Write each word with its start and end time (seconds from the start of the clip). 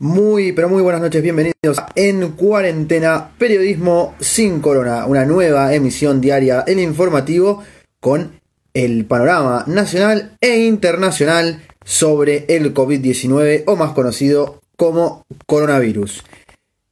Muy, 0.00 0.52
pero 0.52 0.68
muy 0.68 0.80
buenas 0.80 1.00
noches, 1.00 1.20
bienvenidos 1.24 1.76
a 1.76 1.88
En 1.96 2.30
Cuarentena, 2.30 3.32
Periodismo 3.36 4.14
sin 4.20 4.60
Corona, 4.60 5.06
una 5.06 5.24
nueva 5.24 5.74
emisión 5.74 6.20
diaria 6.20 6.62
en 6.68 6.78
informativo 6.78 7.64
con 7.98 8.40
el 8.74 9.06
panorama 9.06 9.64
nacional 9.66 10.36
e 10.40 10.58
internacional 10.58 11.64
sobre 11.84 12.44
el 12.46 12.74
COVID-19 12.74 13.64
o 13.66 13.74
más 13.74 13.90
conocido 13.90 14.60
como 14.76 15.26
coronavirus. 15.46 16.22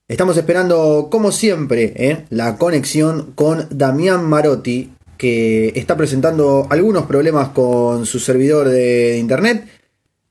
Estamos 0.09 0.37
esperando, 0.37 1.07
como 1.09 1.31
siempre, 1.31 1.93
¿eh? 1.95 2.25
la 2.31 2.57
conexión 2.57 3.35
con 3.37 3.69
Damián 3.71 4.25
Marotti, 4.25 4.91
que 5.17 5.69
está 5.77 5.97
presentando 5.97 6.67
algunos 6.71 7.07
problemas 7.07 7.51
con 7.51 8.05
su 8.05 8.19
servidor 8.19 8.69
de 8.69 9.17
internet, 9.19 9.65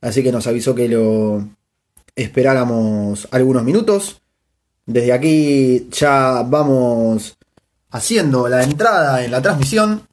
así 0.01 0.23
que 0.23 0.33
nos 0.33 0.45
avisó 0.45 0.75
que 0.75 0.89
lo 0.89 1.54
esperáramos 2.16 3.27
algunos 3.31 3.63
minutos. 3.63 4.21
Desde 4.85 5.13
aquí 5.13 5.89
ya 5.91 6.44
vamos 6.45 7.38
haciendo 7.91 8.48
la 8.48 8.63
entrada 8.63 9.23
en 9.23 9.31
la 9.31 9.41
transmisión. 9.41 10.08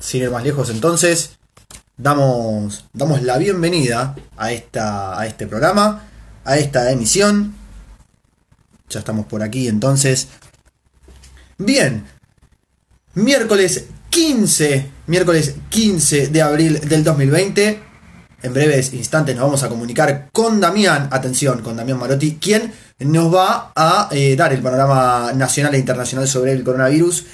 Sin 0.00 0.22
ir 0.22 0.30
más 0.30 0.44
lejos 0.44 0.70
entonces, 0.70 1.38
damos, 1.96 2.86
damos 2.92 3.22
la 3.22 3.38
bienvenida 3.38 4.16
a, 4.36 4.52
esta, 4.52 5.18
a 5.18 5.26
este 5.26 5.46
programa, 5.46 6.04
a 6.44 6.58
esta 6.58 6.90
emisión. 6.90 7.54
Ya 8.88 9.00
estamos 9.00 9.26
por 9.26 9.42
aquí 9.42 9.68
entonces. 9.68 10.28
Bien, 11.58 12.04
miércoles 13.14 13.86
15, 14.10 14.90
miércoles 15.06 15.54
15 15.70 16.28
de 16.28 16.42
abril 16.42 16.80
del 16.80 17.04
2020. 17.04 17.93
En 18.44 18.52
breves 18.52 18.92
instantes 18.92 19.34
nos 19.34 19.46
vamos 19.46 19.62
a 19.62 19.70
comunicar 19.70 20.28
con 20.30 20.60
Damián, 20.60 21.08
atención, 21.10 21.62
con 21.62 21.78
Damián 21.78 21.98
Marotti, 21.98 22.36
quien 22.36 22.74
nos 22.98 23.34
va 23.34 23.72
a 23.74 24.10
eh, 24.12 24.36
dar 24.36 24.52
el 24.52 24.60
panorama 24.60 25.32
nacional 25.34 25.74
e 25.74 25.78
internacional 25.78 26.28
sobre 26.28 26.52
el 26.52 26.62
coronavirus. 26.62 27.24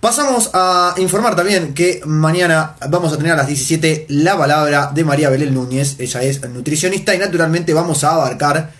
Pasamos 0.00 0.50
a 0.52 0.96
informar 0.98 1.36
también 1.36 1.74
que 1.74 2.00
mañana 2.06 2.74
vamos 2.90 3.12
a 3.12 3.18
tener 3.18 3.30
a 3.30 3.36
las 3.36 3.46
17 3.46 4.06
la 4.08 4.36
palabra 4.36 4.90
de 4.92 5.04
María 5.04 5.30
Belén 5.30 5.54
Núñez. 5.54 5.94
Ella 6.00 6.22
es 6.24 6.42
nutricionista 6.50 7.14
y 7.14 7.18
naturalmente 7.18 7.72
vamos 7.72 8.02
a 8.02 8.14
abarcar 8.14 8.72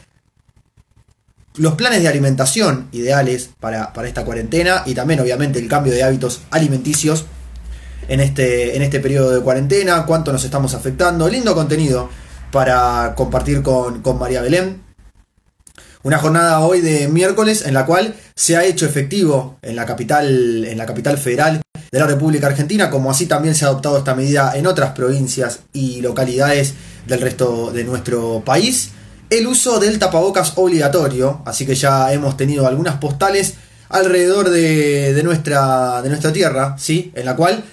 los 1.58 1.74
planes 1.74 2.02
de 2.02 2.08
alimentación 2.08 2.88
ideales 2.90 3.50
para, 3.60 3.92
para, 3.92 4.08
esta 4.08 4.24
cuarentena 4.24 4.83
y 4.84 4.94
también 4.94 5.20
obviamente 5.20 5.60
el 5.60 5.68
cambio 5.68 5.92
de 5.92 6.02
hábitos 6.02 6.40
alimenticios 6.50 7.27
en 8.08 8.20
este, 8.20 8.77
en 8.77 8.83
este 8.83 9.00
periodo 9.00 9.31
de 9.31 9.41
cuarentena, 9.41 10.05
cuánto 10.06 10.33
nos 10.33 10.45
estamos 10.45 10.75
afectando, 10.75 11.28
lindo 11.28 11.55
contenido 11.55 12.08
para 12.50 13.14
compartir 13.17 13.62
con, 13.62 14.03
con 14.03 14.19
María 14.19 14.42
Belén. 14.42 14.83
Una 16.03 16.19
jornada 16.19 16.61
hoy 16.61 16.80
de 16.80 17.08
miércoles 17.08 17.64
en 17.64 17.75
la 17.75 17.86
cual 17.86 18.14
se 18.34 18.56
ha 18.56 18.64
hecho 18.64 18.86
efectivo 18.86 19.58
en 19.62 19.77
la 19.77 19.86
capital, 19.86 20.64
en 20.64 20.77
la 20.77 20.86
capital 20.86 21.17
federal 21.17 21.62
de 21.91 21.98
la 21.98 22.06
República 22.06 22.48
Argentina, 22.48 22.91
como 22.91 23.11
así 23.11 23.27
también 23.27 23.55
se 23.55 23.64
ha 23.64 23.69
adoptado 23.69 23.98
esta 23.98 24.14
medida 24.14 24.53
en 24.56 24.67
otras 24.67 24.92
provincias 24.92 25.61
y 25.73 26.00
localidades 26.00 26.75
del 27.06 27.20
resto 27.20 27.70
de 27.70 27.84
nuestro 27.84 28.42
país 28.45 28.92
el 29.33 29.47
uso 29.47 29.80
del 29.80 29.98
tapabocas 29.98 30.53
obligatorio, 30.56 31.41
así 31.47 31.64
que 31.64 31.75
ya 31.75 32.12
hemos 32.12 32.36
tenido 32.36 32.67
algunas 32.67 32.97
postales 32.97 33.55
alrededor 33.89 34.50
de, 34.50 35.19
nuestra, 35.25 36.03
de 36.03 36.11
nuestra 36.11 36.34
tierra, 36.34 36.77
¿sí? 36.78 37.11
En 37.14 37.25
la 37.25 37.34
cual 37.34 37.64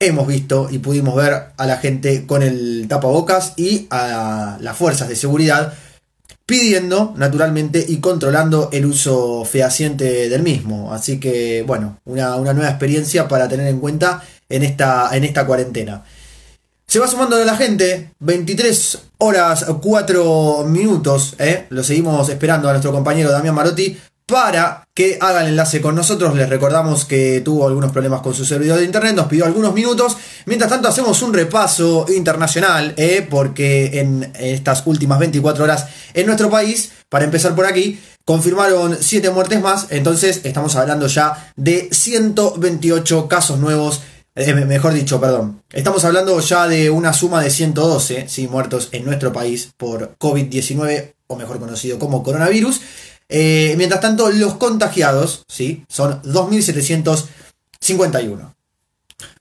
hemos 0.00 0.26
visto 0.26 0.68
y 0.70 0.78
pudimos 0.78 1.14
ver 1.14 1.52
a 1.56 1.66
la 1.66 1.76
gente 1.78 2.26
con 2.26 2.42
el 2.42 2.86
tapabocas 2.88 3.54
y 3.56 3.86
a 3.90 4.58
las 4.60 4.76
fuerzas 4.76 5.08
de 5.08 5.16
seguridad 5.16 5.74
pidiendo 6.46 7.14
naturalmente 7.16 7.84
y 7.86 7.98
controlando 7.98 8.68
el 8.72 8.86
uso 8.86 9.44
fehaciente 9.44 10.28
del 10.28 10.42
mismo. 10.42 10.92
Así 10.92 11.18
que 11.18 11.64
bueno, 11.66 11.98
una, 12.04 12.36
nueva 12.36 12.68
experiencia 12.68 13.28
para 13.28 13.48
tener 13.48 13.66
en 13.68 13.80
cuenta 13.80 14.22
en 14.48 14.62
esta, 14.62 15.08
en 15.16 15.24
esta 15.24 15.46
cuarentena. 15.46 16.04
Se 16.86 16.98
va 16.98 17.08
sumando 17.08 17.38
de 17.38 17.46
la 17.46 17.56
gente, 17.56 18.10
23 18.20 18.98
horas 19.18 19.64
4 19.80 20.64
minutos, 20.68 21.34
¿eh? 21.38 21.66
lo 21.70 21.82
seguimos 21.82 22.28
esperando 22.28 22.68
a 22.68 22.72
nuestro 22.72 22.92
compañero 22.92 23.30
Damián 23.30 23.54
Marotti 23.54 23.96
para 24.26 24.88
que 24.94 25.18
haga 25.20 25.42
el 25.42 25.48
enlace 25.48 25.80
con 25.80 25.94
nosotros. 25.94 26.34
Les 26.34 26.48
recordamos 26.48 27.04
que 27.04 27.42
tuvo 27.42 27.66
algunos 27.66 27.92
problemas 27.92 28.22
con 28.22 28.34
su 28.34 28.44
servidor 28.44 28.78
de 28.78 28.84
internet, 28.84 29.14
nos 29.14 29.26
pidió 29.26 29.44
algunos 29.44 29.74
minutos. 29.74 30.16
Mientras 30.46 30.70
tanto 30.70 30.88
hacemos 30.88 31.20
un 31.22 31.34
repaso 31.34 32.06
internacional, 32.08 32.94
¿eh? 32.96 33.26
porque 33.28 34.00
en 34.00 34.32
estas 34.38 34.82
últimas 34.86 35.18
24 35.18 35.64
horas 35.64 35.86
en 36.14 36.26
nuestro 36.26 36.48
país, 36.48 36.92
para 37.08 37.24
empezar 37.24 37.54
por 37.54 37.66
aquí, 37.66 38.00
confirmaron 38.24 38.96
7 38.98 39.30
muertes 39.30 39.60
más, 39.60 39.88
entonces 39.90 40.40
estamos 40.44 40.76
hablando 40.76 41.06
ya 41.06 41.52
de 41.56 41.88
128 41.92 43.28
casos 43.28 43.58
nuevos 43.58 44.00
eh, 44.36 44.52
mejor 44.52 44.92
dicho, 44.94 45.20
perdón. 45.20 45.62
Estamos 45.70 46.04
hablando 46.04 46.40
ya 46.40 46.66
de 46.66 46.90
una 46.90 47.12
suma 47.12 47.40
de 47.40 47.50
112 47.50 48.26
¿sí? 48.28 48.48
muertos 48.48 48.88
en 48.90 49.04
nuestro 49.04 49.32
país 49.32 49.72
por 49.76 50.16
COVID-19, 50.18 51.14
o 51.28 51.36
mejor 51.36 51.60
conocido 51.60 52.00
como 52.00 52.24
coronavirus. 52.24 52.80
Eh, 53.28 53.74
mientras 53.76 54.00
tanto, 54.00 54.30
los 54.30 54.54
contagiados 54.54 55.44
¿sí? 55.48 55.84
son 55.88 56.22
2.751. 56.22 58.54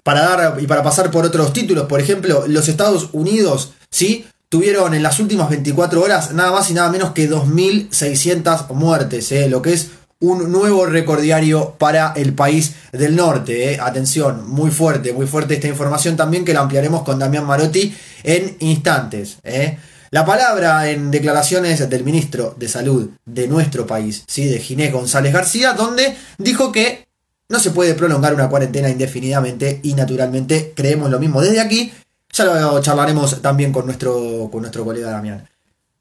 Para 0.03 0.21
dar 0.21 0.61
y 0.61 0.67
para 0.67 0.83
pasar 0.83 1.09
por 1.11 1.25
otros 1.25 1.53
títulos, 1.53 1.87
por 1.87 2.01
ejemplo, 2.01 2.45
los 2.47 2.67
Estados 2.67 3.09
Unidos 3.13 3.71
¿sí? 3.89 4.27
tuvieron 4.49 4.93
en 4.93 5.01
las 5.03 5.19
últimas 5.19 5.49
24 5.49 6.01
horas 6.01 6.33
nada 6.33 6.51
más 6.51 6.69
y 6.69 6.73
nada 6.73 6.91
menos 6.91 7.11
que 7.11 7.29
2.600 7.29 8.69
muertes, 8.73 9.31
¿eh? 9.31 9.47
lo 9.49 9.61
que 9.61 9.73
es 9.73 9.91
un 10.23 10.53
nuevo 10.53 10.85
récord 10.85 11.21
diario 11.21 11.75
para 11.77 12.13
el 12.15 12.33
país 12.33 12.75
del 12.93 13.15
norte. 13.15 13.73
Eh. 13.73 13.79
Atención, 13.81 14.47
muy 14.47 14.71
fuerte, 14.71 15.11
muy 15.11 15.27
fuerte 15.27 15.55
esta 15.55 15.67
información 15.67 16.15
también 16.15 16.45
que 16.45 16.53
la 16.53 16.61
ampliaremos 16.61 17.03
con 17.03 17.19
Damián 17.19 17.45
Marotti 17.45 17.93
en 18.23 18.55
instantes. 18.59 19.37
Eh. 19.43 19.77
La 20.13 20.27
palabra 20.27 20.91
en 20.91 21.09
declaraciones 21.09 21.89
del 21.89 22.03
ministro 22.03 22.53
de 22.55 22.67
Salud 22.67 23.09
de 23.25 23.47
nuestro 23.47 23.87
país, 23.87 24.23
¿sí? 24.27 24.45
de 24.45 24.59
Ginés 24.59 24.93
González 24.93 25.33
García, 25.33 25.73
donde 25.73 26.15
dijo 26.37 26.71
que 26.71 27.07
no 27.49 27.57
se 27.57 27.71
puede 27.71 27.95
prolongar 27.95 28.35
una 28.35 28.47
cuarentena 28.47 28.89
indefinidamente 28.89 29.79
y 29.81 29.95
naturalmente 29.95 30.71
creemos 30.75 31.09
lo 31.09 31.17
mismo 31.17 31.41
desde 31.41 31.59
aquí. 31.59 31.91
Ya 32.31 32.45
lo 32.45 32.79
charlaremos 32.79 33.41
también 33.41 33.71
con 33.71 33.87
nuestro, 33.87 34.49
con 34.51 34.61
nuestro 34.61 34.85
colega 34.85 35.09
Damián. 35.09 35.49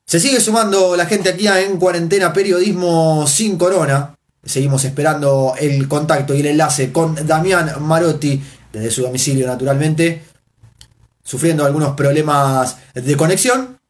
Se 0.04 0.20
sigue 0.20 0.40
sumando 0.40 0.94
la 0.94 1.06
gente 1.06 1.30
aquí 1.30 1.48
en 1.48 1.78
cuarentena 1.78 2.34
periodismo 2.34 3.26
sin 3.26 3.56
corona. 3.56 4.14
Seguimos 4.44 4.84
esperando 4.84 5.54
el 5.58 5.88
contacto 5.88 6.34
y 6.34 6.40
el 6.40 6.46
enlace 6.48 6.92
con 6.92 7.14
Damián 7.26 7.76
Marotti 7.80 8.42
desde 8.74 8.90
su 8.90 9.04
domicilio 9.04 9.46
naturalmente, 9.46 10.22
sufriendo 11.24 11.64
algunos 11.64 11.94
problemas 11.96 12.76
de 12.92 13.16
conexión. 13.16 13.80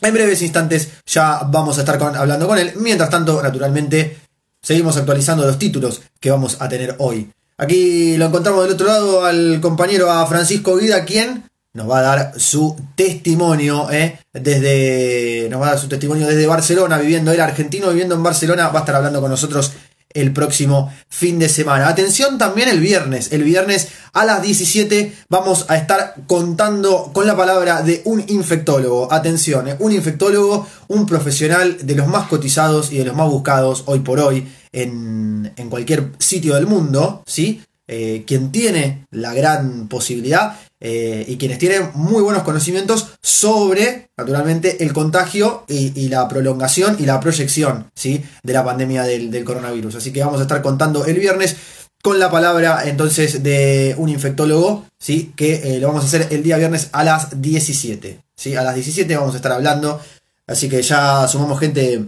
En 0.00 0.14
breves 0.14 0.42
instantes 0.42 0.88
ya 1.06 1.40
vamos 1.46 1.76
a 1.78 1.80
estar 1.80 2.02
hablando 2.02 2.46
con 2.46 2.58
él. 2.58 2.72
Mientras 2.76 3.10
tanto, 3.10 3.42
naturalmente, 3.42 4.16
seguimos 4.62 4.96
actualizando 4.96 5.46
los 5.46 5.58
títulos 5.58 6.02
que 6.20 6.30
vamos 6.30 6.56
a 6.60 6.68
tener 6.68 6.94
hoy. 6.98 7.30
Aquí 7.56 8.16
lo 8.16 8.26
encontramos 8.26 8.62
del 8.62 8.74
otro 8.74 8.86
lado 8.86 9.24
al 9.24 9.60
compañero 9.60 10.10
a 10.10 10.26
Francisco 10.26 10.76
Vida, 10.76 11.04
quien 11.04 11.44
nos 11.74 11.90
va 11.90 11.98
a 11.98 12.02
dar 12.02 12.32
su 12.36 12.76
testimonio, 12.94 13.90
¿eh? 13.90 14.18
desde, 14.32 15.48
nos 15.50 15.60
va 15.60 15.66
a 15.66 15.70
dar 15.70 15.78
su 15.78 15.88
testimonio 15.88 16.26
desde 16.26 16.46
Barcelona, 16.46 16.98
viviendo 16.98 17.32
el 17.32 17.40
argentino, 17.40 17.88
viviendo 17.88 18.14
en 18.14 18.22
Barcelona, 18.22 18.68
va 18.68 18.80
a 18.80 18.82
estar 18.82 18.94
hablando 18.94 19.20
con 19.20 19.30
nosotros 19.30 19.72
el 20.12 20.32
próximo 20.32 20.92
fin 21.08 21.38
de 21.38 21.48
semana. 21.48 21.88
Atención 21.88 22.38
también 22.38 22.68
el 22.68 22.80
viernes, 22.80 23.32
el 23.32 23.44
viernes 23.44 23.88
a 24.12 24.24
las 24.24 24.42
17 24.42 25.14
vamos 25.28 25.66
a 25.68 25.76
estar 25.76 26.14
contando 26.26 27.10
con 27.12 27.26
la 27.26 27.36
palabra 27.36 27.82
de 27.82 28.02
un 28.04 28.24
infectólogo. 28.28 29.12
Atención, 29.12 29.68
¿eh? 29.68 29.76
un 29.78 29.92
infectólogo, 29.92 30.66
un 30.88 31.06
profesional 31.06 31.86
de 31.86 31.94
los 31.94 32.08
más 32.08 32.28
cotizados 32.28 32.92
y 32.92 32.98
de 32.98 33.04
los 33.04 33.16
más 33.16 33.28
buscados 33.28 33.84
hoy 33.86 34.00
por 34.00 34.20
hoy 34.20 34.48
en, 34.72 35.52
en 35.56 35.70
cualquier 35.70 36.12
sitio 36.18 36.54
del 36.54 36.66
mundo, 36.66 37.22
¿sí? 37.26 37.62
Eh, 37.90 38.24
quien 38.26 38.52
tiene 38.52 39.06
la 39.10 39.32
gran 39.32 39.88
posibilidad 39.88 40.58
eh, 40.80 41.24
y 41.26 41.36
quienes 41.38 41.58
tienen 41.58 41.90
muy 41.94 42.22
buenos 42.22 42.44
conocimientos 42.44 43.08
sobre, 43.20 44.10
naturalmente, 44.16 44.84
el 44.84 44.92
contagio 44.92 45.64
y, 45.66 46.08
la 46.08 46.28
prolongación 46.28 46.96
y 47.00 47.06
la 47.06 47.18
proyección 47.18 47.90
¿sí? 47.94 48.24
de 48.42 48.52
la 48.52 48.64
pandemia 48.64 49.02
del, 49.02 49.44
coronavirus. 49.44 49.96
Así 49.96 50.12
que 50.12 50.22
vamos 50.22 50.38
a 50.38 50.42
estar 50.42 50.62
contando 50.62 51.04
el 51.04 51.18
viernes 51.18 51.56
con 52.00 52.20
la 52.20 52.30
palabra 52.30 52.82
entonces 52.84 53.42
de 53.42 53.94
un 53.98 54.08
infectólogo, 54.08 54.86
¿sí? 54.98 55.32
que 55.36 55.76
eh, 55.76 55.80
lo 55.80 55.88
vamos 55.88 56.04
a 56.04 56.06
hacer 56.06 56.28
el 56.30 56.44
día 56.44 56.56
viernes 56.56 56.88
a 56.92 57.02
las 57.02 57.42
17. 57.42 58.20
¿sí? 58.36 58.54
A 58.54 58.62
las 58.62 58.76
17 58.76 59.16
vamos 59.16 59.34
a 59.34 59.38
estar 59.38 59.52
hablando, 59.52 60.00
así 60.46 60.68
que 60.68 60.80
ya 60.80 61.26
sumamos 61.26 61.58
gente 61.58 62.04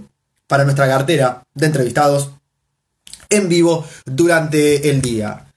para 0.47 0.65
nuestra 0.65 0.87
cartera 0.87 1.43
de 1.55 1.67
entrevistados 1.67 2.31
en 3.29 3.49
vivo 3.49 3.85
durante 4.05 4.91
el 4.91 5.03
día. 5.03 5.50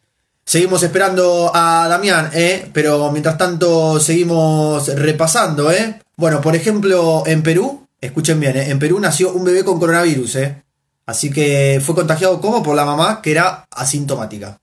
Seguimos 0.46 0.84
esperando 0.84 1.52
a 1.54 1.88
Damián, 1.88 2.30
¿eh? 2.34 2.70
pero 2.74 3.12
mientras 3.12 3.38
tanto 3.38 4.00
seguimos 4.00 4.88
repasando. 4.88 5.72
¿eh? 5.72 6.02
Bueno, 6.18 6.42
por 6.42 6.56
ejemplo, 6.56 7.24
en 7.26 7.44
Perú, 7.44 7.88
escuchen 8.02 8.40
bien, 8.40 8.58
¿eh? 8.58 8.70
en 8.70 8.80
Perú 8.80 9.00
nació 9.00 9.32
un 9.32 9.46
bebé 9.46 9.64
con 9.64 9.80
coronavirus, 9.80 10.36
¿eh? 10.36 10.64
Así 11.06 11.32
que 11.32 11.82
fue 11.84 11.96
contagiado 11.96 12.40
como 12.40 12.64
por 12.64 12.76
la 12.76 12.86
mamá 12.86 13.22
que 13.22 13.32
era 13.32 13.66
asintomática. 13.72 14.60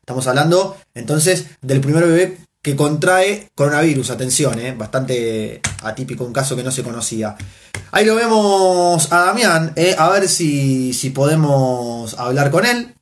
Estamos 0.00 0.26
hablando 0.26 0.76
entonces 0.94 1.46
del 1.60 1.80
primer 1.80 2.04
bebé 2.04 2.38
que 2.62 2.76
contrae 2.76 3.50
coronavirus, 3.54 4.10
atención, 4.10 4.58
¿eh? 4.58 4.74
bastante 4.76 5.60
atípico, 5.82 6.24
un 6.24 6.32
caso 6.32 6.54
que 6.54 6.62
no 6.62 6.70
se 6.70 6.82
conocía. 6.82 7.36
Ahí 7.90 8.06
lo 8.06 8.14
vemos 8.14 9.12
a 9.12 9.26
Damián, 9.26 9.72
¿eh? 9.76 9.94
a 9.98 10.08
ver 10.10 10.28
si, 10.28 10.92
si 10.94 11.10
podemos 11.10 12.14
hablar 12.18 12.50
con 12.50 12.64
él. 12.64 12.94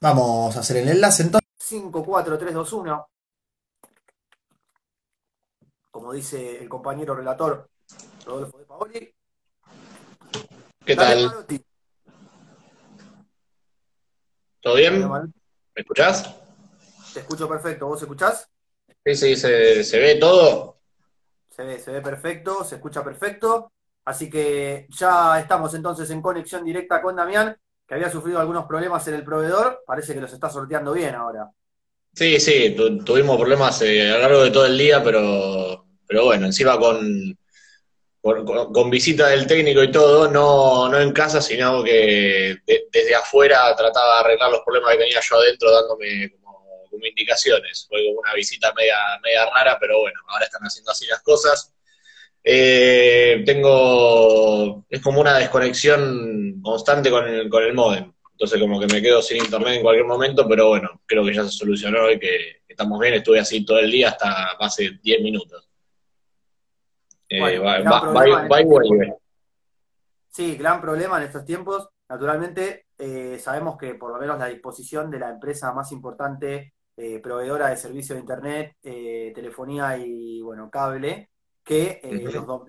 Vamos 0.00 0.56
a 0.56 0.60
hacer 0.60 0.76
el 0.76 0.88
enlace 0.88 1.24
entonces. 1.24 1.48
5, 1.58 2.04
4, 2.04 2.38
3, 2.38 2.54
2, 2.54 2.72
1. 2.72 3.08
Como 5.90 6.12
dice 6.12 6.58
el 6.58 6.68
compañero 6.68 7.16
relator 7.16 7.68
Rodolfo 8.24 8.58
de 8.58 8.64
Paoli. 8.64 9.14
¿Qué 10.84 10.94
tal? 10.94 11.46
¿Todo 14.60 14.76
bien? 14.76 15.08
¿Me 15.10 15.32
escuchás? 15.74 16.34
Te 17.12 17.20
escucho 17.20 17.48
perfecto. 17.48 17.86
¿Vos 17.88 18.00
escuchás? 18.00 18.48
Sí, 19.04 19.14
sí, 19.16 19.36
se, 19.36 19.82
se 19.82 19.98
ve 19.98 20.14
todo. 20.16 20.78
Se 21.50 21.64
ve, 21.64 21.78
se 21.80 21.90
ve 21.90 22.00
perfecto, 22.00 22.64
se 22.64 22.76
escucha 22.76 23.02
perfecto. 23.02 23.72
Así 24.04 24.30
que 24.30 24.86
ya 24.90 25.40
estamos 25.40 25.74
entonces 25.74 26.08
en 26.10 26.22
conexión 26.22 26.64
directa 26.64 27.02
con 27.02 27.16
Damián, 27.16 27.58
que 27.88 27.94
había 27.94 28.10
sufrido 28.10 28.38
algunos 28.38 28.66
problemas 28.66 29.08
en 29.08 29.14
el 29.14 29.24
proveedor. 29.24 29.82
Parece 29.86 30.12
que 30.12 30.20
los 30.20 30.32
está 30.32 30.50
sorteando 30.50 30.92
bien 30.92 31.14
ahora. 31.14 31.50
Sí, 32.14 32.38
sí, 32.38 32.76
tuvimos 33.04 33.36
problemas 33.36 33.80
eh, 33.82 34.10
a 34.10 34.14
lo 34.14 34.20
largo 34.20 34.42
de 34.42 34.50
todo 34.50 34.66
el 34.66 34.76
día, 34.76 35.02
pero, 35.02 35.86
pero 36.06 36.24
bueno, 36.26 36.46
encima 36.46 36.78
con, 36.78 37.38
con, 38.20 38.90
visita 38.90 39.28
del 39.28 39.46
técnico 39.46 39.82
y 39.82 39.92
todo, 39.92 40.28
no, 40.28 40.88
no 40.88 41.00
en 41.00 41.12
casa, 41.12 41.40
sino 41.40 41.82
que 41.82 42.58
desde 42.66 43.14
afuera 43.14 43.74
trataba 43.76 44.14
de 44.14 44.20
arreglar 44.20 44.50
los 44.50 44.62
problemas 44.62 44.92
que 44.92 45.04
tenía 45.04 45.20
yo 45.20 45.36
adentro 45.36 45.70
dándome 45.70 46.30
como, 46.30 47.06
indicaciones. 47.06 47.86
Fue 47.88 48.00
una 48.12 48.34
visita 48.34 48.72
media, 48.74 48.96
media 49.22 49.46
rara, 49.46 49.78
pero 49.78 50.00
bueno, 50.00 50.20
ahora 50.26 50.44
están 50.44 50.62
haciendo 50.62 50.90
así 50.90 51.06
las 51.06 51.22
cosas. 51.22 51.72
Eh, 52.50 53.42
tengo, 53.44 54.86
es 54.88 55.02
como 55.02 55.20
una 55.20 55.36
desconexión 55.36 56.62
constante 56.62 57.10
con 57.10 57.28
el, 57.28 57.46
con 57.50 57.62
el 57.62 57.74
modem. 57.74 58.10
Entonces 58.32 58.58
como 58.58 58.80
que 58.80 58.86
me 58.86 59.02
quedo 59.02 59.20
sin 59.20 59.36
internet 59.36 59.74
en 59.74 59.82
cualquier 59.82 60.06
momento, 60.06 60.48
pero 60.48 60.68
bueno, 60.68 61.02
creo 61.04 61.26
que 61.26 61.34
ya 61.34 61.44
se 61.44 61.50
solucionó 61.50 62.10
y 62.10 62.18
que 62.18 62.62
estamos 62.66 62.98
bien. 63.00 63.12
Estuve 63.12 63.38
así 63.38 63.66
todo 63.66 63.80
el 63.80 63.90
día 63.90 64.08
hasta 64.08 64.52
hace 64.58 64.92
10 65.02 65.20
minutos. 65.20 65.68
Eh, 67.28 67.60
sí, 70.30 70.56
gran 70.56 70.80
problema 70.80 71.18
en 71.18 71.24
estos 71.24 71.44
tiempos. 71.44 71.86
Naturalmente, 72.08 72.86
eh, 72.96 73.38
sabemos 73.38 73.76
que 73.76 73.94
por 73.94 74.10
lo 74.10 74.18
menos 74.18 74.38
la 74.38 74.46
disposición 74.46 75.10
de 75.10 75.18
la 75.18 75.28
empresa 75.28 75.74
más 75.74 75.92
importante, 75.92 76.72
eh, 76.96 77.18
proveedora 77.18 77.68
de 77.68 77.76
servicio 77.76 78.14
de 78.14 78.22
Internet, 78.22 78.76
telefonía 78.80 79.98
y, 79.98 80.40
bueno, 80.40 80.70
cable, 80.70 81.28
que 81.68 82.00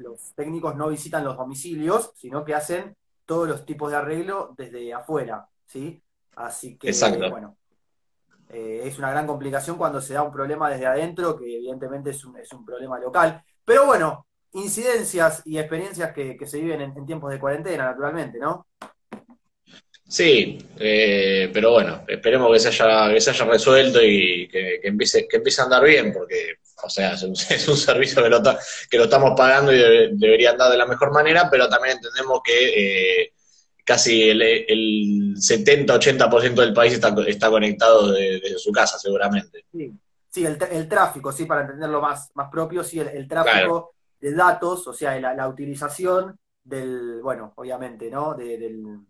los, 0.03 0.35
técnicos 0.35 0.75
no 0.75 0.89
visitan 0.89 1.23
los 1.23 1.37
domicilios, 1.37 2.11
sino 2.17 2.43
que 2.43 2.53
hacen 2.53 2.97
todos 3.25 3.47
los 3.47 3.65
tipos 3.65 3.89
de 3.89 3.95
arreglo 3.95 4.53
desde 4.57 4.93
afuera, 4.93 5.47
¿sí? 5.65 6.03
Así 6.35 6.77
que, 6.77 6.91
bueno, 7.29 7.55
es 8.49 8.99
una 8.99 9.11
gran 9.11 9.25
complicación 9.25 9.77
cuando 9.77 10.01
se 10.01 10.15
da 10.15 10.23
un 10.23 10.33
problema 10.33 10.69
desde 10.69 10.85
adentro, 10.85 11.37
que 11.37 11.45
evidentemente 11.45 12.09
es 12.09 12.25
un, 12.25 12.37
es 12.39 12.51
un 12.51 12.65
problema 12.65 12.99
local. 12.99 13.41
Pero 13.63 13.85
bueno, 13.85 14.27
incidencias 14.51 15.43
y 15.45 15.57
experiencias 15.57 16.11
que, 16.13 16.37
se 16.45 16.59
viven 16.59 16.81
en, 16.81 17.05
tiempos 17.05 17.31
de 17.31 17.39
cuarentena, 17.39 17.85
naturalmente, 17.85 18.37
¿no? 18.37 18.67
Sí, 20.05 20.57
eh, 20.77 21.49
pero 21.53 21.71
bueno, 21.71 22.03
esperemos 22.05 22.51
que 22.51 22.59
se 22.59 22.67
haya, 22.67 23.13
que 23.13 23.21
se 23.21 23.29
haya 23.29 23.45
resuelto 23.45 24.01
y 24.03 24.49
que, 24.49 24.81
empiece, 24.83 25.25
que 25.25 25.37
empiece 25.37 25.61
a 25.61 25.65
andar 25.65 25.85
bien, 25.85 26.11
porque, 26.11 26.55
o 26.83 26.89
sea, 26.89 27.13
es 27.13 27.23
un, 27.23 27.35
servicio 27.35 28.23
que 28.23 28.29
lo, 28.29 28.41
que 28.89 28.97
lo 28.97 29.03
estamos 29.05 29.33
pagando 29.35 29.73
y 29.73 29.77
debería 30.15 30.51
andar 30.51 30.71
de 30.71 30.77
la 30.77 30.85
mejor 30.85 31.11
manera, 31.11 31.49
pero 31.49 31.67
también 31.67 31.97
entendemos 31.97 32.41
que 32.43 33.23
eh, 33.23 33.33
casi 33.83 34.29
el, 34.29 34.41
el 34.41 35.35
70-80% 35.35 36.53
del 36.55 36.73
país 36.73 36.93
está, 36.93 37.13
está 37.27 37.49
conectado 37.49 38.11
desde 38.11 38.59
su 38.59 38.71
casa, 38.71 38.99
seguramente. 38.99 39.65
Sí, 40.31 40.45
el, 40.45 40.87
tráfico, 40.87 41.31
sí, 41.31 41.45
para 41.45 41.61
entenderlo 41.61 41.99
más, 41.99 42.29
más 42.35 42.49
propio, 42.51 42.83
sí, 42.83 42.99
el, 42.99 43.27
tráfico 43.27 43.95
de 44.19 44.33
datos, 44.33 44.87
o 44.87 44.93
sea, 44.93 45.19
la, 45.19 45.47
utilización 45.47 46.37
del, 46.63 47.19
bueno, 47.23 47.53
obviamente, 47.55 48.11
¿no? 48.11 48.35
del, 48.35 49.01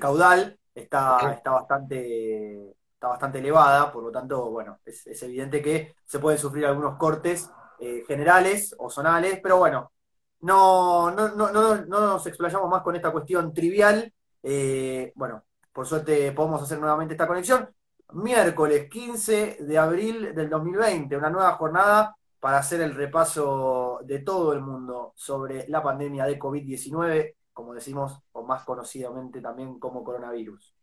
caudal 0.00 0.58
está, 0.74 1.34
está 1.34 1.50
bastante 1.50 2.74
está 2.96 3.08
bastante 3.08 3.38
elevada, 3.38 3.92
por 3.92 4.02
lo 4.04 4.10
tanto, 4.10 4.50
bueno, 4.50 4.80
es, 4.84 5.22
evidente 5.22 5.60
que 5.62 5.94
se 6.04 6.18
pueden 6.18 6.38
sufrir 6.38 6.64
algunos 6.66 6.96
cortes 6.96 7.50
eh, 7.78 8.04
generales 8.06 8.74
o 8.78 8.88
zonales, 8.90 9.38
pero 9.42 9.58
bueno, 9.58 9.92
no, 10.40 11.10
no, 11.10 11.28
no, 11.28 11.52
no, 11.52 11.84
nos 11.86 12.26
explayamos 12.26 12.70
más 12.70 12.82
con 12.82 12.96
esta 12.96 13.12
cuestión 13.12 13.52
trivial. 13.52 14.12
Eh, 14.42 15.12
bueno, 15.14 15.44
por 15.72 15.86
suerte 15.86 16.32
podemos 16.32 16.62
hacer 16.62 16.78
nuevamente 16.78 17.14
esta 17.14 17.26
conexión. 17.26 17.68
Miércoles 18.12 18.88
15 18.88 19.58
de 19.60 19.78
abril 19.78 20.34
del 20.34 20.48
2020, 20.48 21.16
una 21.16 21.30
nueva 21.30 21.52
jornada 21.52 22.16
para 22.40 22.58
hacer 22.58 22.80
el 22.80 22.94
repaso 22.94 24.00
de 24.04 24.20
todo 24.20 24.52
el 24.52 24.60
mundo 24.62 25.12
sobre 25.16 25.68
la 25.68 25.82
pandemia 25.82 26.24
de 26.26 26.38
COVID-19, 26.38 27.34
como 27.52 27.74
decimos, 27.74 28.20
o 28.32 28.44
más 28.44 28.64
conocidamente 28.64 29.40
también 29.42 29.78
como 29.78 30.04
coronavirus. 30.04 30.75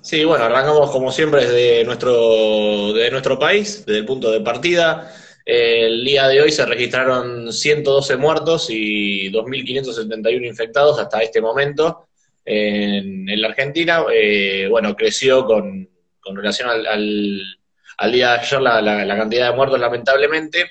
Sí, 0.00 0.24
bueno, 0.24 0.44
arrancamos 0.44 0.90
como 0.90 1.12
siempre 1.12 1.46
desde 1.46 1.84
nuestro, 1.84 2.92
desde 2.92 3.10
nuestro 3.10 3.38
país, 3.38 3.84
desde 3.86 4.00
el 4.00 4.06
punto 4.06 4.30
de 4.30 4.40
partida. 4.40 5.12
El 5.44 6.04
día 6.04 6.28
de 6.28 6.40
hoy 6.40 6.52
se 6.52 6.66
registraron 6.66 7.52
112 7.52 8.16
muertos 8.16 8.68
y 8.70 9.30
2.571 9.30 10.46
infectados 10.46 10.98
hasta 10.98 11.22
este 11.22 11.40
momento 11.40 12.08
en, 12.44 13.26
la 13.40 13.48
Argentina. 13.48 14.04
Eh, 14.12 14.66
bueno, 14.70 14.94
creció 14.96 15.44
con, 15.44 15.88
relación 16.34 16.68
al 16.68 17.42
al 18.02 18.10
día 18.12 18.32
de 18.32 18.38
ayer 18.40 18.60
la, 18.60 19.16
cantidad 19.16 19.50
de 19.50 19.56
muertos, 19.56 19.78
lamentablemente. 19.78 20.70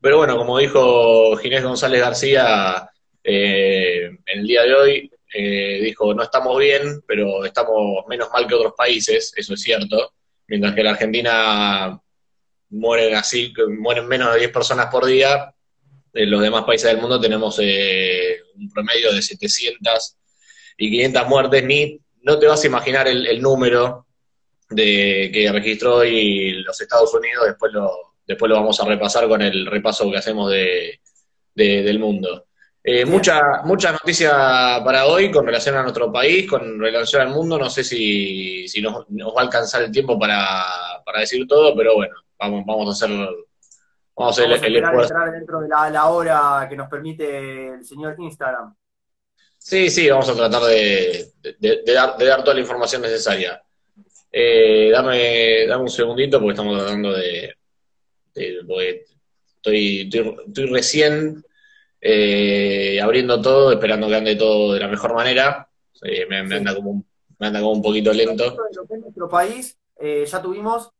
Pero 0.00 0.18
bueno, 0.18 0.36
como 0.36 0.58
dijo 0.58 1.36
Ginés 1.36 1.62
González 1.62 2.00
García 2.00 2.90
eh, 3.24 4.10
en 4.26 4.40
el 4.40 4.46
día 4.46 4.62
de 4.62 4.74
hoy, 4.74 5.11
eh, 5.34 5.80
dijo, 5.82 6.14
no 6.14 6.22
estamos 6.22 6.58
bien, 6.58 7.02
pero 7.06 7.44
estamos 7.44 8.04
menos 8.08 8.28
mal 8.32 8.46
que 8.46 8.54
otros 8.54 8.74
países, 8.76 9.32
eso 9.36 9.54
es 9.54 9.62
cierto, 9.62 10.12
mientras 10.46 10.74
que 10.74 10.82
la 10.82 10.90
Argentina 10.90 12.00
mueren 12.70 13.14
así, 13.14 13.52
mueren 13.78 14.06
menos 14.06 14.32
de 14.32 14.40
10 14.40 14.52
personas 14.52 14.86
por 14.86 15.06
día, 15.06 15.54
en 16.14 16.30
los 16.30 16.42
demás 16.42 16.64
países 16.64 16.90
del 16.90 17.00
mundo 17.00 17.20
tenemos 17.20 17.58
eh, 17.62 18.40
un 18.56 18.70
promedio 18.70 19.12
de 19.12 19.22
700 19.22 20.16
y 20.76 20.90
500 20.90 21.26
muertes, 21.26 21.64
ni 21.64 21.98
no 22.22 22.38
te 22.38 22.46
vas 22.46 22.62
a 22.62 22.66
imaginar 22.66 23.08
el 23.08 23.40
número 23.40 24.06
de, 24.74 25.30
que 25.32 25.50
registró 25.52 25.96
hoy 25.96 26.52
los 26.62 26.80
Estados 26.80 27.12
Unidos, 27.14 27.46
después 27.46 27.72
lo, 27.72 28.14
después 28.26 28.48
lo 28.48 28.56
vamos 28.56 28.80
a 28.80 28.86
repasar 28.86 29.28
con 29.28 29.42
el 29.42 29.66
repaso 29.66 30.10
que 30.10 30.18
hacemos 30.18 30.50
de, 30.50 31.00
del 31.54 31.98
mundo. 31.98 32.46
Eh, 32.84 33.04
mucha, 33.04 33.62
mucha 33.64 33.92
noticia 33.92 34.30
para 34.84 35.06
hoy 35.06 35.30
con 35.30 35.46
relación 35.46 35.76
a 35.76 35.82
nuestro 35.82 36.10
país, 36.10 36.50
con 36.50 36.80
relación 36.80 37.22
al 37.22 37.28
mundo. 37.28 37.58
No 37.58 37.70
sé 37.70 37.84
si, 37.84 38.66
si 38.66 38.82
nos, 38.82 39.04
va 39.04 39.40
a 39.40 39.44
alcanzar 39.44 39.82
el 39.82 39.92
tiempo 39.92 40.18
para, 40.18 40.64
para 41.04 41.20
decir 41.20 41.46
todo, 41.46 41.76
pero 41.76 41.94
bueno, 41.94 42.16
vamos, 42.38 42.64
vamos 42.66 42.88
a 42.88 42.92
hacer, 42.92 43.16
vamos 44.16 44.38
a 44.38 44.42
hacer 44.42 44.64
el, 44.64 44.76
entrar 44.76 45.32
dentro 45.32 45.60
de 45.60 45.68
la, 45.68 46.08
hora 46.08 46.66
que 46.68 46.76
nos 46.76 46.88
permite 46.88 47.68
el 47.74 47.84
señor 47.84 48.16
Instagram. 48.18 48.74
Sí, 49.58 49.88
sí, 49.88 50.10
vamos 50.10 50.28
a 50.28 50.34
tratar 50.34 50.62
de, 50.62 51.32
dar, 51.94 52.16
de 52.16 52.24
dar 52.24 52.42
toda 52.42 52.54
la 52.54 52.60
información 52.60 53.02
necesaria. 53.02 53.62
Eh, 54.32 54.90
dame, 54.90 55.66
dame 55.66 55.82
un 55.82 55.90
segundito 55.90 56.38
porque 56.38 56.52
estamos 56.52 56.78
tratando 56.78 57.12
de. 57.12 57.54
estoy, 58.34 60.10
estoy, 60.10 60.66
recién 60.66 61.44
eh, 62.02 63.00
abriendo 63.00 63.40
todo, 63.40 63.72
esperando 63.72 64.08
que 64.08 64.16
ande 64.16 64.36
todo 64.36 64.74
de 64.74 64.80
la 64.80 64.88
mejor 64.88 65.14
manera. 65.14 65.68
Eh, 66.02 66.26
me, 66.28 66.38
anda 66.38 66.74
como 66.74 66.90
un, 66.90 67.06
me 67.38 67.46
anda 67.46 67.60
como 67.60 67.72
un 67.72 67.82
poquito 67.82 68.12
lento. 68.12 68.56
En 68.90 69.00
nuestro 69.00 69.28
país 69.28 69.78
eh, 69.96 70.26
ya 70.26 70.42
tuvimos, 70.42 70.90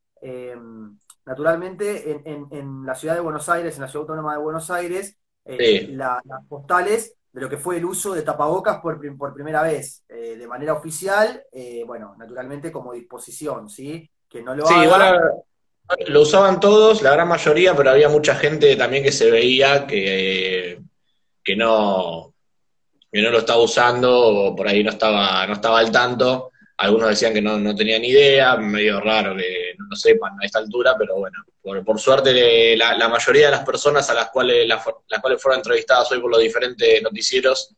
naturalmente, 1.27 2.23
en, 2.25 2.47
en, 2.51 2.87
la 2.87 2.95
ciudad 2.95 3.17
de 3.17 3.21
Buenos 3.21 3.49
Aires, 3.49 3.75
en 3.75 3.83
la 3.83 3.89
ciudad 3.89 4.03
autónoma 4.03 4.35
de 4.35 4.43
Buenos 4.43 4.71
Aires, 4.71 5.19
las 5.45 6.23
postales 6.49 7.17
de 7.33 7.41
lo 7.41 7.49
que 7.49 7.57
fue 7.57 7.79
el 7.79 7.85
uso 7.85 8.15
de 8.15 8.23
tapabocas 8.23 8.81
por, 8.81 9.01
por 9.17 9.33
primera 9.33 9.63
vez 9.63 10.05
eh, 10.09 10.37
de 10.37 10.47
manera 10.47 10.75
oficial, 10.75 11.43
eh, 11.51 11.83
bueno, 11.87 12.15
naturalmente 12.19 12.71
como 12.71 12.93
disposición, 12.93 13.71
¿sí? 13.71 14.09
Que 14.29 14.43
no 14.43 14.55
lo 14.55 14.67
Sí, 14.67 14.75
lo 16.07 16.23
usaban 16.23 16.61
todos, 16.61 17.03
la 17.03 17.13
gran 17.13 17.29
mayoría, 17.29 17.75
pero 17.75 17.91
había 17.91 18.09
mucha 18.09 18.35
gente 18.35 18.77
también 18.77 19.03
que 19.03 19.13
se 19.13 19.31
veía 19.31 19.87
que, 19.87 20.81
que 21.43 21.57
no, 21.57 22.35
que 23.11 23.21
no 23.21 23.31
lo 23.31 23.39
estaba 23.39 23.61
usando 23.61 24.11
o 24.15 24.57
por 24.57 24.69
ahí 24.69 24.83
no 24.83 24.91
estaba, 24.91 25.47
no 25.47 25.55
estaba 25.55 25.79
al 25.79 25.91
tanto. 25.91 26.51
Algunos 26.79 27.11
decían 27.11 27.35
que 27.35 27.43
no, 27.43 27.59
no 27.59 27.75
tenían 27.75 28.05
idea, 28.05 28.57
medio 28.57 29.01
raro 29.01 29.37
que 29.37 29.75
no 29.79 29.87
lo 29.91 29.97
sepan 29.97 30.33
a 30.41 30.45
esta 30.45 30.59
altura, 30.59 30.97
pero 30.99 31.17
bueno, 31.17 31.39
por, 31.85 32.01
suerte 32.01 32.77
la, 32.77 33.09
mayoría 33.09 33.47
de 33.47 33.53
las 33.53 33.65
personas 33.65 34.09
a 34.11 34.15
las 34.15 34.31
cuales, 34.31 34.67
las, 34.67 34.83
cuales 35.21 35.41
fueron 35.41 35.61
entrevistadas 35.61 36.11
hoy 36.11 36.21
por 36.21 36.31
los 36.31 36.41
diferentes 36.41 37.03
noticieros 37.03 37.75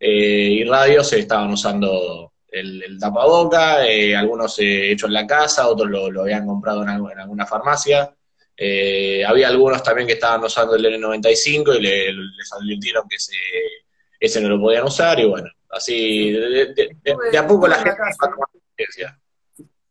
eh, 0.00 0.48
y 0.60 0.64
radios 0.64 1.12
estaban 1.12 1.50
usando 1.50 2.32
el, 2.50 2.98
tapaboca, 2.98 3.86
eh, 3.86 4.16
algunos 4.16 4.58
eh, 4.60 4.92
hechos 4.92 5.08
en 5.08 5.14
la 5.14 5.26
casa, 5.26 5.68
otros 5.68 5.90
lo, 5.90 6.22
habían 6.22 6.46
comprado 6.46 6.82
en, 6.82 6.88
alguna 6.88 7.46
farmacia. 7.46 8.14
Eh, 8.60 9.24
había 9.24 9.46
algunos 9.46 9.80
también 9.84 10.08
que 10.08 10.14
estaban 10.14 10.42
usando 10.42 10.74
el 10.74 10.84
N95 10.84 11.76
y 11.76 11.80
les 11.80 12.52
advirtieron 12.52 13.08
que 13.08 13.14
ese, 13.14 13.36
ese 14.18 14.40
no 14.40 14.48
lo 14.48 14.60
podían 14.60 14.84
usar 14.84 15.20
y 15.20 15.26
bueno, 15.26 15.48
así 15.70 16.32
de, 16.32 17.38
a 17.38 17.46
poco 17.46 17.68
la 17.68 17.76
gente 17.76 18.00
va 18.00 19.18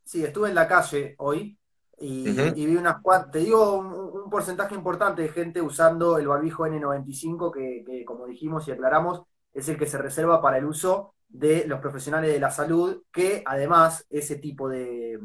Sí, 0.03 0.23
estuve 0.23 0.49
en 0.49 0.55
la 0.55 0.67
calle 0.67 1.15
hoy 1.19 1.57
y, 1.99 2.29
vi 2.29 2.75
unas 2.75 3.01
cuantas, 3.01 3.31
te 3.31 3.39
digo 3.39 3.77
un, 3.77 4.29
porcentaje 4.29 4.75
importante 4.75 5.21
de 5.21 5.29
gente 5.29 5.61
usando 5.61 6.17
el 6.17 6.27
barbijo 6.27 6.67
N95 6.67 7.51
que, 7.53 7.83
que, 7.85 8.03
como 8.03 8.27
dijimos 8.27 8.67
y 8.67 8.71
aclaramos, 8.71 9.21
es 9.53 9.69
el 9.69 9.77
que 9.77 9.87
se 9.87 9.97
reserva 9.97 10.41
para 10.41 10.57
el 10.57 10.65
uso 10.65 11.13
de 11.29 11.65
los 11.65 11.79
profesionales 11.79 12.33
de 12.33 12.39
la 12.39 12.51
salud, 12.51 13.03
que 13.11 13.43
además 13.45 14.05
ese 14.09 14.35
tipo 14.35 14.67
de, 14.67 15.19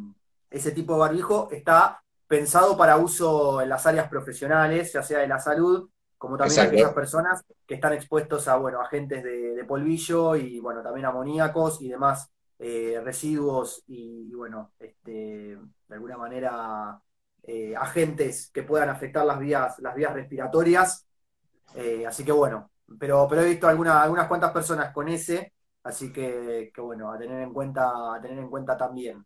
ese 0.50 0.70
tipo 0.70 0.94
de 0.94 1.00
barbijo 1.00 1.49
está 1.50 2.02
pensado 2.32 2.78
para 2.78 2.96
uso 2.96 3.60
en 3.60 3.68
las 3.68 3.84
áreas 3.84 4.08
profesionales, 4.08 4.90
ya 4.90 5.02
sea 5.02 5.18
de 5.18 5.28
la 5.28 5.38
salud, 5.38 5.90
como 6.16 6.38
también 6.38 6.60
aquellas 6.60 6.94
personas 6.94 7.44
que 7.66 7.74
están 7.74 7.92
expuestos 7.92 8.48
a 8.48 8.56
bueno, 8.56 8.80
agentes 8.80 9.22
de, 9.22 9.62
polvillo 9.68 10.34
y 10.34 10.58
bueno, 10.58 10.82
también 10.82 11.04
amoníacos 11.04 11.82
y 11.82 11.90
demás 11.90 12.30
eh, 12.58 12.98
residuos 13.04 13.82
y, 13.86 14.32
bueno, 14.34 14.72
este, 14.78 15.58
de 15.88 15.94
alguna 15.94 16.16
manera 16.16 16.98
eh, 17.42 17.74
agentes 17.76 18.50
que 18.50 18.62
puedan 18.62 18.88
afectar 18.88 19.26
las 19.26 19.38
vías, 19.38 19.78
las 19.80 19.94
vías 19.94 20.14
respiratorias. 20.14 21.06
Eh, 21.74 22.06
así 22.06 22.24
que 22.24 22.32
bueno, 22.32 22.70
pero, 22.98 23.26
pero 23.28 23.42
he 23.42 23.50
visto 23.50 23.68
alguna, 23.68 24.02
algunas 24.02 24.26
cuantas 24.26 24.52
personas 24.52 24.90
con 24.90 25.06
ese 25.10 25.52
Así 25.84 26.12
que, 26.12 26.72
bueno, 26.78 27.12
a 27.12 27.18
tener 27.18 27.42
en 27.42 27.52
cuenta, 27.52 28.14
a 28.14 28.20
tener 28.22 28.38
en 28.38 28.48
cuenta 28.48 28.76
también. 28.76 29.22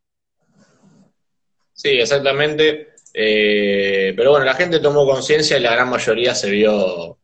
Sí, 1.72 1.90
exactamente. 1.90 2.95
Eh, 3.18 4.12
pero 4.14 4.32
bueno, 4.32 4.44
la 4.44 4.52
gente 4.52 4.78
tomó 4.78 5.06
conciencia 5.06 5.56
y 5.56 5.60
la 5.60 5.72
gran 5.72 5.88
mayoría 5.88 6.34
se 6.34 6.50
vio, 6.50 7.16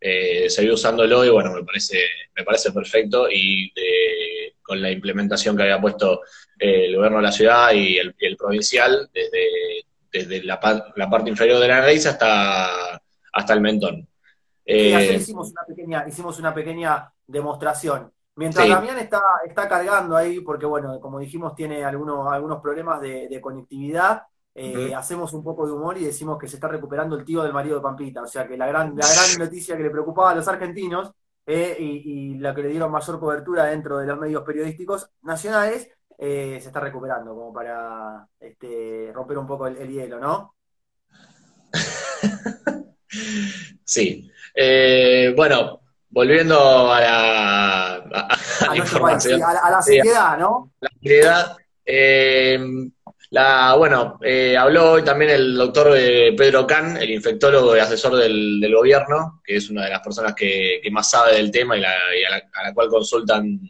eh, 0.00 0.48
se 0.48 0.62
vio 0.62 0.74
usándolo 0.74 1.24
y 1.24 1.30
bueno, 1.30 1.52
me 1.52 1.64
parece, 1.64 1.98
me 2.36 2.44
parece 2.44 2.70
perfecto 2.70 3.26
y 3.28 3.72
con 4.62 4.80
la 4.80 4.92
implementación 4.92 5.56
que 5.56 5.64
había 5.64 5.80
puesto 5.80 6.20
eh, 6.56 6.86
el 6.86 6.94
gobierno 6.94 7.16
de 7.16 7.24
la 7.24 7.32
ciudad 7.32 7.72
y 7.72 7.98
el, 7.98 8.36
provincial 8.38 9.10
desde, 9.12 9.84
desde 10.12 10.44
la, 10.44 10.60
parte 10.60 11.28
inferior 11.28 11.58
de 11.58 11.66
la 11.66 11.80
nariz 11.80 12.06
hasta, 12.06 13.02
hasta 13.32 13.52
el 13.52 13.60
mentón. 13.60 14.06
ayer 14.64 15.16
hicimos 15.16 15.50
una 15.50 15.64
pequeña, 15.66 16.04
hicimos 16.06 16.38
una 16.38 16.54
pequeña 16.54 17.12
demostración. 17.26 18.12
Mientras 18.36 18.68
Damián 18.68 18.98
está, 18.98 19.20
está 19.44 19.68
cargando 19.68 20.16
ahí, 20.16 20.40
porque 20.40 20.66
bueno, 20.66 21.00
como 21.00 21.18
dijimos, 21.18 21.54
tiene 21.54 21.84
algunos, 21.84 22.32
algunos 22.32 22.62
problemas 22.62 23.00
de, 23.00 23.40
conectividad, 23.42 24.22
eh, 24.54 24.94
hacemos 24.94 25.32
un 25.32 25.42
poco 25.42 25.66
de 25.66 25.72
humor 25.72 25.96
y 25.96 26.04
decimos 26.04 26.38
que 26.38 26.46
se 26.46 26.56
está 26.56 26.68
recuperando 26.68 27.16
el 27.16 27.24
tío 27.24 27.42
del 27.42 27.52
marido 27.54 27.76
de 27.76 27.82
Pampita. 27.82 28.22
O 28.22 28.26
sea 28.26 28.46
que 28.46 28.56
la 28.56 28.66
gran, 28.66 28.94
la 28.96 29.06
gran 29.06 29.38
noticia 29.38 29.76
que 29.76 29.82
le 29.82 29.90
preocupaba 29.90 30.30
a 30.30 30.34
los 30.34 30.46
argentinos 30.46 31.10
eh, 31.46 31.76
y, 31.78 32.34
la 32.38 32.54
que 32.54 32.62
le 32.62 32.68
dieron 32.68 32.90
mayor 32.90 33.18
cobertura 33.18 33.64
dentro 33.64 33.98
de 33.98 34.06
los 34.06 34.18
medios 34.18 34.42
periodísticos 34.44 35.08
nacionales, 35.22 35.88
eh, 36.18 36.58
se 36.60 36.68
está 36.68 36.80
recuperando, 36.80 37.34
como 37.34 37.52
para 37.52 38.26
este, 38.38 39.10
romper 39.12 39.38
un 39.38 39.46
poco 39.46 39.66
el, 39.66 39.88
hielo, 39.88 40.20
¿no? 40.20 40.54
sí. 43.84 44.30
bueno, 45.34 45.80
volviendo 46.10 46.92
a 46.92 47.00
la, 47.00 47.94
a, 48.68 48.76
información. 48.76 49.42
a, 49.42 49.70
la 49.70 49.82
seriedad, 49.82 50.38
¿no? 50.38 50.72
La 50.80 50.90
seriedad. 51.00 51.56
Eh, 53.32 53.34
la, 53.34 53.74
bueno, 53.76 54.18
eh, 54.22 54.56
habló 54.56 54.92
hoy 54.92 55.02
también 55.02 55.30
el 55.30 55.54
doctor 55.56 55.96
eh, 55.96 56.34
Pedro 56.36 56.66
Can, 56.66 56.98
el 56.98 57.10
infectólogo 57.10 57.74
y 57.76 57.80
asesor 57.80 58.16
del, 58.16 58.72
gobierno, 58.74 59.40
que 59.44 59.56
es 59.56 59.70
una 59.70 59.84
de 59.84 59.90
las 59.90 60.00
personas 60.00 60.34
que, 60.34 60.80
más 60.90 61.10
sabe 61.10 61.36
del 61.36 61.50
tema 61.50 61.76
y, 61.78 61.84
a, 61.84 61.90
la, 62.30 62.74
cual 62.74 62.88
consultan 62.88 63.60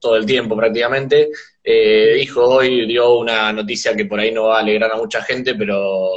todo 0.00 0.16
el 0.16 0.26
tiempo 0.26 0.56
prácticamente. 0.56 1.30
dijo 1.64 2.44
hoy, 2.44 2.86
dio 2.86 3.18
una 3.18 3.52
noticia 3.52 3.94
que 3.94 4.04
por 4.04 4.20
ahí 4.20 4.32
no 4.32 4.44
va 4.48 4.58
a 4.58 4.60
alegrar 4.60 4.92
a 4.92 4.96
mucha 4.96 5.22
gente, 5.22 5.54
pero 5.54 6.10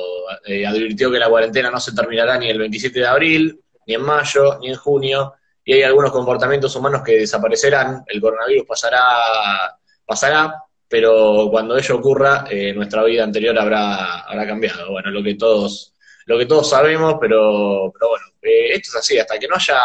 advirtió 0.68 1.12
que 1.12 1.20
la 1.20 1.30
cuarentena 1.30 1.70
no 1.70 1.80
se 1.80 1.94
terminará 1.94 2.38
ni 2.38 2.50
el 2.50 2.58
27 2.58 3.00
de 3.00 3.08
abril, 3.08 3.62
ni 3.88 3.94
en 3.94 4.02
mayo, 4.02 4.60
ni 4.60 4.70
en 4.70 4.76
junio, 4.76 5.36
y 5.64 5.74
hay 5.74 5.84
algunos 5.84 6.12
comportamientos 6.12 6.76
humanos 6.76 7.02
que 7.04 7.20
desaparecerán, 7.20 8.04
el 8.08 8.20
coronavirus 8.20 8.66
pasará, 8.66 9.00
pasará, 10.06 10.56
pero 10.92 11.48
cuando 11.50 11.78
ello 11.78 11.96
ocurra, 11.96 12.46
eh, 12.50 12.74
nuestra 12.74 13.04
vida 13.04 13.24
anterior 13.24 13.58
habrá, 13.58 14.20
habrá 14.22 14.46
cambiado. 14.46 14.92
Bueno, 14.92 15.10
lo 15.10 15.24
que 15.24 15.36
todos, 15.36 15.96
lo 16.26 16.38
que 16.38 16.46
todos 16.46 16.70
sabemos, 16.70 17.16
pero, 17.20 17.92
pero 17.94 18.10
bueno, 18.10 18.26
eh, 18.42 18.74
esto 18.74 18.90
es 18.90 18.96
así, 18.98 19.18
hasta 19.18 19.40
que 19.40 19.48
no 19.48 19.56
haya 19.56 19.80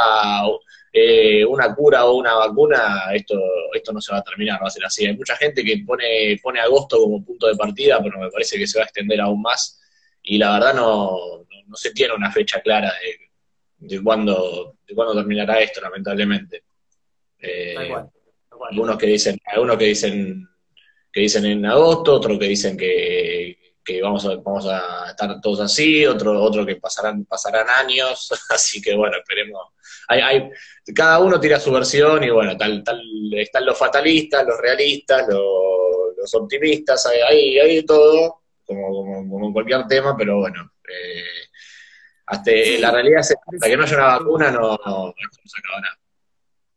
eh, 0.93 1.45
una 1.45 1.75
cura 1.75 2.05
o 2.07 2.17
una 2.17 2.35
vacuna, 2.35 3.05
esto, 3.15 3.41
esto 3.73 3.93
no 3.93 4.01
se 4.01 4.13
va 4.13 4.19
a 4.19 4.25
terminar, 4.25 4.61
va 4.63 4.67
a 4.67 4.71
ser 4.71 4.85
así. 4.85 5.07
Hay 5.07 5.17
mucha 5.17 5.37
gente 5.37 5.65
que 5.65 5.85
pone, 5.87 6.41
pone 6.43 6.61
agosto 6.61 6.99
como 6.99 7.25
punto 7.25 7.47
de 7.47 7.55
partida, 7.55 8.03
pero 8.03 8.19
me 8.19 8.31
parece 8.31 8.59
que 8.59 8.67
se 8.67 8.79
va 8.79 8.85
a 8.85 8.87
extender 8.87 9.21
aún 9.21 9.41
más, 9.41 9.81
y 10.23 10.39
la 10.39 10.55
verdad 10.55 10.75
no, 10.75 11.47
no 11.67 11.77
se 11.77 11.93
tiene 11.93 12.15
una 12.15 12.33
fecha 12.33 12.61
clara 12.61 12.93
de 13.01 13.27
de 13.79 14.03
cuándo, 14.03 14.77
de 14.87 14.95
cuándo 14.95 15.15
terminará 15.15 15.61
esto, 15.61 15.81
lamentablemente. 15.81 16.65
Eh, 17.39 17.77
algunos 18.71 18.97
que 18.97 19.07
dicen, 19.07 19.39
algunos 19.45 19.77
que 19.77 19.85
dicen 19.85 20.49
que 21.17 21.23
dicen 21.23 21.47
en 21.47 21.65
agosto, 21.65 22.13
otros 22.13 22.39
que 22.39 22.45
dicen 22.45 22.77
que, 22.77 23.57
vamos, 24.03 24.27
a, 24.27 24.37
vamos 24.37 24.67
a 24.67 25.09
estar 25.09 25.41
todos 25.41 25.61
así, 25.61 26.05
otro, 26.05 26.43
otro 26.43 26.67
que 26.67 26.77
pasarán, 26.77 27.25
pasarán 27.25 27.67
años, 27.71 28.31
así 28.51 28.83
que 28.83 28.95
bueno, 28.95 29.17
esperemos. 29.17 29.69
Hay, 30.09 30.21
hay, 30.21 30.51
cada 30.95 31.19
uno 31.21 31.41
tira 31.41 31.59
su 31.59 31.73
versión 31.73 32.23
y 32.23 32.29
bueno, 32.29 32.55
tal, 32.59 32.85
tal, 32.85 33.01
están 33.33 33.65
los 33.65 33.79
fatalistas, 33.79 34.45
los 34.47 34.61
realistas, 34.61 35.27
los, 35.27 36.35
optimistas, 36.35 37.07
hay, 37.07 37.59
hay, 37.59 37.87
todo, 37.87 38.43
como, 38.67 39.27
como, 39.27 39.47
en 39.47 39.53
cualquier 39.55 39.87
tema, 39.87 40.15
pero 40.19 40.41
bueno, 40.41 40.71
eh, 40.87 41.49
hasta 42.27 42.51
la 42.79 42.91
realidad 42.91 43.21
es 43.21 43.31
hasta 43.31 43.69
que 43.69 43.75
no 43.75 43.85
haya 43.85 43.97
una 43.97 44.19
vacuna 44.19 44.51
no, 44.51 44.79
no, 44.85 45.15
se 45.17 45.61
acaba 45.61 45.81
nada. 45.81 45.99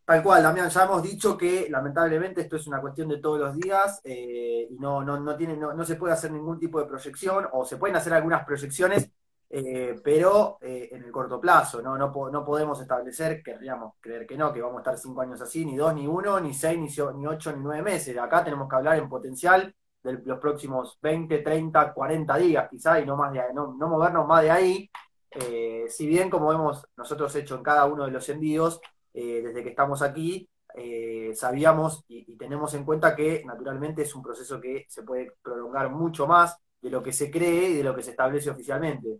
Tal 0.09 0.23
cual, 0.23 0.41
Damián, 0.41 0.71
ya 0.71 0.85
hemos 0.85 1.03
dicho 1.03 1.37
que 1.37 1.67
lamentablemente 1.69 2.41
esto 2.41 2.55
es 2.55 2.65
una 2.65 2.81
cuestión 2.81 3.07
de 3.09 3.19
todos 3.19 3.39
los 3.39 3.55
días 3.55 4.01
eh, 4.03 4.67
y 4.67 4.75
no, 4.79 5.03
no, 5.03 5.19
no, 5.19 5.35
tiene, 5.37 5.55
no, 5.55 5.85
se 5.85 5.97
puede 5.97 6.13
hacer 6.13 6.31
ningún 6.31 6.57
tipo 6.57 6.79
de 6.79 6.87
proyección 6.87 7.47
o 7.51 7.63
se 7.63 7.77
pueden 7.77 7.95
hacer 7.95 8.13
algunas 8.13 8.43
proyecciones, 8.43 9.11
eh, 9.51 10.01
pero 10.03 10.57
eh, 10.61 10.89
en 10.93 11.03
el 11.03 11.11
corto 11.11 11.39
plazo, 11.39 11.83
¿no? 11.83 11.95
No, 11.95 12.11
no 12.31 12.43
podemos 12.43 12.81
establecer, 12.81 13.43
querríamos 13.43 13.97
creer 13.99 14.25
que 14.25 14.35
no, 14.35 14.51
que 14.51 14.63
vamos 14.63 14.77
a 14.77 14.79
estar 14.79 14.97
cinco 14.97 15.21
años 15.21 15.39
así, 15.41 15.63
ni 15.63 15.77
dos, 15.77 15.93
ni 15.93 16.07
uno, 16.07 16.39
ni 16.39 16.55
seis, 16.55 16.79
ni, 16.79 16.87
ni 16.87 17.27
ocho, 17.27 17.55
ni 17.55 17.61
nueve 17.61 17.83
meses. 17.83 18.17
Acá 18.17 18.43
tenemos 18.43 18.67
que 18.67 18.77
hablar 18.77 18.97
en 18.97 19.07
potencial 19.07 19.75
de 20.01 20.13
los 20.25 20.39
próximos 20.39 20.97
20, 21.03 21.37
30, 21.37 21.93
40 21.93 22.35
días 22.37 22.67
quizá 22.67 22.99
y 22.99 23.05
no, 23.05 23.15
más 23.15 23.31
de, 23.31 23.43
no, 23.53 23.75
no 23.77 23.87
movernos 23.87 24.25
más 24.25 24.41
de 24.41 24.49
ahí 24.49 24.89
si 25.89 26.07
bien 26.07 26.29
como 26.29 26.51
hemos 26.51 26.87
nosotros 26.97 27.35
hecho 27.35 27.55
en 27.55 27.63
cada 27.63 27.85
uno 27.85 28.05
de 28.05 28.11
los 28.11 28.27
envíos, 28.29 28.81
eh, 29.13 29.41
desde 29.43 29.63
que 29.63 29.69
estamos 29.69 30.01
aquí, 30.01 30.47
eh, 30.75 31.31
sabíamos 31.35 32.03
y, 32.07 32.35
tenemos 32.37 32.73
en 32.73 32.85
cuenta 32.85 33.15
que 33.15 33.43
naturalmente 33.45 34.03
es 34.03 34.15
un 34.15 34.21
proceso 34.21 34.61
que 34.61 34.85
se 34.87 35.03
puede 35.03 35.33
prolongar 35.41 35.89
mucho 35.89 36.27
más 36.27 36.55
de 36.81 36.89
lo 36.89 37.03
que 37.03 37.11
se 37.11 37.29
cree 37.29 37.69
y 37.69 37.73
de 37.77 37.83
lo 37.83 37.95
que 37.95 38.03
se 38.03 38.11
establece 38.11 38.49
oficialmente. 38.49 39.17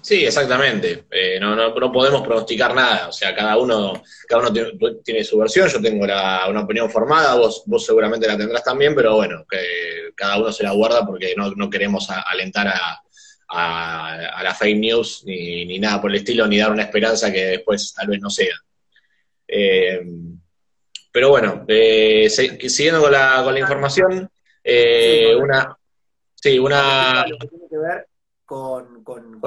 Sí, 0.00 0.24
exactamente. 0.24 1.06
no, 1.40 1.54
no, 1.54 1.74
no, 1.74 1.92
podemos 1.92 2.22
pronosticar 2.22 2.74
nada. 2.74 3.08
O 3.08 3.12
sea, 3.12 3.34
cada 3.34 3.58
uno, 3.58 4.02
cada 4.28 4.42
uno 4.42 5.00
tiene, 5.02 5.24
su 5.24 5.38
versión. 5.38 5.68
Yo 5.68 5.80
tengo 5.80 6.04
una 6.04 6.60
opinión 6.60 6.90
formada, 6.90 7.36
vos, 7.36 7.62
vos 7.66 7.84
seguramente 7.84 8.26
la 8.26 8.38
tendrás 8.38 8.64
también, 8.64 8.94
pero 8.94 9.16
bueno, 9.16 9.44
que 9.48 10.12
cada 10.14 10.38
uno 10.38 10.52
se 10.52 10.62
la 10.62 10.72
guarda 10.72 11.04
porque 11.04 11.34
no, 11.36 11.50
no 11.52 11.68
queremos 11.68 12.08
alentar 12.10 12.68
a, 12.68 13.00
a, 13.48 14.42
la 14.42 14.54
fake 14.54 14.78
news 14.78 15.22
ni, 15.24 15.78
nada 15.78 16.00
por 16.00 16.10
el 16.10 16.18
estilo, 16.18 16.46
ni 16.46 16.58
dar 16.58 16.72
una 16.72 16.84
esperanza 16.84 17.32
que 17.32 17.44
después 17.46 17.92
tal 17.94 18.08
vez 18.08 18.20
no 18.20 18.30
sea. 18.30 18.54
Eh, 19.46 20.04
pero 21.12 21.30
bueno, 21.30 21.64
eh, 21.68 22.28
siguiendo 22.28 23.00
con 23.00 23.12
la, 23.12 23.42
con 23.42 23.54
la 23.54 23.60
información, 23.60 24.30
eh, 24.62 25.34
una... 25.34 25.76
Sí, 26.34 26.58
una... 26.58 27.26
Lo 27.26 27.38
que 27.38 27.48
tiene 27.48 27.68
que 27.68 27.78
ver 27.78 28.08
con, 28.44 29.02
con, 29.02 29.40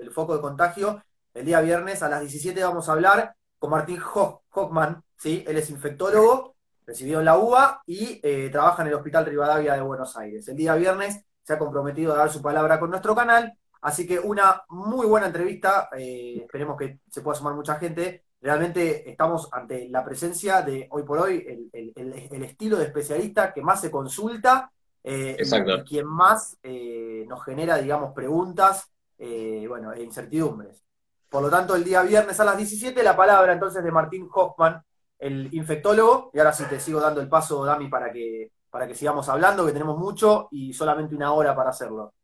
el 0.00 0.10
foco 0.12 0.36
de 0.36 0.40
contagio 0.40 1.02
El 1.34 1.44
día 1.44 1.60
viernes 1.60 2.02
a 2.02 2.08
las 2.08 2.20
17 2.20 2.62
vamos 2.62 2.88
a 2.88 2.92
hablar 2.92 3.34
con 3.58 3.70
Martín 3.70 3.98
Hockman, 3.98 5.02
¿sí? 5.16 5.44
Él 5.46 5.56
es 5.56 5.70
infectólogo, 5.70 6.56
recibió 6.86 7.18
en 7.18 7.24
la 7.24 7.38
UBA 7.38 7.82
y 7.86 8.20
trabaja 8.50 8.82
en 8.82 8.88
el 8.88 8.94
Hospital 8.94 9.26
Rivadavia 9.26 9.74
de 9.74 9.80
Buenos 9.80 10.16
Aires. 10.16 10.46
El 10.48 10.56
día 10.56 10.74
viernes 10.74 11.24
se 11.42 11.54
ha 11.54 11.58
comprometido 11.58 12.12
a 12.12 12.18
dar 12.18 12.30
su 12.30 12.40
palabra 12.40 12.78
con 12.78 12.90
nuestro 12.90 13.14
canal, 13.14 13.52
así 13.82 14.06
que 14.06 14.18
una 14.18 14.62
muy 14.68 15.06
buena 15.06 15.26
entrevista, 15.26 15.88
esperemos 15.92 16.76
que 16.76 17.00
se 17.10 17.22
pueda 17.22 17.36
sumar 17.36 17.54
mucha 17.54 17.76
gente. 17.76 18.24
Realmente 18.40 19.08
estamos 19.10 19.48
ante 19.52 19.88
la 19.88 20.04
presencia 20.04 20.62
de, 20.62 20.86
hoy 20.90 21.02
por 21.02 21.18
hoy, 21.18 21.70
el, 21.72 22.42
estilo 22.44 22.76
de 22.76 22.86
especialista 22.86 23.52
que 23.52 23.62
más 23.62 23.80
se 23.80 23.90
consulta 23.90 24.70
eh, 25.04 25.36
y 25.38 25.84
quien 25.84 26.06
más 26.06 26.56
nos 26.62 27.44
genera, 27.44 27.76
digamos, 27.76 28.12
preguntas 28.14 28.90
bueno, 29.18 29.92
e 29.92 30.02
incertidumbres. 30.02 30.82
Por 31.30 31.42
lo 31.42 31.50
tanto, 31.50 31.76
el 31.76 31.84
día 31.84 32.02
viernes 32.02 32.40
a 32.40 32.44
las 32.44 32.56
17, 32.56 33.02
la 33.04 33.16
palabra 33.16 33.52
entonces 33.52 33.84
de 33.84 33.92
Martín 33.92 34.28
Hoffman, 34.32 34.82
el 35.20 35.48
infectólogo. 35.52 36.32
Y 36.34 36.38
ahora 36.38 36.52
sí 36.52 36.64
te 36.68 36.80
sigo 36.80 37.00
dando 37.00 37.20
el 37.20 37.28
paso, 37.28 37.64
Dami, 37.64 37.88
para 37.88 38.12
que, 38.12 38.50
para 38.68 38.88
que 38.88 38.96
sigamos 38.96 39.28
hablando, 39.28 39.64
que 39.64 39.72
tenemos 39.72 39.96
mucho 39.96 40.48
y 40.50 40.72
solamente 40.72 41.14
una 41.14 41.32
hora 41.32 41.54
para 41.54 41.70
hacerlo. 41.70 42.14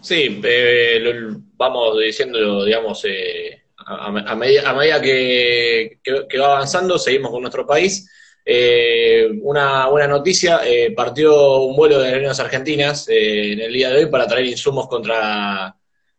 Sí, 0.00 0.40
eh, 0.42 1.36
vamos 1.56 1.98
diciendo, 1.98 2.64
digamos, 2.64 3.04
eh, 3.04 3.62
a, 3.86 4.34
medida, 4.34 5.00
que, 5.00 5.98
va 6.38 6.56
avanzando, 6.56 6.98
seguimos 6.98 7.30
con 7.30 7.42
nuestro 7.42 7.66
país. 7.66 8.10
Eh, 8.44 9.28
una 9.42 9.88
buena 9.88 10.08
noticia, 10.08 10.60
partió 10.94 11.62
un 11.62 11.76
vuelo 11.76 11.98
de 11.98 12.06
aerolíneas 12.06 12.40
argentinas 12.40 13.06
en 13.08 13.60
el 13.60 13.72
día 13.72 13.90
de 13.90 14.04
hoy 14.04 14.06
para 14.06 14.26
traer 14.26 14.46
insumos 14.46 14.88
contra 14.88 15.76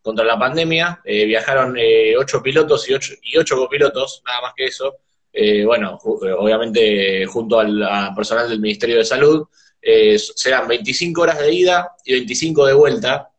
contra 0.07 0.23
la 0.23 0.39
pandemia. 0.39 1.01
Eh, 1.03 1.25
viajaron 1.25 1.75
eh, 1.77 2.15
ocho 2.17 2.41
pilotos 2.41 2.89
y 2.89 2.93
ocho, 2.93 3.13
y 3.21 3.37
ocho 3.37 3.57
copilotos, 3.57 4.23
nada 4.25 4.41
más 4.41 4.53
que 4.55 4.65
eso. 4.65 4.95
Eh, 5.33 5.65
bueno, 5.65 5.99
obviamente 6.01 7.25
junto 7.25 7.59
al 7.59 8.13
personal 8.15 8.49
del 8.49 8.61
Ministerio 8.61 8.97
de 8.97 9.03
Salud. 9.03 9.45
serán 10.35 10.67
25 10.67 11.21
horas 11.21 11.39
de 11.39 11.53
ida 11.53 11.91
y 12.05 12.13
25 12.13 12.65
de 12.67 12.73
vuelta. 12.73 13.29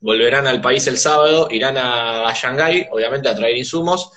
Volverán 0.00 0.46
al 0.46 0.60
país 0.60 0.86
el 0.86 0.98
sábado, 0.98 1.48
irán 1.50 1.76
a, 1.78 2.32
Shanghái, 2.34 2.88
obviamente 2.90 3.28
a 3.28 3.34
traer 3.34 3.56
insumos, 3.56 4.10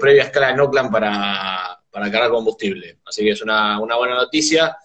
previa 0.00 0.24
escala 0.24 0.50
en 0.50 0.60
Oakland 0.60 0.90
para, 0.90 1.78
para 1.90 2.10
cargar 2.10 2.30
combustible. 2.30 2.98
Así 3.06 3.22
que 3.24 3.30
es 3.30 3.42
una, 3.42 3.78
una 3.80 3.96
buena 3.96 4.14
noticia. 4.14 4.76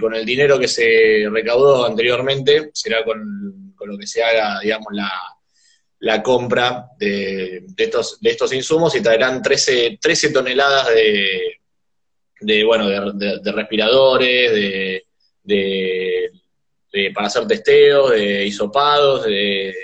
con 0.00 0.14
el 0.14 0.24
dinero 0.24 0.58
que 0.58 0.68
se 0.68 1.28
recaudó 1.30 1.84
anteriormente, 1.86 2.70
será 2.72 3.04
con 3.04 3.58
con 3.78 3.88
lo 3.88 3.96
que 3.96 4.06
se 4.06 4.22
haga, 4.22 4.60
digamos, 4.60 4.88
la, 6.00 6.22
compra 6.22 6.88
de, 6.98 7.64
estos, 7.76 8.20
de 8.20 8.30
estos 8.30 8.52
insumos 8.52 8.94
y 8.96 9.00
traerán 9.00 9.40
13, 9.40 9.98
13 10.00 10.32
toneladas 10.32 10.88
de, 10.94 11.60
de 12.40 12.64
bueno, 12.64 12.88
de, 12.88 13.52
respiradores, 13.52 14.52
de, 15.44 16.32
para 17.14 17.26
hacer 17.26 17.46
testeos, 17.46 18.10
de 18.10 18.46
hisopados, 18.46 19.24
de 19.24 19.74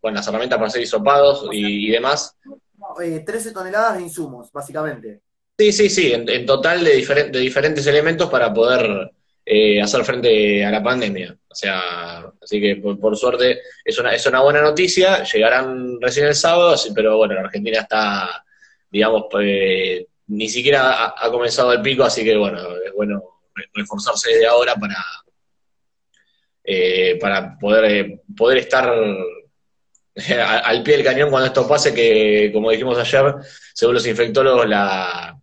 bueno, 0.00 0.16
las 0.16 0.28
herramientas 0.28 0.58
para 0.58 0.68
hacer 0.68 0.82
hisopados 0.82 1.48
y, 1.52 1.90
demás. 1.90 2.36
13 3.24 3.48
eh, 3.48 3.52
toneladas 3.52 3.96
de 3.96 4.02
insumos, 4.02 4.50
básicamente. 4.52 5.20
Sí, 5.58 5.72
sí, 5.72 5.88
sí, 5.88 6.12
en, 6.12 6.46
total 6.46 6.84
de, 6.84 7.04
de 7.32 7.40
diferentes 7.40 7.86
elementos 7.86 8.28
para 8.28 8.52
poder 8.52 9.12
eh, 9.48 9.80
hacer 9.80 10.04
frente 10.04 10.64
a 10.64 10.72
la 10.72 10.82
pandemia. 10.82 11.36
O 11.48 11.54
sea, 11.54 12.32
así 12.42 12.60
que 12.60 12.76
por, 12.76 13.16
suerte 13.16 13.60
es 13.84 13.96
una, 13.98 14.12
es 14.12 14.26
una 14.26 14.42
buena 14.42 14.60
noticia, 14.60 15.22
llegarán 15.22 16.00
recién 16.00 16.26
el 16.26 16.34
sábado, 16.34 16.74
pero 16.94 17.16
bueno, 17.16 17.34
la 17.34 17.42
Argentina 17.42 17.80
está, 17.80 18.44
digamos, 18.90 19.26
pues, 19.30 20.04
ni 20.26 20.48
siquiera 20.48 21.14
ha, 21.16 21.30
comenzado 21.30 21.72
el 21.72 21.80
pico, 21.80 22.02
así 22.02 22.24
que 22.24 22.36
bueno, 22.36 22.58
es 22.84 22.92
bueno 22.92 23.22
reforzarse 23.72 24.32
desde 24.32 24.46
ahora 24.48 24.74
para, 24.74 24.96
eh, 26.66 27.18
para 27.20 27.56
poder, 27.58 27.84
eh, 27.84 28.22
poder 28.36 28.58
estar 28.58 28.92
al 30.64 30.82
pie 30.82 30.96
del 30.96 31.06
cañón 31.06 31.30
cuando 31.30 31.46
esto 31.46 31.68
pase, 31.68 31.94
que 31.94 32.50
como 32.52 32.70
dijimos 32.70 32.98
ayer, 32.98 33.36
según 33.72 33.94
los 33.94 34.06
infectólogos, 34.06 34.66
la, 34.66 35.38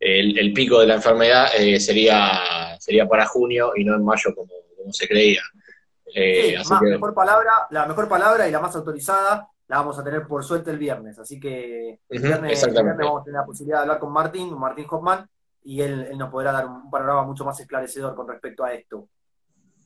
el, 0.00 0.52
pico 0.52 0.80
de 0.80 0.86
la 0.86 0.94
enfermedad 0.94 1.48
sería 1.78 2.68
sería 2.78 3.06
para 3.06 3.26
junio 3.26 3.72
y 3.76 3.84
no 3.84 3.94
en 3.94 4.04
mayo 4.04 4.34
como, 4.34 4.52
como 4.76 4.92
se 4.92 5.06
creía. 5.06 5.42
Eh, 6.14 6.56
la 6.56 6.80
mejor 6.80 7.14
palabra, 7.14 7.50
la 7.70 7.86
mejor 7.86 8.08
palabra 8.08 8.48
y 8.48 8.50
la 8.50 8.60
más 8.60 8.74
autorizada 8.74 9.46
la 9.66 9.76
vamos 9.76 9.98
a 9.98 10.04
tener 10.04 10.26
por 10.26 10.42
suerte 10.42 10.70
el 10.70 10.78
viernes. 10.78 11.18
Así 11.18 11.38
que 11.38 12.00
el, 12.08 12.22
viernes, 12.22 12.66
vamos 12.74 13.20
a 13.20 13.24
tener 13.24 13.40
la 13.40 13.44
posibilidad 13.44 13.78
de 13.78 13.82
hablar 13.82 13.98
con 13.98 14.10
Martín, 14.10 14.48
con 14.48 14.58
Martín 14.58 14.86
Hoffman, 14.88 15.28
y 15.64 15.82
él, 15.82 16.16
nos 16.16 16.30
podrá 16.30 16.52
dar 16.52 16.66
un 16.66 16.90
panorama 16.90 17.24
mucho 17.24 17.44
más 17.44 17.60
esclarecedor 17.60 18.14
con 18.14 18.26
respecto 18.26 18.64
a 18.64 18.72
esto. 18.72 19.06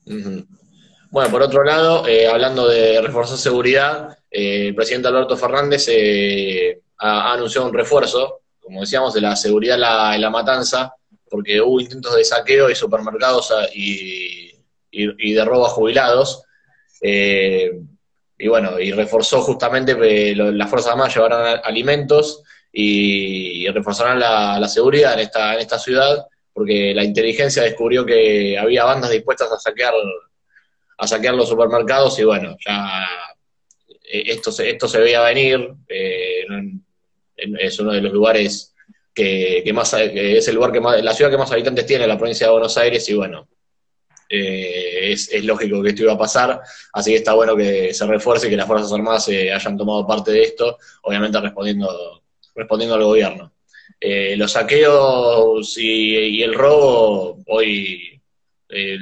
Bueno, 0.05 1.31
por 1.31 1.43
otro 1.43 1.62
lado, 1.62 2.07
eh, 2.07 2.27
hablando 2.27 2.67
de 2.69 3.01
reforzar 3.01 3.38
seguridad, 3.38 4.19
eh, 4.31 4.69
el 4.69 4.75
presidente 4.75 5.09
Alberto 5.09 5.37
Fernández 5.37 5.87
ha, 6.99 7.33
anunciado 7.33 7.69
un 7.69 7.75
refuerzo, 7.75 8.41
como 8.61 8.81
decíamos, 8.81 9.12
de 9.15 9.21
la 9.21 9.37
seguridad 9.37 9.77
en 10.15 10.21
la 10.21 10.31
matanza, 10.31 10.95
porque 11.33 11.62
hubo 11.62 11.81
intentos 11.81 12.15
de 12.15 12.25
saqueo 12.25 12.69
de 12.69 12.75
supermercados 12.75 13.51
ah, 13.53 13.67
y, 13.75 14.53
de 14.91 15.45
robo 15.47 15.65
a 15.65 15.71
jubilados. 15.71 16.43
Eh, 17.01 17.73
y 18.38 18.49
bueno, 18.49 18.79
y 18.79 18.93
reforzó 18.93 19.41
justamente 19.41 19.95
las 20.35 20.69
Fuerzas 20.69 20.93
Armadas 20.93 21.15
llevarán 21.15 21.61
alimentos 21.65 22.43
y, 22.71 23.67
reforzarán 23.69 24.21
la, 24.21 24.69
seguridad 24.69 25.15
en 25.15 25.21
esta, 25.21 25.55
en 25.55 25.61
esta 25.61 25.79
ciudad, 25.79 26.27
porque 26.53 26.93
la 26.95 27.05
inteligencia 27.05 27.62
descubrió 27.62 28.05
que 28.05 28.59
había 28.59 28.85
bandas 28.85 29.11
dispuestas 29.11 29.51
a 29.51 29.59
saquear, 29.59 29.95
a 30.99 31.07
saquear 31.07 31.35
los 31.35 31.49
supermercados 31.49 32.19
y 32.19 32.25
bueno, 32.25 32.57
ya 32.65 33.07
eh, 34.05 34.25
esto 34.27 34.53
se, 34.53 34.71
esto 34.71 34.88
se 34.88 35.01
veía 35.01 35.23
venir, 35.23 35.73
eh, 35.88 36.45
es 37.37 37.79
uno 37.81 37.93
de 37.93 38.01
los 38.01 38.12
lugares 38.12 38.75
que, 39.15 39.71
más, 39.75 39.95
es 39.95 40.49
el 40.49 40.55
lugar 40.55 40.73
que 40.73 40.81
más, 40.81 41.03
la 41.03 41.15
ciudad 41.15 41.31
que 41.31 41.38
más 41.38 41.51
habitantes 41.53 41.87
tiene, 41.87 42.07
la 42.07 42.19
provincia 42.19 42.47
de 42.47 42.53
Buenos 42.53 42.77
Aires, 42.77 43.09
y 43.09 43.15
bueno, 43.15 43.49
eh, 44.35 45.12
es, 45.12 45.45
lógico 45.45 45.83
que 45.83 45.91
esto 45.91 46.05
iba 46.05 46.15
a 46.15 46.19
pasar, 46.19 46.62
así 46.95 47.11
que 47.11 47.17
está 47.19 47.35
bueno 47.35 47.55
que 47.55 47.93
se 47.93 48.07
refuerce 48.07 48.47
y 48.47 48.51
que 48.51 48.57
las 48.57 48.67
Fuerzas 48.67 48.91
Armadas 48.91 49.29
eh, 49.29 49.53
hayan 49.53 49.77
tomado 49.77 50.07
parte 50.07 50.31
de 50.33 50.43
esto, 50.43 50.79
obviamente 51.03 51.38
respondiendo, 51.38 52.23
respondiendo 52.55 52.95
al 52.95 53.05
gobierno. 53.05 53.52
Eh, 54.05 54.37
los 54.37 54.53
saqueos 54.53 55.79
y, 55.79 56.43
el 56.43 56.55
robo 56.55 57.38
hoy 57.47 58.09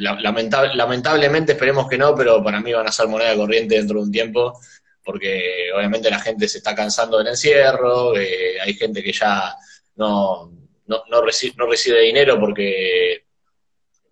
lamentablemente 0.00 1.52
esperemos 1.52 1.88
que 1.88 1.96
no, 1.96 2.14
pero 2.14 2.42
para 2.42 2.60
mí 2.60 2.72
van 2.72 2.88
a 2.88 2.92
ser 2.92 3.06
moneda 3.06 3.36
corriente 3.36 3.76
dentro 3.76 3.98
de 3.98 4.04
un 4.04 4.10
tiempo, 4.10 4.60
porque 5.04 5.70
obviamente 5.74 6.10
la 6.10 6.18
gente 6.18 6.48
se 6.48 6.58
está 6.58 6.74
cansando 6.74 7.18
del 7.18 7.28
encierro, 7.28 8.12
hay 8.14 8.74
gente 8.74 9.02
que 9.02 9.12
ya 9.12 9.54
no, 9.94 10.50
no, 10.90 11.04
no, 11.08 11.22
recibe, 11.22 11.54
no 11.56 11.66
recibe 11.66 12.00
dinero 12.00 12.38
porque, 12.40 13.24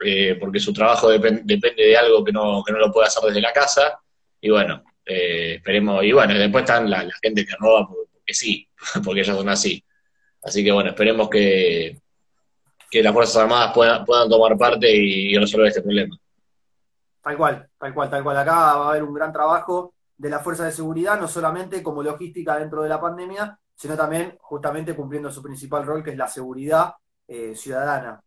eh, 0.05 0.37
porque 0.39 0.61
su 0.61 0.73
trabajo 0.73 1.11
depende 1.11 1.75
de 1.77 1.97
algo 1.97 2.25
que 2.25 2.33
no, 2.33 2.63
que 2.65 2.73
no 2.73 2.79
lo 2.79 2.93
puede 2.93 3.09
hacer 3.09 3.25
desde 3.25 3.41
la 3.41 3.53
casa. 3.53 3.99
Y 4.41 4.51
bueno, 4.51 4.85
eh, 5.05 5.55
esperemos. 5.57 6.05
Y 6.05 6.13
bueno, 6.13 6.35
después 6.35 6.63
están 6.63 6.89
la, 6.89 7.09
gente 7.21 7.45
que 7.45 7.57
roba 7.59 7.89
porque, 7.89 8.33
sí, 8.33 8.69
porque 9.05 9.23
ellos 9.23 9.37
son 9.37 9.49
así. 9.49 9.83
Así 10.43 10.65
que 10.65 10.73
bueno, 10.73 10.91
esperemos 10.91 11.29
que, 11.29 12.01
que 12.91 13.03
las 13.03 13.13
Fuerzas 13.13 13.37
Armadas 13.37 13.73
puedan, 13.75 14.05
puedan 14.05 14.29
tomar 14.29 14.57
parte 14.57 14.91
y, 14.91 15.37
resolver 15.37 15.69
este 15.69 15.83
problema. 15.83 16.17
Tal 17.23 17.37
cual, 17.37 17.69
tal 17.79 17.95
cual, 17.95 18.11
tal 18.11 18.23
cual. 18.23 18.37
Acá 18.37 18.53
va 18.53 18.87
a 18.87 18.91
haber 18.91 19.03
un 19.03 19.15
gran 19.15 19.33
trabajo 19.33 19.95
de 20.17 20.31
la 20.31 20.39
Fuerza 20.39 20.65
de 20.65 20.73
Seguridad, 20.73 21.21
no 21.21 21.29
solamente 21.29 21.83
como 21.83 22.03
logística 22.03 22.59
dentro 22.59 22.83
de 22.83 22.89
la 22.89 23.01
pandemia, 23.01 23.59
sino 23.75 23.97
también 23.97 24.37
justamente 24.41 24.95
cumpliendo 24.95 25.31
su 25.31 25.43
principal 25.43 25.85
rol, 25.85 26.03
que 26.03 26.11
es 26.11 26.17
la 26.17 26.29
seguridad 26.29 26.95
eh, 27.27 27.55
ciudadana. 27.55 28.21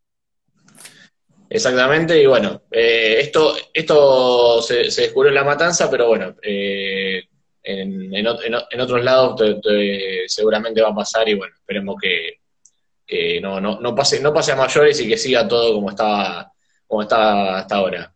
Exactamente, 1.49 2.21
y 2.21 2.25
bueno, 2.25 2.61
eh, 2.71 3.17
esto, 3.19 3.55
esto 3.73 4.61
se, 4.61 4.75
descubrió 4.75 5.29
en 5.29 5.35
la 5.35 5.43
matanza, 5.43 5.89
pero 5.89 6.07
bueno, 6.07 6.35
eh, 6.41 7.23
en, 7.63 8.27
otros 8.79 9.03
lados 9.03 9.41
seguramente 10.27 10.81
va 10.81 10.89
a 10.89 10.95
pasar 10.95 11.27
y 11.29 11.35
bueno, 11.35 11.53
esperemos 11.55 11.95
que, 12.01 13.41
no, 13.41 13.59
no, 13.59 13.95
pase, 13.95 14.19
no 14.19 14.33
pase 14.33 14.51
a 14.51 14.55
mayores 14.55 14.99
y 15.01 15.07
que 15.07 15.17
siga 15.17 15.47
todo 15.47 15.73
como 15.73 15.89
estaba, 15.89 16.51
como 16.87 17.03
está 17.03 17.59
hasta 17.59 17.75
ahora. 17.75 18.13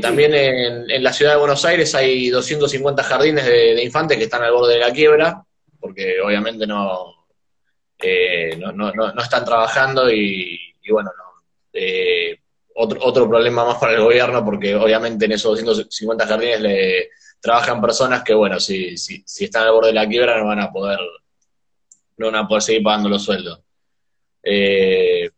también 0.00 0.34
en, 0.34 1.02
la 1.02 1.12
ciudad 1.12 1.32
de 1.32 1.38
Buenos 1.38 1.64
Aires 1.64 1.94
hay 1.94 2.30
250 2.30 3.02
jardines 3.02 3.44
de 3.44 3.82
infantes 3.82 4.16
que 4.18 4.24
están 4.24 4.42
al 4.42 4.52
borde 4.52 4.74
de 4.74 4.80
la 4.80 4.92
quiebra, 4.92 5.42
porque 5.80 6.20
obviamente 6.20 6.64
eh, 8.00 8.56
no, 8.58 8.72
no, 8.72 8.92
no, 8.92 9.12
no, 9.12 9.22
están 9.22 9.44
trabajando 9.44 10.10
y, 10.10 10.58
bueno, 10.90 11.10
eh, 11.72 12.38
otro, 12.74 13.00
otro 13.02 13.28
problema 13.28 13.64
más 13.64 13.78
para 13.78 13.94
el 13.94 14.02
gobierno, 14.02 14.44
porque 14.44 14.74
obviamente 14.74 15.24
en 15.24 15.32
esos 15.32 15.52
250 15.52 16.26
jardines 16.26 16.60
trabajan 17.40 17.80
personas 17.80 18.22
que, 18.22 18.34
bueno, 18.34 18.60
si, 18.60 18.96
si, 18.96 19.22
si 19.26 19.44
están 19.44 19.64
al 19.64 19.72
borde 19.72 19.88
de 19.88 19.94
la 19.94 20.08
quiebra 20.08 20.38
no 20.38 20.46
van 20.46 20.60
a 20.60 20.72
poder, 20.72 20.98
no 22.16 22.26
van 22.26 22.36
a 22.36 22.48
poder 22.48 22.62
seguir 22.62 22.82
pagando 22.82 23.08
los 23.08 23.22
sueldos. 23.22 23.60
Eh, 24.42 25.30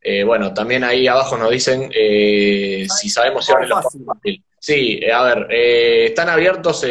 eh, 0.00 0.24
bueno, 0.24 0.54
también 0.54 0.84
ahí 0.84 1.06
abajo 1.06 1.36
nos 1.36 1.50
dicen 1.50 1.90
eh, 1.92 2.86
si 2.88 3.10
sabemos 3.10 3.44
si 3.44 3.52
abren 3.52 3.68
los 3.68 3.84
fácil. 4.06 4.44
Sí, 4.60 5.00
a 5.08 5.22
ver, 5.22 5.46
están 5.52 6.28
abiertos 6.28 6.84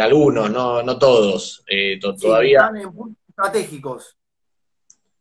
algunos, 0.00 0.50
no, 0.50 0.82
no 0.82 0.98
todos. 0.98 1.64
todavía. 2.20 2.58
Están 2.58 2.76
en 2.76 2.92
puntos 2.92 3.22
estratégicos. 3.28 4.16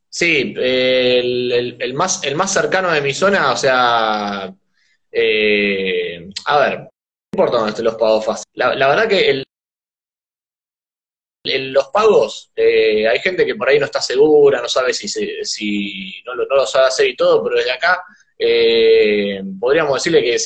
Sí, 0.10 0.54
el, 0.58 1.78
el, 1.80 1.93
más, 1.93 2.24
el 2.24 2.36
más 2.36 2.52
cercano 2.52 2.91
de 2.91 3.02
mi 3.02 3.13
zona, 3.13 3.52
o 3.52 3.58
sea, 3.58 4.46
a 4.46 4.56
ver, 6.60 6.89
no 7.34 7.43
importa 7.43 7.58
dónde 7.58 7.72
estén 7.72 7.86
los 7.86 7.96
pagos 7.96 8.26
fáciles. 8.26 8.46
La, 8.54 8.76
la 8.76 8.88
verdad 8.88 9.08
que 9.08 9.30
el, 9.30 9.46
los 11.74 11.88
pagos, 11.88 12.52
eh, 12.56 13.08
hay 13.08 13.19
gente 13.19 13.46
que 13.46 13.56
por 13.56 13.67
ahí 13.67 13.80
no 13.80 13.86
está 13.86 14.00
segura, 14.00 14.62
no 14.62 14.69
sabe 14.69 14.93
si, 14.93 15.08
si 15.08 16.24
no, 16.26 16.36
no, 16.36 16.46
lo 16.46 16.65
sabe 16.65 16.88
hacer 16.88 17.10
y 17.10 17.15
todo, 17.15 17.43
pero 17.43 17.58
desde 17.58 17.72
acá 17.72 18.04
eh, 18.38 19.43
podríamos 19.60 19.96
decirle 19.96 20.24
que 20.24 20.38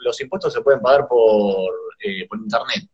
los 0.00 0.20
impuestos 0.20 0.52
se 0.52 0.62
pueden 0.62 0.80
pagar 0.80 1.06
por, 1.06 1.72
eh, 2.00 2.26
por 2.28 2.38
internet. 2.38 2.88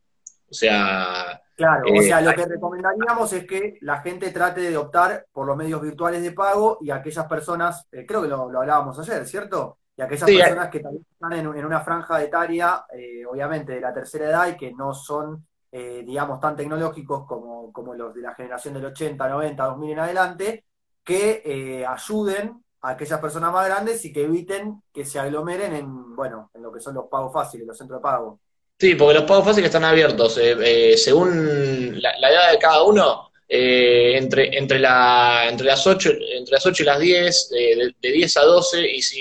O 0.51 0.55
sea... 0.55 1.39
Claro, 1.55 1.85
o 1.97 2.03
sea, 2.03 2.21
lo 2.21 2.35
que 2.35 2.47
recomendaríamos 2.47 3.33
es 3.35 3.47
que 3.47 3.79
la 3.83 4.01
gente 4.01 4.31
trate 4.31 4.63
de 4.63 4.77
optar 4.77 5.27
por 5.31 5.47
los 5.47 5.57
medios 5.57 5.81
virtuales 5.81 6.23
de 6.23 6.33
pago 6.33 6.79
y 6.81 6.91
aquellas 6.91 7.27
personas, 7.27 7.87
creo 7.91 8.23
que 8.23 8.29
lo, 8.29 8.51
hablábamos 8.59 8.99
ayer, 8.99 9.27
¿cierto? 9.27 9.79
Y 9.97 10.03
aquellas 10.03 10.31
personas 10.31 10.69
que 10.71 10.81
también 10.81 11.07
están 11.11 11.33
en, 11.35 11.59
en 11.59 11.67
una 11.67 11.81
franja 11.81 12.23
etaria, 12.23 12.85
obviamente 13.29 13.73
de 13.73 13.81
la 13.81 13.93
tercera 13.93 14.27
edad 14.27 14.49
y 14.49 14.57
que 14.57 14.73
no 14.73 14.95
son 14.95 15.47
eh, 15.75 16.03
digamos, 16.05 16.39
tan 16.39 16.55
tecnológicos 16.55 17.27
como, 17.27 17.73
como, 17.73 17.95
los 17.95 18.15
de 18.15 18.21
la 18.21 18.35
generación 18.35 18.75
del 18.75 18.85
80, 18.85 19.27
90, 19.27 19.65
2000 19.65 19.93
en 19.93 19.99
adelante, 19.99 20.65
que 21.03 21.43
eh, 21.47 21.87
ayuden 21.87 22.63
a 22.83 22.91
aquellas 22.91 23.19
personas 23.19 23.51
más 23.55 23.67
grandes 23.67 24.05
y 24.05 24.13
que 24.13 24.25
eviten 24.25 24.83
que 24.93 25.07
se 25.07 25.19
aglomeren 25.19 25.75
en, 25.75 26.15
bueno, 26.15 26.51
en 26.53 26.63
lo 26.63 26.71
que 26.71 26.81
son 26.81 26.95
los 26.95 27.07
pagos 27.07 27.33
fáciles, 27.33 27.67
los 27.67 27.79
centros 27.79 28.01
de 28.01 28.03
pago. 28.03 28.39
Sí, 28.79 28.97
porque 28.97 29.15
los 29.15 29.25
pagos 29.25 29.47
fáciles 29.47 29.69
están 29.69 29.85
abiertos. 29.85 30.39
Eh, 30.39 30.95
según 30.99 32.03
la, 32.03 32.11
edad 32.31 32.53
de 32.53 32.59
cada 32.59 32.83
uno, 32.83 33.32
entre, 33.55 34.57
entre, 34.57 34.79
la, 34.79 35.47
entre, 35.49 35.67
las 35.67 35.87
8, 35.87 36.11
entre 36.37 36.53
las 36.53 36.65
8 36.65 36.83
y 36.83 36.87
las 36.87 37.01
10, 37.01 37.51
de, 37.51 37.95
10 38.01 38.37
a 38.39 38.43
12, 38.43 38.91
y 38.91 39.03
si 39.03 39.19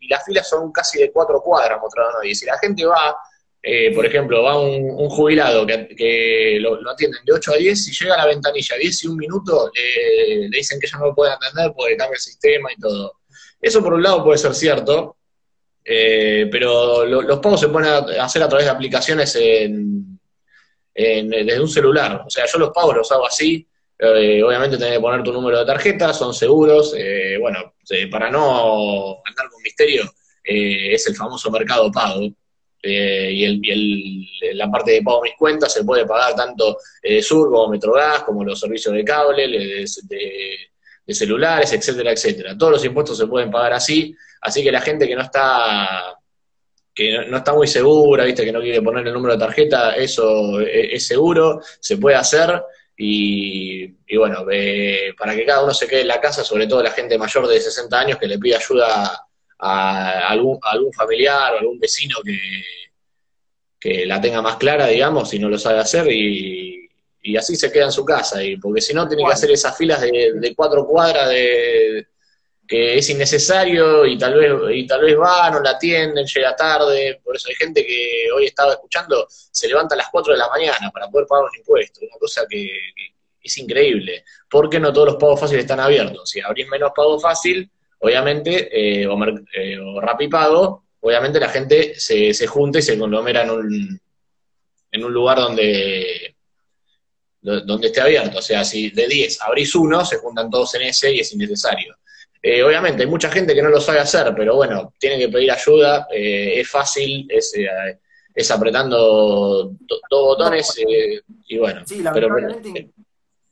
y 0.00 0.08
las 0.08 0.24
filas 0.24 0.48
son 0.48 0.70
casi 0.70 1.00
de 1.00 1.10
4 1.10 1.40
cuadras, 1.42 1.80
mostrado 1.80 2.22
Y 2.22 2.34
si 2.34 2.46
la 2.46 2.58
gente 2.58 2.84
va 2.84 3.16
eh, 3.62 3.92
por 3.94 4.06
ejemplo, 4.06 4.42
va 4.42 4.58
un, 4.58 5.08
jubilado 5.10 5.66
que, 5.66 6.58
lo, 6.60 6.78
atienden 6.90 7.20
de 7.24 7.32
8 7.32 7.52
a 7.52 7.56
10, 7.56 7.84
si 7.84 7.92
llega 7.92 8.14
a 8.14 8.18
la 8.18 8.26
ventanilla 8.26 8.76
10 8.76 9.04
y 9.04 9.08
un 9.08 9.16
minuto, 9.16 9.70
le 9.74 10.56
dicen 10.56 10.80
que 10.80 10.86
ya 10.86 10.98
no 10.98 11.06
lo 11.06 11.14
puede 11.14 11.32
atender 11.32 11.72
porque 11.76 11.96
cambia 11.96 12.16
el 12.16 12.20
sistema 12.20 12.72
y 12.72 12.80
todo. 12.80 13.20
Eso 13.60 13.82
por 13.82 13.94
un 13.94 14.02
lado 14.02 14.24
puede 14.24 14.38
ser 14.38 14.54
cierto, 14.54 15.16
eh, 15.84 16.48
pero 16.50 17.04
los 17.04 17.38
pagos 17.40 17.60
se 17.60 17.68
pueden 17.68 17.90
hacer 18.18 18.42
a 18.42 18.48
través 18.48 18.64
de 18.64 18.70
aplicaciones 18.70 19.36
en, 19.36 20.09
desde 20.94 21.60
un 21.60 21.68
celular. 21.68 22.24
O 22.26 22.30
sea, 22.30 22.46
yo 22.46 22.58
los 22.58 22.70
pagos 22.70 22.96
los 22.96 23.12
hago 23.12 23.26
así. 23.26 23.66
Eh, 23.98 24.42
obviamente 24.42 24.78
tenés 24.78 24.94
que 24.94 25.00
poner 25.00 25.22
tu 25.22 25.32
número 25.32 25.58
de 25.58 25.66
tarjeta, 25.66 26.12
son 26.12 26.34
seguros. 26.34 26.94
bueno, 27.40 27.74
para 28.10 28.30
no 28.30 29.22
andar 29.24 29.48
con 29.50 29.62
misterio, 29.62 30.10
es 30.42 31.06
el 31.06 31.14
famoso 31.14 31.50
mercado 31.50 31.90
pago 31.90 32.30
eh, 32.82 33.30
y, 33.32 33.70
el, 33.70 34.56
la 34.56 34.70
parte 34.70 34.92
de 34.92 35.02
pago 35.02 35.22
mis 35.22 35.34
cuentas 35.36 35.72
se 35.72 35.84
puede 35.84 36.06
pagar 36.06 36.34
tanto 36.34 36.78
eh, 37.02 37.22
Sur 37.22 37.50
como 37.50 37.68
Metrogas, 37.68 38.22
como 38.22 38.42
los 38.42 38.58
servicios 38.58 38.94
de 38.94 39.04
cable, 39.04 39.48
de, 39.48 39.86
celulares, 41.08 41.72
etcétera, 41.72 42.12
etcétera. 42.12 42.56
Todos 42.56 42.72
los 42.72 42.84
impuestos 42.84 43.18
se 43.18 43.26
pueden 43.26 43.50
pagar 43.50 43.72
así, 43.72 44.14
así 44.40 44.62
que 44.62 44.70
la 44.70 44.80
gente 44.80 45.08
que 45.08 45.16
no 45.16 45.22
está 45.22 46.16
que 47.00 47.26
no, 47.30 47.38
está 47.38 47.54
muy 47.54 47.66
segura, 47.66 48.24
viste, 48.24 48.44
que 48.44 48.52
no 48.52 48.60
quiere 48.60 48.82
poner 48.82 49.06
el 49.06 49.14
número 49.14 49.34
de 49.34 49.40
tarjeta, 49.40 49.94
eso 49.94 50.60
es, 50.60 51.06
seguro, 51.06 51.60
se 51.80 51.96
puede 51.96 52.16
hacer. 52.16 52.62
Y, 52.96 53.86
bueno, 54.16 54.44
eh, 54.50 55.14
para 55.16 55.34
que 55.34 55.46
cada 55.46 55.64
uno 55.64 55.72
se 55.72 55.86
quede 55.86 56.02
en 56.02 56.08
la 56.08 56.20
casa, 56.20 56.44
sobre 56.44 56.66
todo 56.66 56.82
la 56.82 56.90
gente 56.90 57.16
mayor 57.16 57.46
de 57.48 57.58
60 57.58 57.98
años 57.98 58.18
que 58.18 58.26
le 58.26 58.38
pide 58.38 58.56
ayuda 58.56 59.26
a 59.58 60.28
algún, 60.28 60.58
algún 60.62 60.92
familiar 60.92 61.54
o 61.54 61.58
algún 61.58 61.78
vecino 61.78 62.16
que, 62.22 62.38
que 63.78 64.04
la 64.04 64.20
tenga 64.20 64.42
más 64.42 64.56
clara, 64.56 64.86
digamos, 64.86 65.30
si 65.30 65.38
no 65.38 65.48
lo 65.48 65.58
sabe 65.58 65.78
hacer 65.78 66.06
y, 66.12 66.90
y 67.22 67.36
así 67.36 67.56
se 67.56 67.72
queda 67.72 67.86
en 67.86 67.92
su 67.92 68.04
casa. 68.04 68.44
Y 68.44 68.56
porque 68.56 68.80
si 68.80 68.92
no, 68.92 69.08
tiene 69.08 69.24
que 69.24 69.32
hacer 69.32 69.50
esas 69.50 69.76
filas 69.76 70.00
de, 70.02 70.52
cuatro 70.54 70.86
cuadras 70.86 71.30
de 71.30 72.06
que 72.70 72.98
es 72.98 73.10
innecesario 73.10 74.06
y 74.06 74.16
tal 74.16 74.34
vez 74.34 74.52
y 74.72 74.86
tal 74.86 75.02
vez 75.02 75.18
va, 75.18 75.50
no 75.50 75.58
la 75.60 75.70
atienden, 75.70 76.24
llega 76.24 76.54
tarde. 76.54 77.20
Por 77.24 77.34
eso 77.34 77.48
hay 77.48 77.56
gente 77.56 77.84
que 77.84 78.28
hoy 78.32 78.44
estaba 78.44 78.74
escuchando, 78.74 79.26
se 79.28 79.66
levanta 79.66 79.96
a 79.96 79.98
las 79.98 80.08
4 80.08 80.34
de 80.34 80.38
la 80.38 80.48
mañana 80.48 80.88
para 80.92 81.08
poder 81.08 81.26
pagar 81.26 81.46
un 81.46 81.58
impuesto. 81.58 81.98
Una 82.02 82.16
cosa 82.20 82.42
que, 82.48 82.70
es 83.42 83.58
increíble. 83.58 84.24
porque 84.48 84.78
no 84.78 84.92
todos 84.92 85.08
los 85.08 85.16
pagos 85.16 85.40
fáciles 85.40 85.64
están 85.64 85.80
abiertos? 85.80 86.30
Si 86.30 86.40
abrís 86.40 86.68
menos 86.68 86.92
pago 86.94 87.18
fácil, 87.18 87.68
obviamente, 87.98 88.68
eh, 88.70 89.04
o, 89.08 89.18
eh, 89.52 89.78
o 89.80 90.00
Rapipago, 90.00 90.84
obviamente 91.00 91.40
la 91.40 91.48
gente 91.48 91.98
se, 91.98 92.32
se 92.32 92.46
junta 92.46 92.78
y 92.78 92.82
se 92.82 92.96
conglomera 92.96 93.42
en 93.42 93.50
un, 93.50 94.00
en 94.92 95.04
un 95.04 95.12
lugar 95.12 95.38
donde, 95.38 96.36
donde 97.40 97.88
esté 97.88 98.00
abierto. 98.00 98.38
O 98.38 98.42
sea, 98.42 98.64
si 98.64 98.90
de 98.90 99.08
10 99.08 99.42
abrís 99.42 99.74
uno, 99.74 100.04
se 100.04 100.18
juntan 100.18 100.48
todos 100.48 100.72
en 100.76 100.82
ese 100.82 101.12
y 101.12 101.18
es 101.18 101.32
innecesario. 101.32 101.96
Eh, 102.42 102.62
obviamente 102.62 103.02
hay 103.02 103.08
mucha 103.08 103.30
gente 103.30 103.54
que 103.54 103.62
no 103.62 103.68
lo 103.68 103.80
sabe 103.80 104.00
hacer, 104.00 104.32
pero 104.34 104.56
bueno, 104.56 104.94
tiene 104.98 105.18
que 105.18 105.28
pedir 105.28 105.50
ayuda, 105.50 106.06
es 106.10 106.68
fácil, 106.68 107.26
es, 107.28 107.54
es 108.34 108.50
apretando 108.50 109.72
dos 109.78 110.00
botones 110.10 110.74
y 111.46 111.58
bueno. 111.58 111.82
Sí, 111.84 112.02
lamentablemente... 112.02 112.90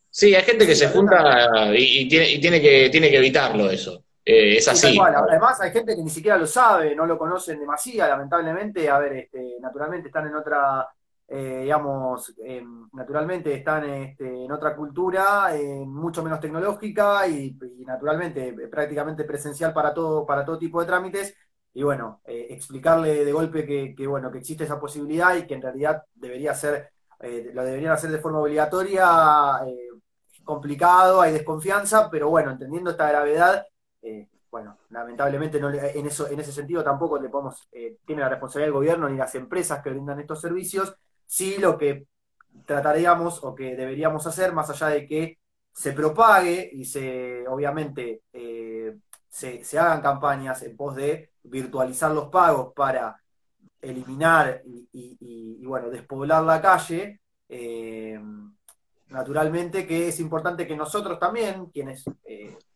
sí, 0.09 0.35
hay 0.35 0.43
gente 0.43 0.67
que 0.67 0.75
se 0.75 0.89
junta 0.89 1.71
y, 1.75 2.09
tiene, 2.09 2.31
y 2.31 2.41
tiene, 2.41 2.63
que, 2.63 2.89
tiene 2.89 3.11
que 3.11 3.19
evitarlo 3.19 3.71
eso. 3.71 4.05
Eh, 4.31 4.59
es 4.59 4.69
así. 4.69 4.95
Además, 5.01 5.59
hay 5.63 5.71
gente 5.71 5.97
que 5.97 6.03
ni 6.03 6.11
siquiera 6.11 6.37
lo 6.37 6.47
sabe, 6.47 6.95
no 6.95 7.07
lo 7.07 7.17
conocen 7.17 7.59
demasiado, 7.59 8.11
lamentablemente. 8.11 8.87
A 8.87 8.99
ver, 8.99 9.15
este, 9.15 9.57
naturalmente 9.59 10.09
están 10.09 10.27
en 10.27 10.35
otra, 10.35 10.87
eh, 11.29 11.61
digamos, 11.63 12.35
naturalmente 12.93 13.53
están 13.55 13.85
este, 13.85 14.45
en 14.45 14.51
otra 14.51 14.75
cultura, 14.75 15.51
mucho 15.87 16.23
menos 16.23 16.41
tecnológica 16.41 17.27
y, 17.29 17.57
naturalmente 17.87 18.53
prácticamente 18.69 19.25
presencial 19.25 19.73
para 19.73 19.93
todo, 19.95 20.27
para 20.27 20.45
todo 20.45 20.59
tipo 20.59 20.81
de 20.81 20.87
trámites. 20.87 21.35
Y 21.75 21.83
bueno, 21.83 22.23
eh, 22.25 22.47
explicarle 22.51 23.25
de 23.25 23.33
golpe 23.33 23.95
que, 23.95 24.07
bueno, 24.07 24.31
que 24.33 24.39
existe 24.39 24.65
esa 24.65 24.81
posibilidad 24.81 25.37
y 25.37 25.47
que 25.47 25.55
en 25.55 25.63
realidad 25.63 26.03
debería 26.15 26.55
ser, 26.55 26.91
lo 27.21 27.65
deberían 27.65 27.93
hacer 27.93 28.11
de 28.11 28.19
forma 28.19 28.41
obligatoria, 28.41 29.61
complicado, 30.49 31.21
hay 31.21 31.35
desconfianza, 31.35 32.09
pero 32.11 32.31
bueno, 32.31 32.51
entendiendo 32.51 32.91
esta 32.91 33.07
gravedad, 33.07 33.67
eh, 34.01 34.29
bueno, 34.51 34.79
lamentablemente 34.89 35.61
no 35.61 35.69
en, 35.69 36.07
eso, 36.07 36.27
en 36.27 36.41
ese 36.41 36.53
sentido 36.53 36.83
tampoco 36.83 37.21
le 37.21 37.29
podemos, 37.29 37.69
eh, 37.71 37.99
tiene 38.07 38.23
la 38.23 38.31
responsabilidad 38.31 38.69
el 38.69 38.73
gobierno 38.73 39.11
ni 39.11 39.19
las 39.19 39.35
empresas 39.35 39.83
que 39.83 39.91
brindan 39.91 40.21
estos 40.21 40.41
servicios, 40.41 40.97
sí 41.29 41.59
lo 41.59 41.79
que 41.79 42.07
trataríamos 42.67 43.45
o 43.45 43.55
que 43.55 43.77
deberíamos 43.77 44.27
hacer, 44.27 44.53
más 44.53 44.71
allá 44.71 44.89
de 44.89 45.07
que 45.07 45.39
se 45.73 45.93
propague 45.93 46.69
y 46.73 46.85
se, 46.85 47.47
obviamente, 47.47 48.23
eh, 48.33 48.97
se, 49.29 49.79
hagan 49.79 50.01
campañas 50.01 50.63
en 50.63 50.77
pos 50.77 50.97
de 50.97 51.31
virtualizar 51.45 52.11
los 52.11 52.29
pagos 52.31 52.73
para 52.75 53.17
eliminar 53.81 54.63
y, 54.65 55.65
bueno, 55.65 55.89
despoblar 55.89 56.43
la 56.43 56.61
calle, 56.61 57.21
naturalmente 59.09 59.87
que 59.87 60.09
es 60.09 60.19
importante 60.19 60.67
que 60.67 60.77
nosotros 60.77 61.19
también, 61.19 61.67
quienes 61.67 62.05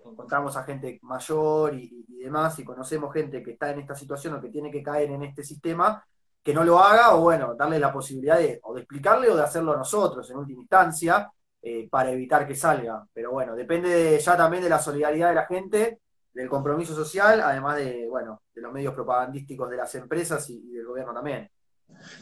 encontramos 0.05 0.57
a 0.57 0.65
gente 0.65 0.99
mayor 1.03 1.75
y, 1.75 2.07
demás, 2.23 2.59
y 2.59 2.65
conocemos 2.65 3.13
gente 3.13 3.43
que 3.43 3.53
está 3.53 3.71
en 3.71 3.81
esta 3.81 3.97
situación 3.97 4.35
o 4.35 4.41
que 4.41 4.49
tiene 4.49 4.71
que 4.71 4.83
caer 4.83 5.11
en 5.11 5.23
este 5.25 5.43
sistema, 5.43 6.05
que 6.43 6.53
no 6.53 6.65
lo 6.65 6.79
haga, 6.79 7.15
o 7.15 7.21
bueno, 7.21 7.55
darle 7.55 7.79
la 7.79 7.93
posibilidad 7.93 8.39
de, 8.39 8.59
o 8.65 8.75
de 8.75 8.81
explicarle 8.81 9.29
o 9.29 9.37
de 9.37 9.43
hacerlo 9.43 9.77
nosotros 9.77 10.29
en 10.31 10.37
última 10.37 10.61
instancia, 10.61 11.31
eh, 11.63 11.89
para 11.89 12.11
evitar 12.11 12.47
que 12.47 12.57
salga. 12.57 13.07
Pero 13.13 13.31
bueno, 13.31 13.55
depende 13.55 14.19
ya 14.19 14.37
también 14.37 14.63
de 14.63 14.69
la 14.69 14.81
solidaridad 14.81 15.29
de 15.29 15.35
la 15.35 15.47
gente, 15.47 16.01
del 16.33 16.49
compromiso 16.49 16.95
social, 16.95 17.41
además 17.41 17.77
de, 17.77 18.07
bueno, 18.09 18.43
de 18.53 18.63
los 18.63 18.73
medios 18.73 18.95
propagandísticos 18.95 19.71
de 19.71 19.77
las 19.77 19.95
empresas 19.95 20.49
y, 20.51 20.61
del 20.73 20.87
gobierno 20.87 21.15
también. 21.15 21.49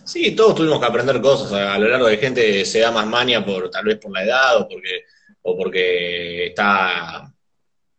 Sí, 0.05 0.35
todos 0.35 0.57
tuvimos 0.57 0.81
que 0.81 0.87
aprender 0.87 1.23
cosas 1.23 1.53
a, 1.53 1.79
lo 1.79 1.89
largo 1.89 2.09
de 2.09 2.17
gente 2.19 2.65
se 2.65 2.81
da 2.81 2.91
más 2.91 3.07
mania 3.07 3.45
por 3.45 3.71
tal 3.71 3.85
vez 3.85 3.99
por 3.99 4.13
la 4.13 4.25
edad 4.25 4.61
o 4.61 4.69
porque 4.69 5.05
o 5.43 5.57
porque 5.57 6.49
está 6.49 7.33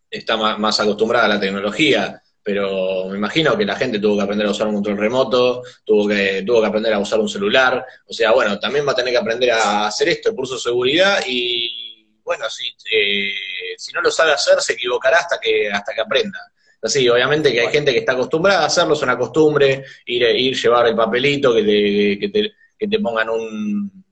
está 0.10 0.36
más, 0.38 0.79
acostumbrada 0.79 1.25
a 1.25 1.29
la 1.29 1.39
tecnología. 1.39 2.20
Pero 2.43 3.08
me 3.10 3.17
imagino 3.17 3.58
que 3.58 3.65
la 3.65 3.75
gente 3.75 3.99
tuvo 3.99 4.17
que 4.17 4.23
aprender 4.23 4.47
a 4.47 4.51
usar 4.51 4.67
un 4.67 4.75
control 4.75 4.97
remoto, 4.97 5.63
tuvo 5.86 6.08
que, 6.08 6.43
tuvo 6.45 6.62
que 6.62 6.67
aprender 6.67 6.93
a 6.93 6.99
usar 6.99 7.19
un 7.19 7.30
celular, 7.30 7.86
o 8.06 8.13
sea, 8.13 8.32
bueno, 8.32 8.60
también 8.60 8.88
va 8.88 8.93
a 8.93 8.95
tener 8.95 9.13
que 9.13 9.19
aprender 9.19 9.51
a 9.51 9.88
hacer 9.88 10.10
esto, 10.10 10.30
el 10.30 10.36
curso 10.36 10.56
de 10.56 10.62
seguridad, 10.62 11.23
y 11.27 12.19
bueno, 12.23 12.49
si, 12.49 12.67
eh, 12.91 13.32
si 13.77 13.91
no 13.93 14.01
lo 14.01 14.12
sabe 14.12 14.32
hacer, 14.32 14.60
se 14.62 14.73
equivocará 14.73 15.17
hasta 15.17 15.39
que, 15.39 15.69
hasta 15.69 15.93
que 15.93 16.01
aprenda. 16.01 16.39
Así, 16.82 17.08
obviamente 17.08 17.51
que 17.51 17.62
hay 17.62 17.71
gente 17.71 17.93
que 17.93 17.99
está 17.99 18.13
acostumbrada 18.13 18.63
a 18.63 18.65
hacerlo, 18.65 18.95
es 18.95 19.01
una 19.04 19.17
costumbre, 19.17 19.84
ir, 20.08 20.23
ir 20.23 20.56
llevar 20.56 20.88
el 20.88 20.95
papelito, 20.95 21.54
que 21.54 21.63
te, 21.63 22.19
que 22.19 22.30
te, 22.30 22.51
que 22.77 22.88
te 22.88 22.99
pongan 22.99 23.30
un, 23.30 24.04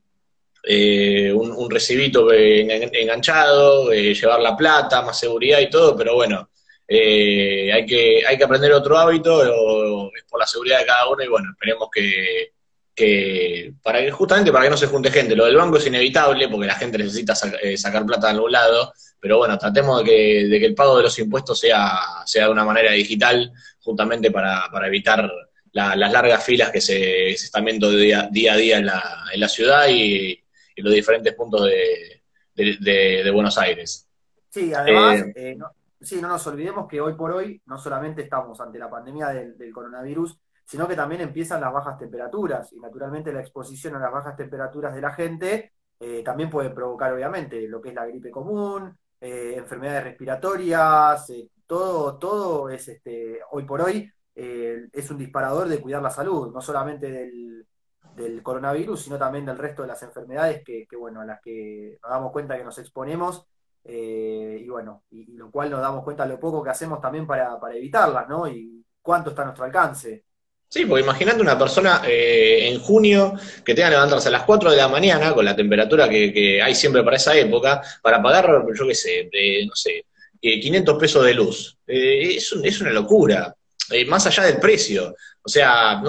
eh, 0.64 1.34
un, 1.34 1.52
un, 1.52 1.70
recibito 1.70 2.32
enganchado, 2.32 3.92
eh, 3.92 4.14
llevar 4.14 4.40
la 4.40 4.56
plata, 4.56 5.02
más 5.02 5.20
seguridad 5.20 5.60
y 5.60 5.70
todo, 5.70 5.96
pero 5.96 6.14
bueno, 6.14 6.49
eh, 6.92 7.72
hay, 7.72 7.86
que, 7.86 8.24
hay 8.26 8.36
que 8.36 8.44
aprender 8.44 8.72
otro 8.74 8.98
hábito, 8.98 10.10
es 10.16 10.24
por 10.24 10.40
la 10.40 10.48
seguridad 10.48 10.80
de 10.80 10.88
cada 10.88 11.08
uno 11.08 11.24
y 11.24 11.28
bueno, 11.28 11.52
esperemos 11.52 11.88
que, 11.94 12.54
que, 12.96 13.74
para 13.84 14.02
que 14.02 14.10
justamente 14.10 14.52
para 14.52 14.66
que 14.66 14.72
no 14.72 14.78
se 14.78 14.88
junte 14.88 15.12
gente. 15.12 15.36
Lo 15.36 15.46
del 15.46 15.56
banco 15.56 15.78
es 15.78 15.86
inevitable 15.86 16.50
porque 16.50 16.66
la 16.66 16.76
gente 16.76 16.98
necesita 16.98 17.34
eh, 17.62 17.78
sacar 17.78 18.08
plata 18.08 18.28
de 18.28 18.34
algún 18.34 18.52
lado, 18.52 18.92
pero 19.20 19.38
bueno, 19.38 19.56
tratemos 19.60 20.00
de 20.00 20.10
que, 20.10 20.48
de 20.48 20.60
que, 20.60 20.66
el 20.66 20.74
pago 20.74 20.98
de 20.98 21.04
los 21.04 21.20
impuestos 21.20 21.60
sea, 21.60 22.00
sea 22.26 22.46
de 22.46 22.52
una 22.52 22.66
manera 22.66 22.92
digital, 22.92 23.52
justamente 23.82 24.32
para, 24.32 24.68
para 24.72 24.88
evitar 24.88 25.32
la, 25.74 25.96
las 25.96 26.12
largas 26.12 26.44
filas 26.44 26.72
que 26.72 26.82
se, 26.82 27.38
se 27.38 27.46
están 27.46 27.66
viendo 27.66 27.92
día, 27.92 28.28
día, 28.32 28.54
a 28.54 28.58
día 28.58 28.78
en 28.80 28.88
la, 28.88 29.26
en 29.32 29.40
la 29.40 29.48
ciudad 29.48 29.88
y, 29.90 30.44
y 30.76 30.82
los 30.82 30.92
diferentes 30.92 31.34
puntos 31.36 31.66
de, 31.66 32.24
de, 32.56 33.24
de, 33.24 33.32
Buenos 33.32 33.58
Aires. 33.60 34.08
Sí, 34.50 34.74
además, 34.74 35.22
eh, 35.22 35.34
eh, 35.36 35.56
no, 35.56 35.68
sí, 36.02 36.22
no 36.22 36.28
nos 36.28 36.46
olvidemos 36.48 36.88
que 36.88 37.02
hoy 37.02 37.14
por 37.14 37.32
hoy 37.32 37.62
no 37.66 37.78
solamente 37.78 38.24
estamos 38.24 38.60
ante 38.62 38.80
la 38.80 38.90
pandemia 38.90 39.28
del, 39.30 39.74
coronavirus, 39.74 40.40
sino 40.66 40.88
que 40.88 40.96
también 40.96 41.22
empiezan 41.22 41.62
las 41.62 41.74
bajas 41.74 41.98
temperaturas 41.98 42.72
y 42.74 42.80
naturalmente 42.80 43.34
la 43.34 43.42
exposición 43.42 43.96
a 43.96 44.00
las 44.00 44.12
bajas 44.12 44.36
temperaturas 44.36 44.94
de 44.94 45.02
la 45.02 45.14
gente 45.14 45.74
eh, 46.00 46.24
también 46.24 46.50
puede 46.50 46.70
provocar 46.70 47.14
obviamente 47.14 47.68
lo 47.68 47.82
que 47.82 47.90
es 47.90 47.96
la 47.96 48.06
gripe 48.06 48.32
común, 48.32 48.98
eh, 49.20 49.56
enfermedades 49.58 50.06
respiratorias, 50.06 51.30
eh, 51.32 51.50
todo, 51.68 52.18
todo 52.18 52.70
es 52.70 52.88
este, 52.88 53.40
hoy 53.52 53.66
por 53.66 53.82
hoy 53.82 54.12
es 54.36 55.12
un 55.12 55.18
disparador 55.18 55.68
de 55.68 55.82
cuidar 55.82 56.02
la 56.02 56.10
salud, 56.10 56.54
no 56.54 56.62
solamente 56.62 57.12
del, 57.12 57.68
del, 58.16 58.42
coronavirus, 58.42 59.02
sino 59.04 59.18
también 59.18 59.46
del 59.46 59.58
resto 59.58 59.82
de 59.82 59.90
las 59.90 60.02
enfermedades 60.02 60.64
que, 60.64 60.88
que 60.88 60.96
bueno, 60.96 61.20
a 61.20 61.26
las 61.26 61.42
que 61.42 62.00
nos 62.02 62.10
damos 62.10 62.32
cuenta 62.32 62.58
que 62.58 62.64
nos 62.64 62.78
exponemos 62.78 63.46
eh, 63.84 64.62
y 64.62 64.70
bueno, 64.70 65.04
y, 65.12 65.34
lo 65.34 65.50
cual 65.52 65.70
nos 65.70 65.82
damos 65.82 66.04
cuenta 66.04 66.24
de 66.24 66.30
lo 66.30 66.40
poco 66.40 66.64
que 66.64 66.70
hacemos 66.70 67.02
también 67.02 67.26
para, 67.26 67.60
para, 67.60 67.76
evitarlas, 67.76 68.28
¿no? 68.28 68.48
Y 68.48 68.84
cuánto 69.02 69.32
está 69.32 69.44
a 69.44 69.46
nuestro 69.46 69.66
alcance. 69.66 70.24
Sí, 70.68 70.86
porque 70.86 71.04
imagínate 71.04 71.42
una 71.42 71.58
persona 71.58 72.04
eh, 72.06 72.70
en 72.70 72.80
junio 72.80 73.34
que 73.66 73.74
tenga 73.74 73.90
que 73.90 73.96
levantarse 73.96 74.28
a 74.28 74.32
las 74.32 74.44
4 74.44 74.70
de 74.70 74.78
la 74.78 74.88
mañana 74.88 75.34
con 75.34 75.44
la 75.44 75.56
temperatura 75.56 76.08
que, 76.08 76.62
hay 76.62 76.76
siempre 76.76 77.04
para 77.04 77.18
esa 77.18 77.36
época, 77.36 77.82
para 78.04 78.22
pagar, 78.22 78.64
yo 78.78 78.88
qué 78.88 78.94
sé, 78.94 79.30
de, 79.32 79.66
no 79.68 79.74
sé, 79.74 80.06
500 80.42 80.96
eh, 80.96 81.00
pesos 81.00 81.26
de 81.26 81.34
luz. 81.34 81.78
Eh, 81.88 82.36
es, 82.36 82.54
es, 82.64 82.82
una 82.82 82.92
locura, 82.92 83.56
eh, 83.92 84.06
más 84.06 84.26
allá 84.28 84.44
del 84.44 84.60
precio. 84.60 85.16
O 85.42 85.50
sea, 85.50 86.02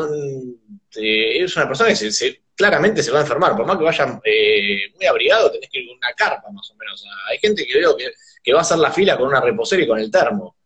es 0.95 1.57
una 1.57 1.67
persona 1.67 1.89
que 1.91 1.97
se 1.97 2.41
claramente 2.57 3.03
se 3.03 3.11
va 3.11 3.19
a 3.19 3.23
enfermar, 3.23 3.57
por 3.57 3.67
más 3.67 3.79
que 3.79 3.85
vayan 3.85 4.21
eh, 4.25 4.93
muy 4.95 5.07
abrigados, 5.07 5.53
tenés 5.53 5.71
que 5.71 5.81
ir 5.81 5.89
con 5.89 5.97
una 5.97 6.13
carpa 6.13 6.51
más 6.51 6.71
o 6.71 6.75
menos. 6.75 7.05
Hay 7.31 7.39
gente 7.39 7.67
que 7.67 7.79
veo 7.79 7.97
que, 7.97 8.13
que, 8.43 8.53
va 8.53 8.59
a 8.61 8.63
hacer 8.63 8.79
la 8.79 8.91
fila 8.91 9.17
con 9.17 9.29
una 9.29 9.41
reposera 9.41 9.83
y 9.83 9.89
con 9.89 9.99
el 9.99 10.11
termo, 10.11 10.57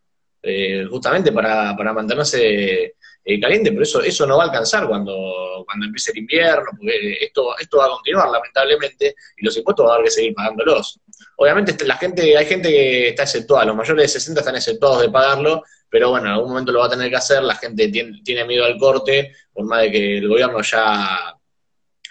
eh, 0.43 0.87
justamente 0.91 1.33
para, 1.33 1.75
para 1.77 1.93
mantenerse 1.93 2.97
eh, 3.27 3.41
caliente, 3.41 3.71
pero 3.71 3.83
eso, 3.83 4.03
eso 4.03 4.27
no 4.27 4.37
va 4.37 4.45
a 4.45 4.47
alcanzar 4.49 4.87
cuando, 4.87 5.65
cuando 5.65 5.87
empiece 5.87 6.11
el 6.11 6.19
invierno, 6.19 6.67
porque 6.77 7.17
esto, 7.23 7.57
esto 7.59 7.79
va 7.79 7.87
a 7.87 7.91
continuar 7.91 8.29
lamentablemente 8.29 9.15
y 9.39 9.45
los 9.45 9.57
impuestos 9.57 9.87
va 9.87 9.93
a 9.93 9.95
haber 9.95 10.05
que 10.05 10.11
seguir 10.11 10.35
pagándolos. 10.35 11.01
Obviamente 11.37 11.71
este, 11.71 11.87
la 11.87 11.97
gente, 11.97 12.37
hay 12.37 12.45
gente 12.45 12.69
que 12.69 13.09
está 13.09 13.23
exceptuada, 13.23 13.65
los 13.65 13.77
mayores 13.77 14.03
de 14.03 14.09
60 14.21 14.41
están 14.41 14.57
exceptuados 14.57 15.01
de 15.01 15.09
pagarlo, 15.09 15.63
pero 15.89 16.11
bueno, 16.11 16.27
en 16.27 16.33
algún 16.33 16.51
momento 16.51 16.73
lo 16.73 16.81
va 16.81 16.87
a 16.87 16.91
tener 16.91 17.09
que 17.09 17.17
hacer, 17.17 17.43
la 17.43 17.55
gente 17.55 17.89
tiene, 17.89 18.21
tiene 18.23 18.45
miedo 18.45 18.67
al 18.67 18.77
corte, 18.77 19.35
por 19.55 19.65
más 19.65 19.81
de 19.81 19.91
que 19.91 20.19
el 20.19 20.29
gobierno 20.29 20.61
ya 20.61 21.34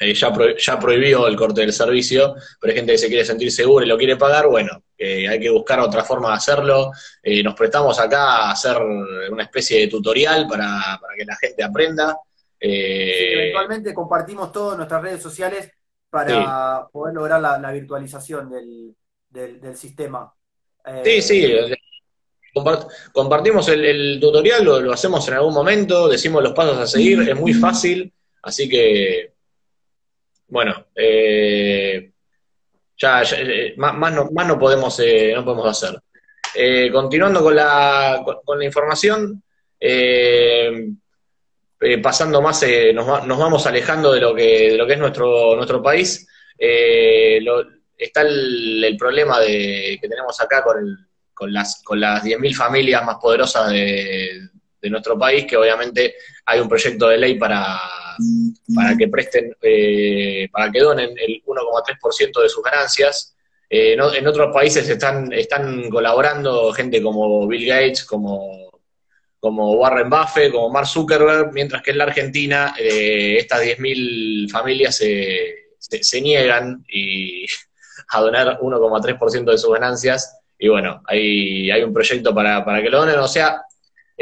eh, 0.03 0.13
ya, 0.13 0.33
pro, 0.33 0.55
ya 0.57 0.79
prohibió 0.79 1.27
el 1.27 1.35
corte 1.35 1.61
del 1.61 1.73
servicio, 1.73 2.35
pero 2.59 2.71
hay 2.71 2.77
gente 2.77 2.91
que 2.93 2.97
se 2.97 3.07
quiere 3.07 3.25
sentir 3.25 3.51
segura 3.51 3.85
y 3.85 3.89
lo 3.89 3.97
quiere 3.97 4.17
pagar, 4.17 4.47
bueno, 4.47 4.83
eh, 4.97 5.27
hay 5.27 5.39
que 5.39 5.49
buscar 5.49 5.79
otra 5.79 6.03
forma 6.03 6.29
de 6.29 6.35
hacerlo. 6.35 6.91
Eh, 7.21 7.43
nos 7.43 7.55
prestamos 7.55 7.99
acá 7.99 8.47
a 8.47 8.51
hacer 8.51 8.77
una 8.77 9.43
especie 9.43 9.79
de 9.81 9.87
tutorial 9.87 10.47
para, 10.47 10.99
para 11.01 11.15
que 11.17 11.25
la 11.25 11.35
gente 11.35 11.63
aprenda. 11.63 12.17
Sí, 12.59 12.69
eventualmente 12.69 13.93
compartimos 13.93 14.51
todo 14.51 14.71
en 14.71 14.77
nuestras 14.77 15.01
redes 15.01 15.21
sociales 15.21 15.69
para 16.09 16.83
sí. 16.83 16.89
poder 16.91 17.15
lograr 17.15 17.41
la, 17.41 17.57
la 17.57 17.71
virtualización 17.71 18.49
del, 18.49 18.95
del, 19.29 19.59
del 19.59 19.75
sistema. 19.75 20.33
sí, 21.03 21.21
sí. 21.21 21.53
Compart 22.53 22.87
compartimos 23.11 23.67
el, 23.69 23.83
el 23.83 24.19
tutorial, 24.21 24.63
lo, 24.63 24.79
lo, 24.79 24.93
hacemos 24.93 25.27
en 25.27 25.33
algún 25.33 25.55
momento, 25.55 26.07
decimos 26.07 26.43
los 26.43 26.53
pasos 26.53 26.77
a 26.77 26.85
seguir, 26.85 27.27
es 27.27 27.35
muy 27.35 27.51
fácil, 27.51 28.13
así 28.43 28.69
que 28.69 29.32
bueno, 30.53 30.85
eh, 30.93 32.11
ya, 32.95 33.23
eh, 33.23 33.73
más, 33.77 34.13
no, 34.13 34.29
más 34.31 34.47
no 34.47 34.59
podemos 34.59 34.99
eh, 34.99 35.33
no 35.35 35.43
podemos 35.43 35.67
hacer. 35.67 35.99
Eh, 36.53 36.91
continuando 36.91 37.41
con 37.41 37.55
la, 37.55 38.23
con, 38.45 38.59
la 38.59 38.65
información, 38.65 39.41
eh, 39.79 40.89
pasando 42.03 42.39
más, 42.39 42.63
nos, 42.93 43.25
nos, 43.25 43.39
vamos 43.39 43.65
alejando 43.65 44.13
de 44.13 44.21
lo 44.21 44.35
que, 44.35 44.69
de 44.71 44.77
lo 44.77 44.85
que 44.85 44.93
es 44.93 44.99
nuestro, 44.99 45.55
nuestro 45.55 45.81
país. 45.81 46.27
Lo, 47.41 47.65
está 47.97 48.21
el, 48.21 48.83
el, 48.83 48.95
problema 48.95 49.39
de, 49.39 49.97
que 49.99 50.07
tenemos 50.07 50.39
acá 50.39 50.63
con, 50.63 50.77
el, 50.77 50.97
con 51.33 51.51
las, 51.51 51.81
con 51.83 51.99
las 51.99 52.23
10.000 52.23 52.55
familias 52.55 53.03
más 53.03 53.17
poderosas 53.19 53.71
de, 53.71 54.49
de 54.79 54.89
nuestro 54.91 55.17
país, 55.17 55.45
que 55.47 55.57
obviamente 55.57 56.15
hay 56.45 56.59
un 56.59 56.69
proyecto 56.69 57.09
de 57.09 57.17
ley 57.17 57.39
para 57.39 57.79
para 58.75 58.95
que 58.97 59.07
presten, 59.07 59.55
eh, 59.61 60.47
para 60.51 60.71
que 60.71 60.79
donen 60.79 61.11
el 61.17 61.41
1,3% 61.45 62.41
de 62.41 62.49
sus 62.49 62.63
ganancias. 62.63 63.35
Eh, 63.69 63.93
en 63.93 64.27
otros 64.27 64.53
países 64.53 64.87
están, 64.87 65.31
están 65.33 65.89
colaborando 65.89 66.71
gente 66.73 67.01
como 67.01 67.47
Bill 67.47 67.65
Gates, 67.65 68.03
como, 68.03 68.79
como 69.39 69.73
Warren 69.73 70.09
Buffett, 70.09 70.51
como 70.51 70.69
Mark 70.69 70.87
Zuckerberg, 70.87 71.51
mientras 71.53 71.81
que 71.81 71.91
en 71.91 71.97
la 71.97 72.03
Argentina 72.03 72.75
eh, 72.79 73.37
estas 73.39 73.61
10.000 73.63 74.51
familias 74.51 74.97
se, 74.97 75.69
se, 75.79 76.03
se, 76.03 76.21
niegan 76.21 76.85
y, 76.87 77.45
a 78.09 78.21
donar 78.21 78.59
1,3% 78.59 79.51
de 79.51 79.57
sus 79.57 79.73
ganancias. 79.73 80.39
Y 80.59 80.69
bueno, 80.69 81.01
hay, 81.07 81.71
hay 81.71 81.83
un 81.83 81.93
proyecto 81.93 82.33
para, 82.33 82.63
para 82.63 82.81
que 82.81 82.89
lo 82.89 82.99
donen. 82.99 83.19
O 83.19 83.27
sea, 83.27 83.63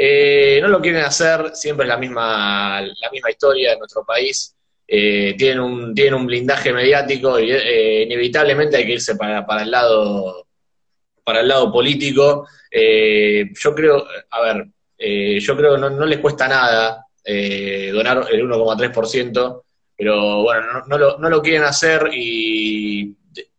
eh, 0.04 0.58
no 0.60 0.66
lo 0.66 0.80
quieren 0.80 1.04
hacer, 1.04 1.52
siempre 1.54 1.84
es 1.84 1.88
la 1.88 1.96
misma, 1.96 2.80
la 2.80 3.10
misma 3.12 3.30
historia 3.30 3.72
en 3.72 3.78
nuestro 3.78 4.04
país. 4.04 4.52
Eh, 4.84 5.36
tienen, 5.38 5.60
un, 5.60 5.94
tienen 5.94 6.14
un 6.14 6.26
blindaje 6.26 6.72
mediático 6.72 7.38
y 7.38 7.52
eh, 7.52 8.02
inevitablemente 8.02 8.76
hay 8.76 8.84
que 8.84 8.94
irse 8.94 9.14
para, 9.14 9.46
para, 9.46 9.62
el 9.62 9.70
lado 9.70 10.48
para 11.22 11.38
el 11.40 11.46
lado 11.46 11.70
político. 11.70 12.48
Eh, 12.68 13.48
yo 13.54 13.72
creo, 13.76 14.04
a 14.30 14.40
ver, 14.40 14.66
eh, 14.98 15.38
yo 15.38 15.56
creo 15.56 15.74
que 15.76 15.80
no, 15.80 15.90
no 15.90 16.04
les 16.04 16.18
cuesta 16.18 16.48
nada 16.48 17.06
donar 17.24 18.26
el 18.28 18.44
1,3%, 18.44 19.62
pero 19.96 20.42
bueno, 20.42 20.66
no, 20.66 20.82
no, 20.88 20.98
lo, 20.98 21.18
no 21.18 21.30
lo 21.30 21.40
quieren 21.40 21.62
hacer 21.62 22.10
y, 22.12 23.16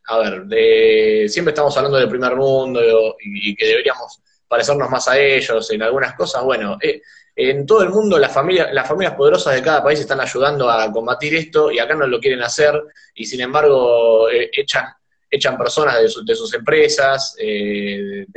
a 0.08 0.18
ver, 0.18 0.44
de, 0.44 1.28
siempre 1.30 1.52
estamos 1.52 1.78
hablando 1.78 1.98
del 1.98 2.10
primer 2.10 2.36
mundo 2.36 2.82
y, 3.24 3.52
y 3.52 3.56
que 3.56 3.66
deberíamos 3.66 4.20
parecernos 4.54 4.88
más 4.88 5.08
a 5.08 5.18
ellos 5.18 5.72
en 5.72 5.82
algunas 5.82 6.14
cosas. 6.14 6.44
Bueno, 6.44 6.78
eh, 6.80 7.02
en 7.36 7.66
todo 7.66 7.82
el 7.82 7.90
mundo 7.90 8.20
las 8.20 8.32
familias, 8.32 8.72
las 8.72 8.88
familias 8.88 9.16
poderosas 9.16 9.56
de 9.56 9.64
cada 9.64 9.84
país 9.84 10.00
están 10.00 10.22
ayudando 10.22 10.70
a 10.70 10.92
combatir 10.92 11.34
esto 11.34 11.72
y 11.72 11.80
acá 11.80 11.96
no 11.96 12.06
lo 12.06 12.20
quieren 12.20 12.44
hacer 12.44 12.80
y 13.16 13.26
sin 13.26 13.42
embargo 13.42 14.30
eh, 14.30 14.52
echan, 14.54 14.86
echan 15.28 15.58
personas 15.58 16.00
de, 16.00 16.08
su, 16.08 16.24
de 16.24 16.36
sus 16.36 16.54
empresas, 16.54 17.36
eh, 17.40 18.28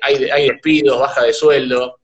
hay, 0.00 0.30
hay, 0.30 0.48
despidos, 0.48 0.98
baja 0.98 1.22
de 1.24 1.34
sueldo. 1.34 1.98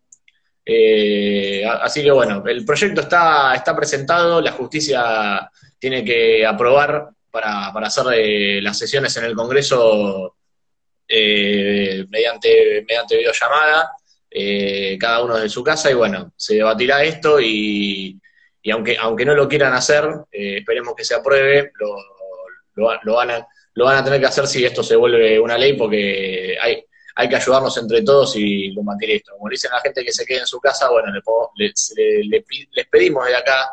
Así 1.81 2.03
que 2.03 2.11
bueno, 2.11 2.45
el 2.47 2.67
proyecto 2.67 3.01
está, 3.01 3.55
está 3.55 3.75
presentado, 3.75 4.43
la 4.43 4.53
justicia 4.53 5.51
tiene 5.79 6.05
que 6.05 6.45
aprobar 6.45 7.09
para, 7.31 7.73
para 7.73 7.87
hacer 7.87 8.63
las 8.63 8.79
sesiones 8.79 9.17
en 9.17 9.25
el 9.25 9.35
Congreso 9.35 10.35
eh, 11.09 12.05
mediante, 12.09 12.85
mediante 12.87 13.17
videollamada, 13.17 13.93
eh, 14.31 14.97
cada 14.99 15.23
uno 15.23 15.37
de 15.37 15.49
su 15.49 15.63
casa, 15.63 15.91
y 15.91 15.95
bueno, 15.95 16.33
se 16.37 16.57
debatirá 16.57 17.05
esto 17.05 17.41
y, 17.41 18.19
y 18.63 18.71
aunque, 18.71 18.97
aunque 18.99 19.25
no 19.25 19.35
lo 19.35 19.49
quieran 19.49 19.73
hacer, 19.73 20.05
eh, 20.33 20.59
esperemos 20.59 20.95
que 20.97 21.05
se 21.05 21.15
apruebe, 21.15 21.71
lo, 21.79 21.97
lo, 22.75 23.01
lo, 23.03 23.15
van 23.15 23.31
a, 23.31 23.47
lo 23.75 23.85
van 23.85 23.99
a 23.99 24.05
tener 24.05 24.21
que 24.21 24.27
hacer 24.27 24.47
si 24.47 24.65
esto 24.65 24.83
se 24.83 24.97
vuelve 24.97 25.39
una 25.39 25.57
ley, 25.59 25.75
porque 25.75 26.57
hay, 26.61 26.85
hay 27.17 27.29
que 27.29 27.37
ayudarnos 27.37 27.77
entre 27.79 28.03
todos 28.03 28.35
y 28.37 28.75
combatir 28.75 29.11
esto. 29.13 29.33
Como 29.33 29.49
le 29.49 29.55
dicen 29.55 29.71
la 29.73 29.81
gente 29.81 30.05
que 30.05 30.13
se 30.13 30.27
quede 30.27 30.41
en 30.41 30.47
su 30.47 30.61
casa, 30.61 30.91
bueno, 30.91 31.13
les 31.57 32.87
pedimos 32.91 33.27
de 33.27 33.37
acá, 33.37 33.71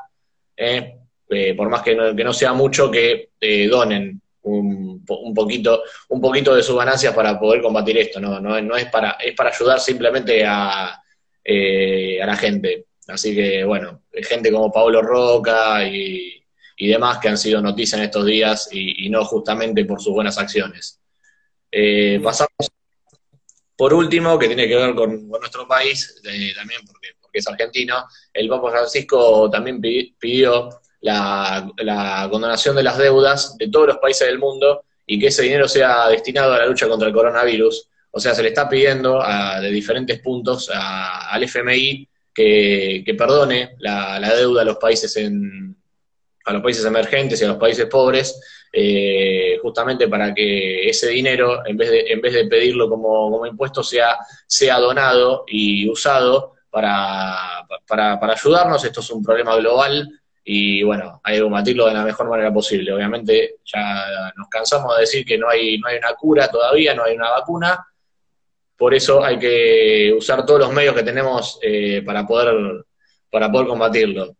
eh, 0.55 0.95
eh, 1.29 1.53
por 1.55 1.69
más 1.69 1.81
que 1.81 1.95
no, 1.95 2.33
sea 2.33 2.53
mucho, 2.53 2.91
que 2.91 3.31
eh, 3.39 3.67
donen 3.67 4.20
un, 4.43 5.03
poquito, 5.35 5.83
un 6.09 6.21
poquito 6.21 6.55
de 6.55 6.63
sus 6.63 6.75
ganancias 6.75 7.13
para 7.13 7.39
poder 7.39 7.61
combatir 7.61 7.97
esto. 7.97 8.19
No, 8.19 8.39
no, 8.39 8.75
es, 8.77 8.85
para, 8.87 9.11
es 9.11 9.35
para 9.35 9.49
ayudar 9.49 9.79
simplemente 9.79 10.43
a, 10.45 10.89
a 10.89 12.25
la 12.25 12.35
gente. 12.37 12.85
Así 13.07 13.35
que, 13.35 13.63
bueno, 13.63 14.03
gente 14.13 14.51
como 14.51 14.71
Pablo 14.71 15.01
Roca 15.01 15.85
y, 15.85 16.37
demás 16.77 17.19
que 17.19 17.29
han 17.29 17.37
sido 17.37 17.61
noticias 17.61 17.99
en 17.99 18.05
estos 18.05 18.25
días 18.25 18.69
y, 18.71 19.07
no 19.09 19.23
justamente 19.23 19.85
por 19.85 20.01
sus 20.01 20.13
buenas 20.13 20.37
acciones. 20.39 20.99
pasamos 22.23 22.71
por 23.81 23.95
último, 23.95 24.37
que 24.37 24.45
tiene 24.45 24.67
que 24.67 24.75
ver 24.75 24.93
con, 24.93 25.27
nuestro 25.27 25.67
país, 25.67 26.21
también 26.55 26.81
porque, 26.85 27.07
porque, 27.19 27.39
es 27.39 27.47
argentino, 27.47 28.05
el 28.31 28.47
Papa 28.47 28.69
Francisco 28.69 29.49
también 29.49 29.81
pidió 29.81 30.80
la, 31.01 32.27
condonación 32.29 32.75
de 32.75 32.83
las 32.83 32.97
deudas 32.97 33.57
de 33.57 33.69
todos 33.69 33.87
los 33.87 33.97
países 33.97 34.27
del 34.27 34.39
mundo 34.39 34.83
y 35.05 35.19
que 35.19 35.27
ese 35.27 35.43
dinero 35.43 35.67
sea 35.67 36.07
destinado 36.09 36.53
a 36.53 36.59
la 36.59 36.67
lucha 36.67 36.87
contra 36.87 37.07
el 37.07 37.13
coronavirus. 37.13 37.89
O 38.11 38.19
sea, 38.19 38.35
se 38.35 38.43
le 38.43 38.49
está 38.49 38.69
pidiendo 38.69 39.23
de 39.61 39.71
diferentes 39.71 40.19
puntos 40.19 40.69
al 40.73 41.43
FMI 41.43 42.07
que, 42.33 43.15
perdone 43.17 43.75
la, 43.79 44.19
deuda 44.35 44.61
a 44.61 44.65
los 44.65 44.77
países 44.77 45.15
en, 45.17 45.75
a 46.45 46.53
los 46.53 46.61
países 46.61 46.85
emergentes 46.85 47.41
y 47.41 47.45
a 47.45 47.49
los 47.49 47.57
países 47.57 47.85
pobres 47.85 48.39
eh, 48.73 49.59
justamente 49.61 50.07
para 50.07 50.33
que 50.33 50.87
ese 50.87 51.09
dinero, 51.09 51.65
en 51.65 51.75
vez 51.75 51.89
de, 51.89 52.01
en 52.07 52.21
vez 52.21 52.33
de 52.33 52.45
pedirlo 52.45 52.89
como, 52.89 53.29
como 53.29 53.45
impuesto, 53.45 53.83
sea, 53.83 54.17
sea 54.47 54.79
donado 54.79 55.43
y 55.47 55.89
usado 55.89 56.53
para, 56.69 57.65
para, 57.85 58.17
para 58.19 58.33
ayudarnos. 58.33 58.83
Esto 58.85 59.01
es 59.01 59.09
un 59.09 59.23
problema 59.23 59.57
global 59.57 60.20
y 60.43 60.83
bueno, 60.83 61.21
hay 61.23 61.35
que 61.37 61.43
combatirlo 61.43 61.85
de 61.87 61.93
la 61.93 62.03
mejor 62.03 62.29
manera 62.29 62.51
posible. 62.51 62.91
Obviamente 62.91 63.57
ya 63.63 64.31
nos 64.35 64.47
cansamos 64.49 64.95
de 64.95 65.01
decir 65.01 65.25
que 65.25 65.37
no 65.37 65.49
hay, 65.49 65.77
no 65.77 65.87
hay 65.87 65.97
una 65.97 66.13
cura 66.13 66.49
todavía, 66.49 66.95
no 66.95 67.03
hay 67.03 67.15
una 67.15 67.29
vacuna, 67.29 67.85
por 68.75 68.95
eso 68.95 69.23
hay 69.23 69.37
que 69.37 70.11
usar 70.17 70.45
todos 70.45 70.61
los 70.61 70.73
medios 70.73 70.95
que 70.95 71.03
tenemos 71.03 71.59
eh, 71.61 72.01
para, 72.03 72.25
poder, 72.25 72.83
para 73.29 73.51
poder 73.51 73.67
combatirlo. 73.67 74.35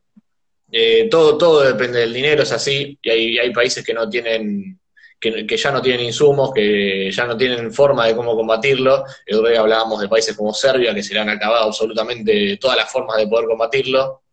Eh, 0.71 1.07
todo, 1.11 1.37
todo 1.37 1.61
depende 1.61 1.99
del 1.99 2.13
dinero, 2.13 2.41
es 2.43 2.51
así, 2.51 2.97
y 3.01 3.09
hay, 3.09 3.37
hay 3.37 3.53
países 3.53 3.85
que 3.85 3.93
no 3.93 4.09
tienen, 4.09 4.79
que, 5.19 5.45
ya 5.55 5.71
no 5.71 5.81
tienen 5.81 6.07
insumos, 6.07 6.51
que 6.51 7.11
ya 7.11 7.25
no 7.27 7.37
tienen 7.37 7.71
forma 7.71 8.07
de 8.07 8.15
cómo 8.15 8.35
combatirlo. 8.35 9.03
El 9.27 9.45
hablábamos 9.55 10.01
de 10.01 10.09
países 10.09 10.35
como 10.35 10.53
Serbia, 10.53 10.95
que 10.95 11.03
se 11.03 11.13
le 11.13 11.19
han 11.19 11.29
acabado 11.29 11.65
absolutamente 11.65 12.57
todas 12.57 12.77
las 12.77 12.91
formas 12.91 13.17
de 13.17 13.27
poder 13.27 13.45
combatirlo. 13.45 14.23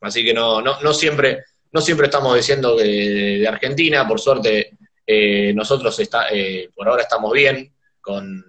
Así 0.00 0.24
que 0.24 0.34
no, 0.34 0.60
no, 0.60 0.80
no 0.80 0.94
siempre, 0.94 1.44
no 1.72 1.80
siempre 1.80 2.06
estamos 2.06 2.34
diciendo 2.36 2.76
que 2.76 2.84
de 2.84 3.48
Argentina, 3.48 4.06
por 4.06 4.20
suerte, 4.20 4.76
eh, 5.06 5.52
nosotros 5.54 5.98
está, 5.98 6.28
eh, 6.30 6.70
por 6.74 6.88
ahora 6.88 7.02
estamos 7.02 7.32
bien 7.32 7.72
con, 8.00 8.44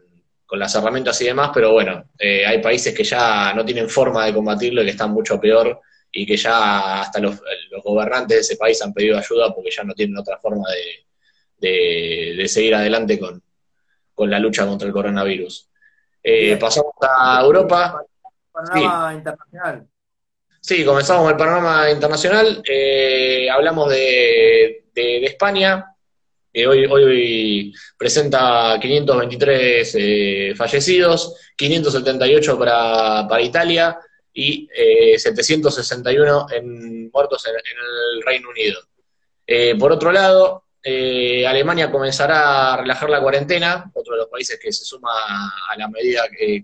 con, 0.46 0.60
las 0.60 0.74
herramientas 0.76 1.20
y 1.22 1.26
demás, 1.26 1.52
pero 1.54 1.72
bueno, 1.72 2.04
hay 2.20 2.62
países 2.62 2.94
que 2.94 3.04
ya 3.04 3.54
no 3.54 3.66
tienen 3.66 3.90
forma 3.90 4.26
de 4.26 4.34
combatirlo 4.34 4.82
y 4.82 4.86
que 4.86 4.92
están 4.92 5.12
mucho 5.12 5.40
peor 5.40 5.82
y 6.12 6.26
que 6.26 6.38
ya 6.38 7.02
hasta 7.02 7.20
los, 7.20 7.40
gobernantes 7.84 8.38
de 8.38 8.42
ese 8.42 8.56
país 8.58 8.82
han 8.82 8.94
pedido 8.94 9.18
ayuda 9.18 9.54
porque 9.54 9.70
ya 9.72 9.84
no 9.84 9.94
tienen 9.94 10.18
otra 10.18 10.38
forma 10.40 10.68
de, 11.60 12.48
seguir 12.48 12.76
adelante 12.76 13.20
con, 13.20 13.42
la 14.30 14.40
lucha 14.40 14.66
contra 14.66 14.88
el 14.88 14.94
coronavirus. 14.94 15.70
Eh, 16.24 16.58
pasamos 16.58 16.94
a 17.02 17.40
Europa. 17.42 18.04
Panorama 18.52 19.14
internacional. 19.14 19.88
Sí, 20.67 20.84
comenzamos 20.84 21.23
con 21.23 21.32
el 21.32 21.38
panorama 21.38 21.89
internacional. 21.89 22.62
Eh, 22.67 23.49
hablamos 23.49 23.89
de, 23.89 24.84
España, 24.93 25.95
que 26.51 26.67
hoy, 26.67 26.86
hoy 26.86 27.73
presenta 27.97 28.77
523 28.77 29.95
eh, 29.97 30.53
fallecidos, 30.58 31.36
578 31.56 32.60
para, 32.60 33.25
para 33.30 33.41
Italia, 33.41 33.97
y 34.34 34.67
761 35.17 36.47
eh, 36.51 36.58
en 36.58 37.10
muertos 37.12 37.47
en, 37.47 37.56
el 37.56 38.21
Reino 38.23 38.49
Unido. 38.49 38.82
Eh, 39.47 39.73
por 39.80 39.93
otro 39.93 40.12
lado, 40.12 40.65
eh, 40.84 41.47
Alemania 41.47 41.89
comenzará 41.89 42.73
a 42.73 42.77
relajar 42.82 43.10
la 43.10 43.21
cuarentena, 43.21 43.89
otro 43.93 44.15
de 44.15 44.19
los 44.19 44.27
países 44.27 44.60
que 44.62 44.73
se 44.73 44.84
suma 44.84 45.12
a 45.71 45.77
la 45.77 45.88
medida 45.88 46.23
que, 46.30 46.62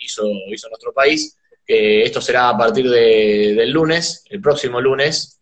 hizo, 0.00 0.24
hizo 0.52 0.68
nuestro 0.68 0.92
país. 0.92 1.38
Esto 1.66 2.20
será 2.20 2.50
a 2.50 2.56
partir 2.56 2.88
del 2.88 3.70
lunes, 3.70 4.24
el 4.30 4.40
próximo 4.40 4.80
lunes, 4.80 5.40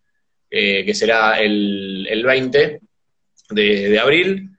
que 0.51 0.95
será 0.95 1.41
el, 1.41 2.23
20 2.25 2.81
de, 3.51 3.99
abril. 3.99 4.51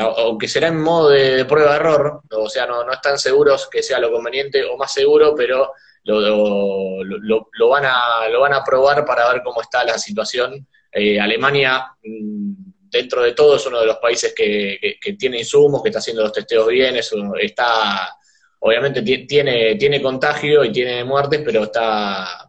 aunque 0.00 0.48
será 0.48 0.68
en 0.68 0.80
modo 0.80 1.10
de, 1.10 1.44
prueba-error, 1.44 2.22
o 2.30 2.48
sea, 2.48 2.66
no, 2.66 2.90
están 2.90 3.18
seguros 3.18 3.68
que 3.70 3.82
sea 3.82 4.00
lo 4.00 4.10
conveniente 4.10 4.64
o 4.64 4.76
más 4.76 4.92
seguro, 4.92 5.34
pero 5.36 5.72
lo, 6.04 7.04
lo, 7.04 7.68
van 7.68 7.84
a, 7.86 8.28
lo 8.28 8.40
van 8.40 8.54
a 8.54 8.64
probar 8.64 9.04
para 9.04 9.32
ver 9.32 9.42
cómo 9.42 9.62
está 9.62 9.84
la 9.84 9.98
situación. 9.98 10.66
Eh, 10.90 11.18
Alemania, 11.18 11.86
mm, 12.02 12.52
dentro 12.90 13.22
de 13.22 13.32
todo, 13.32 13.56
es 13.56 13.66
uno 13.66 13.80
de 13.80 13.86
los 13.86 13.96
países 13.98 14.34
que, 14.34 14.98
tiene 15.18 15.38
insumos, 15.38 15.82
que 15.82 15.88
está 15.88 16.00
haciendo 16.00 16.22
los 16.22 16.32
testeos 16.32 16.68
bien, 16.68 16.96
está, 16.96 18.16
obviamente 18.64 19.02
tiene, 19.02 19.74
tiene 19.74 20.00
contagio 20.00 20.64
y 20.64 20.70
tiene 20.70 21.02
muertes, 21.04 21.42
pero 21.44 21.64
está, 21.64 22.48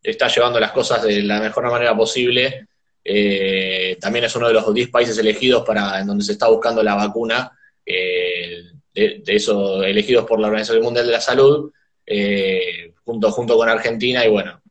está 0.00 0.28
llevando 0.28 0.60
las 0.60 0.70
cosas 0.70 1.02
de 1.02 1.22
la 1.22 1.40
mejor 1.40 1.68
manera 1.68 1.96
posible. 1.96 2.68
Eh, 3.02 3.96
también 4.00 4.26
es 4.26 4.36
uno 4.36 4.46
de 4.46 4.54
los 4.54 4.72
10 4.72 4.88
países 4.88 5.18
elegidos 5.18 5.64
para 5.64 6.00
en 6.00 6.06
donde 6.06 6.24
se 6.24 6.32
está 6.32 6.48
buscando 6.48 6.80
la 6.82 6.94
vacuna, 6.94 7.50
eh, 7.84 8.70
de, 8.94 9.22
de 9.24 9.34
esos 9.34 9.84
elegidos 9.84 10.26
por 10.26 10.38
la 10.38 10.46
Organización 10.46 10.84
Mundial 10.84 11.06
de 11.06 11.12
la 11.12 11.20
Salud, 11.20 11.72
eh, 12.06 12.92
junto, 13.04 13.32
junto 13.32 13.56
con 13.56 13.68
Argentina 13.68 14.24
y 14.24 14.28
bueno, 14.28 14.62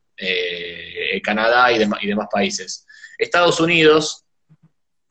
Canadá 1.22 1.70
y, 1.74 1.82
y 1.82 2.08
demás 2.08 2.28
países. 2.32 2.88
Estados 3.18 3.60
Unidos, 3.60 4.24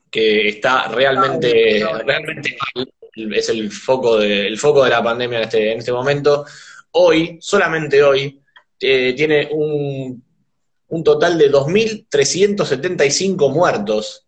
que 0.09 0.47
está 0.47 0.87
realmente, 0.87 1.85
realmente 2.03 2.57
mal, 2.73 2.89
es 3.15 3.49
el 3.49 3.71
foco, 3.71 4.17
de, 4.17 4.47
el 4.47 4.57
foco 4.57 4.83
de 4.83 4.89
la 4.89 5.03
pandemia 5.03 5.39
en 5.39 5.43
este, 5.45 5.71
en 5.71 5.79
este 5.79 5.91
momento, 5.91 6.45
hoy, 6.91 7.37
solamente 7.41 8.03
hoy, 8.03 8.39
eh, 8.79 9.13
tiene 9.15 9.49
un, 9.51 10.23
un 10.87 11.03
total 11.03 11.37
de 11.37 11.51
2.375 11.51 13.51
muertos, 13.51 14.21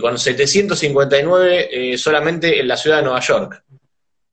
con 0.00 0.18
759 0.18 1.96
solamente 1.96 2.58
en 2.58 2.66
la 2.66 2.76
ciudad 2.76 2.96
de 2.96 3.02
Nueva 3.04 3.20
York. 3.20 3.62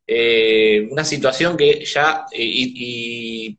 Eh, 0.06 0.88
una 0.92 1.06
situación 1.06 1.56
que 1.56 1.86
ya, 1.86 2.26
eh, 2.32 2.44
y, 2.44 3.58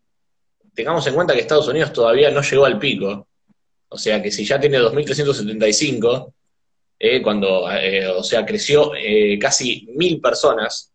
tengamos 0.75 1.07
en 1.07 1.15
cuenta 1.15 1.33
que 1.33 1.41
Estados 1.41 1.69
Unidos 1.69 1.93
todavía 1.93 2.31
no 2.31 2.43
llegó 2.43 2.67
al 2.67 2.79
pico, 2.79 3.29
o 3.89 3.99
sea 3.99 4.23
que 4.23 4.31
si 4.31 4.45
ya 4.45 4.61
tiene 4.61 4.79
2.375, 4.79 6.33
eh, 6.99 7.23
cuando, 7.23 7.65
o 8.17 8.23
sea, 8.23 8.45
creció 8.45 8.93
casi 9.41 9.87
mil 9.97 10.21
personas 10.21 10.93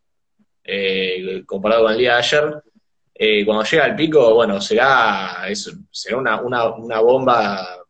comparado 1.45 1.83
con 1.83 1.93
el 1.93 1.97
día 1.97 2.13
de 2.13 2.19
ayer, 2.19 3.45
cuando 3.45 3.63
llega 3.63 3.85
al 3.85 3.95
pico, 3.95 4.33
bueno, 4.33 4.61
será, 4.61 5.45
será 5.91 6.17
una, 6.17 6.41
una, 6.41 6.99
bomba 6.99 7.83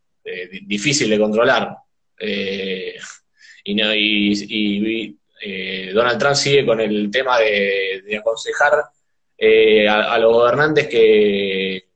difícil 0.66 1.10
de 1.10 1.18
controlar. 1.18 1.76
y, 3.64 3.74
no, 3.74 3.94
y 3.94 5.18
eh, 5.40 5.90
Donald 5.94 6.18
Trump 6.18 6.36
sigue 6.36 6.66
con 6.66 6.80
el 6.80 7.10
tema 7.10 7.38
de, 7.38 8.16
aconsejar 8.18 8.84
eh, 9.38 9.88
a, 9.88 10.18
los 10.18 10.34
gobernantes 10.34 10.86
que, 10.86 11.89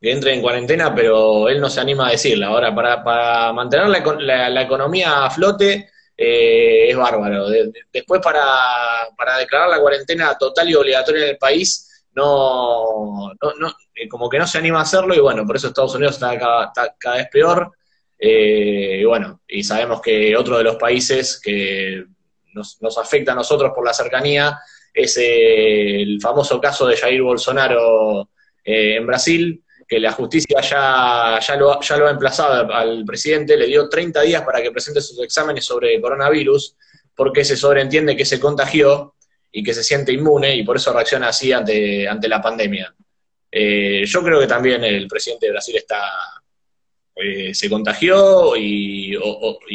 entren 0.00 0.34
en 0.34 0.42
cuarentena, 0.42 0.94
pero 0.94 1.48
él 1.48 1.60
no 1.60 1.70
se 1.70 1.80
anima 1.80 2.08
a 2.08 2.12
decirla. 2.12 2.48
Ahora, 2.48 2.74
para, 2.74 3.52
mantener 3.52 3.88
la, 3.88 4.62
economía 4.62 5.24
a 5.24 5.30
flote, 5.30 5.90
eh, 6.16 6.88
es 6.88 6.96
bárbaro. 6.96 7.48
después, 7.92 8.20
para, 8.22 9.38
declarar 9.38 9.70
la 9.70 9.80
cuarentena 9.80 10.36
total 10.38 10.68
y 10.68 10.74
obligatoria 10.74 11.24
en 11.24 11.30
el 11.30 11.38
país, 11.38 12.04
no, 12.14 13.32
como 14.08 14.28
que 14.28 14.38
no 14.38 14.46
se 14.46 14.58
anima 14.58 14.78
a 14.78 14.82
hacerlo 14.82 15.14
y 15.14 15.20
bueno, 15.20 15.46
por 15.46 15.56
eso 15.56 15.68
Estados 15.68 15.94
Unidos 15.94 16.14
está 16.14 16.38
cada 16.98 17.16
vez 17.16 17.28
peor. 17.30 17.72
y 18.18 19.04
bueno, 19.04 19.40
y 19.46 19.62
sabemos 19.62 20.00
que 20.00 20.36
otro 20.36 20.56
de 20.58 20.64
los 20.64 20.76
países 20.76 21.40
que 21.42 22.06
nos, 22.56 22.98
afecta 22.98 23.32
a 23.32 23.34
nosotros 23.36 23.72
por 23.74 23.84
la 23.84 23.92
cercanía 23.92 24.58
es 24.92 25.16
el 25.20 26.18
famoso 26.20 26.60
caso 26.60 26.86
de 26.86 26.96
Jair 26.96 27.22
Bolsonaro 27.22 28.30
eh, 28.64 28.96
en 28.96 29.06
Brasil, 29.06 29.62
que 29.86 30.00
la 30.00 30.12
justicia 30.12 30.60
ya, 30.60 31.38
ya, 31.40 31.56
lo, 31.56 31.72
ha 31.72 32.10
emplazado 32.10 32.72
al 32.72 33.04
presidente, 33.04 33.56
le 33.56 33.66
dio 33.66 33.88
30 33.88 34.22
días 34.22 34.42
para 34.42 34.60
que 34.60 34.72
presente 34.72 35.00
sus 35.00 35.20
exámenes 35.22 35.64
sobre 35.64 36.00
coronavirus, 36.00 36.76
porque 37.14 37.44
se 37.44 37.56
sobreentiende 37.56 38.16
que 38.16 38.24
se 38.24 38.40
contagió 38.40 39.14
y 39.52 39.62
que 39.62 39.72
se 39.72 39.84
siente 39.84 40.12
inmune 40.12 40.56
y 40.56 40.64
por 40.64 40.76
eso 40.76 40.92
reacciona 40.92 41.28
así 41.28 41.52
ante, 41.52 42.08
ante 42.08 42.28
la 42.28 42.42
pandemia. 42.42 42.94
Eh, 43.50 44.04
yo 44.04 44.22
creo 44.22 44.40
que 44.40 44.46
también 44.46 44.82
el 44.84 45.06
presidente 45.06 45.46
de 45.46 45.52
Brasil 45.52 45.76
está 45.76 46.02
eh, 47.18 47.54
se 47.54 47.70
contagió 47.70 48.54
y, 48.56 49.16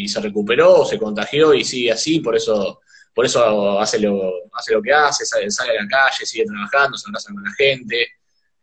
se 0.07 0.21
recuperó 0.21 0.81
o 0.81 0.85
se 0.85 0.99
contagió 0.99 1.55
y 1.55 1.63
sigue 1.63 1.91
así, 1.91 2.19
por 2.19 2.35
eso 2.35 2.81
por 3.13 3.25
eso 3.25 3.79
hace 3.79 3.99
lo, 3.99 4.31
hace 4.53 4.73
lo 4.73 4.81
que 4.81 4.93
hace, 4.93 5.25
sale, 5.25 5.49
sale 5.49 5.71
a 5.71 5.81
la 5.81 5.87
calle, 5.87 6.25
sigue 6.25 6.45
trabajando, 6.45 6.97
se 6.97 7.09
abraza 7.09 7.33
con 7.33 7.43
la 7.43 7.51
gente. 7.53 8.07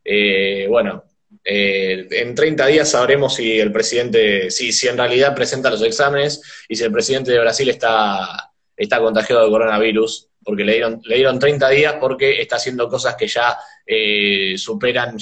Eh, 0.04 0.66
bueno, 0.68 1.04
en 1.44 2.34
30 2.34 2.66
días 2.66 2.90
sabremos 2.90 3.34
si 3.34 3.58
el 3.58 3.72
presidente, 3.72 4.50
si, 4.50 4.72
si 4.72 4.88
en 4.88 4.98
realidad 4.98 5.34
presenta 5.34 5.70
los 5.70 5.82
exámenes 5.82 6.42
y 6.68 6.76
si 6.76 6.84
el 6.84 6.92
presidente 6.92 7.32
de 7.32 7.40
Brasil 7.40 7.68
está, 7.70 8.52
está 8.76 8.98
contagiado 9.00 9.44
de 9.44 9.50
coronavirus 9.50 10.28
porque 10.48 10.64
le 10.64 10.72
dieron, 10.72 11.00
le 11.04 11.16
dieron 11.16 11.38
30 11.38 11.68
días 11.68 11.96
porque 12.00 12.40
está 12.40 12.56
haciendo 12.56 12.88
cosas 12.88 13.16
que 13.16 13.26
ya 13.26 13.58
eh, 13.86 14.54
superan 14.56 15.18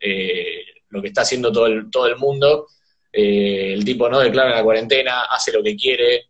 eh, 0.00 0.64
lo 0.88 1.00
que 1.00 1.06
está 1.06 1.20
haciendo 1.20 1.52
todo 1.52 1.66
el, 1.66 1.88
todo 1.88 2.08
el 2.08 2.16
mundo. 2.16 2.66
Eh, 3.12 3.74
el 3.74 3.84
tipo 3.84 4.08
no 4.08 4.18
declara 4.18 4.56
la 4.56 4.64
cuarentena, 4.64 5.26
hace 5.30 5.52
lo 5.52 5.62
que 5.62 5.76
quiere, 5.76 6.24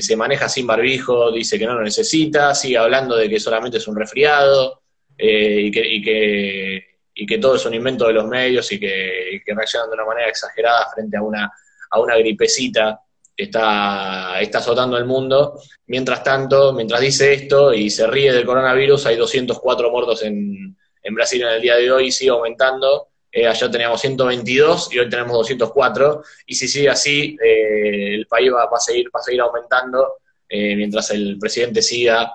se 0.00 0.16
maneja 0.16 0.48
sin 0.48 0.68
barbijo, 0.68 1.32
dice 1.32 1.58
que 1.58 1.66
no 1.66 1.74
lo 1.74 1.82
necesita, 1.82 2.54
sigue 2.54 2.78
hablando 2.78 3.16
de 3.16 3.28
que 3.28 3.40
solamente 3.40 3.78
es 3.78 3.88
un 3.88 3.96
resfriado 3.96 4.82
y, 5.18 5.70
que, 5.72 6.95
y, 7.16 7.26
que, 7.26 7.38
todo 7.38 7.56
es 7.56 7.66
un 7.66 7.74
invento 7.74 8.06
de 8.06 8.12
los 8.12 8.26
medios 8.26 8.70
y 8.70 8.78
que, 8.78 9.30
y 9.32 9.42
que 9.42 9.54
reaccionan 9.54 9.90
de 9.90 9.94
una 9.94 10.04
manera 10.04 10.28
exagerada 10.28 10.88
frente 10.94 11.16
a 11.16 11.22
una, 11.22 11.50
a 11.90 12.00
una 12.00 12.16
gripecita 12.16 13.00
está, 13.36 14.40
está 14.40 14.58
azotando 14.58 14.96
el 14.96 15.04
mundo. 15.04 15.60
Mientras 15.86 16.22
tanto, 16.22 16.72
mientras 16.72 17.00
dice 17.00 17.32
esto 17.32 17.74
y 17.74 17.90
se 17.90 18.06
ríe 18.06 18.32
del 18.32 18.46
coronavirus, 18.46 19.06
hay 19.06 19.16
204 19.16 19.90
muertos 19.90 20.22
en, 20.22 20.76
en 21.02 21.14
Brasil 21.14 21.42
en 21.42 21.48
el 21.48 21.62
día 21.62 21.76
de 21.76 21.90
hoy 21.90 22.06
y 22.06 22.12
sigue 22.12 22.30
aumentando. 22.30 23.08
Eh, 23.30 23.46
ayer 23.46 23.70
teníamos 23.70 24.00
122 24.00 24.94
y 24.94 24.98
hoy 24.98 25.08
tenemos 25.08 25.32
204. 25.32 26.22
Y 26.46 26.54
si 26.54 26.68
sigue 26.68 26.88
así, 26.88 27.36
eh, 27.42 28.14
el 28.14 28.26
país 28.26 28.50
va, 28.52 28.64
a 28.64 28.80
seguir, 28.80 29.08
va 29.14 29.20
a 29.20 29.22
seguir 29.22 29.40
aumentando 29.40 30.16
eh, 30.48 30.76
mientras 30.76 31.10
el 31.10 31.38
presidente 31.38 31.82
siga 31.82 32.32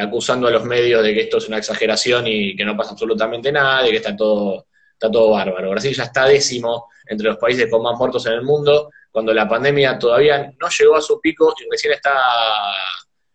acusando 0.00 0.46
a 0.46 0.50
los 0.50 0.64
medios 0.64 1.02
de 1.02 1.12
que 1.12 1.22
esto 1.22 1.38
es 1.38 1.48
una 1.48 1.58
exageración 1.58 2.26
y 2.26 2.54
que 2.54 2.64
no 2.64 2.76
pasa 2.76 2.92
absolutamente 2.92 3.50
nada, 3.50 3.82
de 3.82 3.90
que 3.90 3.96
está 3.96 4.16
todo, 4.16 4.66
está 4.92 5.10
todo 5.10 5.30
bárbaro. 5.30 5.70
Brasil 5.70 5.94
ya 5.94 6.04
está 6.04 6.26
décimo 6.26 6.88
entre 7.06 7.28
los 7.28 7.36
países 7.36 7.70
con 7.70 7.82
más 7.82 7.98
muertos 7.98 8.24
en 8.26 8.34
el 8.34 8.42
mundo 8.42 8.90
cuando 9.16 9.32
la 9.32 9.48
pandemia 9.48 9.98
todavía 9.98 10.52
no 10.60 10.68
llegó 10.68 10.96
a 10.96 11.00
su 11.00 11.18
pico 11.18 11.54
y 11.58 11.64
recién 11.70 11.94
está, 11.94 12.12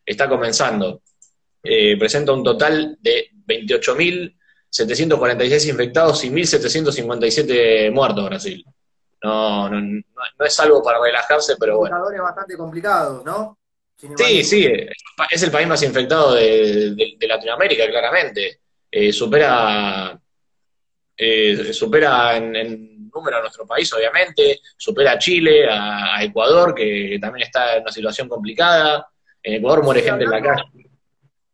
está 0.05 0.29
comenzando. 0.29 1.01
Eh, 1.63 1.97
presenta 1.97 2.33
un 2.33 2.43
total 2.43 2.99
de 3.01 3.31
28.746 3.47 5.69
infectados 5.69 6.23
y 6.23 6.29
1.757 6.29 7.91
muertos 7.91 8.25
Brasil. 8.25 8.63
No, 9.23 9.69
no, 9.69 9.81
no, 9.81 10.45
es 10.45 10.59
algo 10.59 10.83
para 10.83 11.01
relajarse, 11.01 11.55
pero 11.59 11.79
bueno. 11.79 11.97
bastante 12.21 12.55
complicados, 12.55 13.25
¿no? 13.25 13.57
Sí, 14.16 14.43
sí, 14.43 14.68
es 15.30 15.43
el 15.43 15.52
país 15.52 15.68
más 15.68 15.84
infectado 15.84 16.34
de, 16.34 17.18
Latinoamérica, 17.28 17.88
claramente. 17.88 18.60
Eh, 18.89 19.14
supera, 19.14 20.20
eh, 21.16 21.74
supera 21.74 22.36
en 22.38 23.10
número 23.14 23.38
a 23.38 23.41
nuestro 23.41 23.66
país, 23.66 23.91
obviamente, 23.93 24.60
supera 24.78 25.14
a 25.14 25.18
Chile, 25.18 25.68
a, 25.70 26.24
Ecuador, 26.24 26.74
que, 26.74 27.18
también 27.22 27.45
está 27.45 27.76
en 27.76 27.84
una 27.84 27.91
situación 27.91 28.28
complicada. 28.28 29.08
En 29.43 29.56
Ecuador 29.56 29.84
muere 29.84 30.02
gente 30.02 30.24
en 30.24 30.30
la 30.30 30.41
calle. 30.41 30.64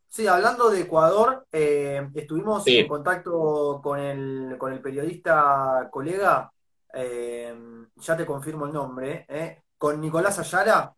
Sí, 0.09 0.25
hablando 0.25 0.69
de 0.69 0.81
Ecuador, 0.81 1.45
eh, 1.51 2.07
estuvimos 2.15 2.65
en 2.65 2.87
contacto 2.87 3.79
con 3.83 3.99
el, 3.99 4.55
con 4.57 4.73
el 4.73 4.81
periodista 4.81 5.87
colega, 5.91 6.51
eh, 6.93 7.53
ya 7.97 8.17
te 8.17 8.25
confirmo 8.25 8.65
el 8.65 8.73
nombre, 8.73 9.27
con 9.77 10.01
Nicolás 10.01 10.39
Ayala, 10.39 10.95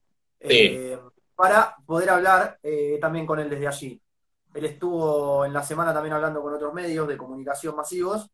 para 1.40 1.74
poder 1.86 2.10
hablar 2.10 2.60
también 3.00 3.26
con 3.26 3.40
él 3.40 3.50
desde 3.50 3.68
allí. 3.68 4.02
Él 4.54 4.66
estuvo 4.66 5.46
en 5.46 5.54
la 5.54 5.64
semana 5.64 5.94
también 5.94 6.14
hablando 6.14 6.42
con 6.42 6.54
otros 6.54 6.74
medios 6.74 7.08
de 7.08 7.16
comunicación 7.16 7.76
masivos 7.78 8.30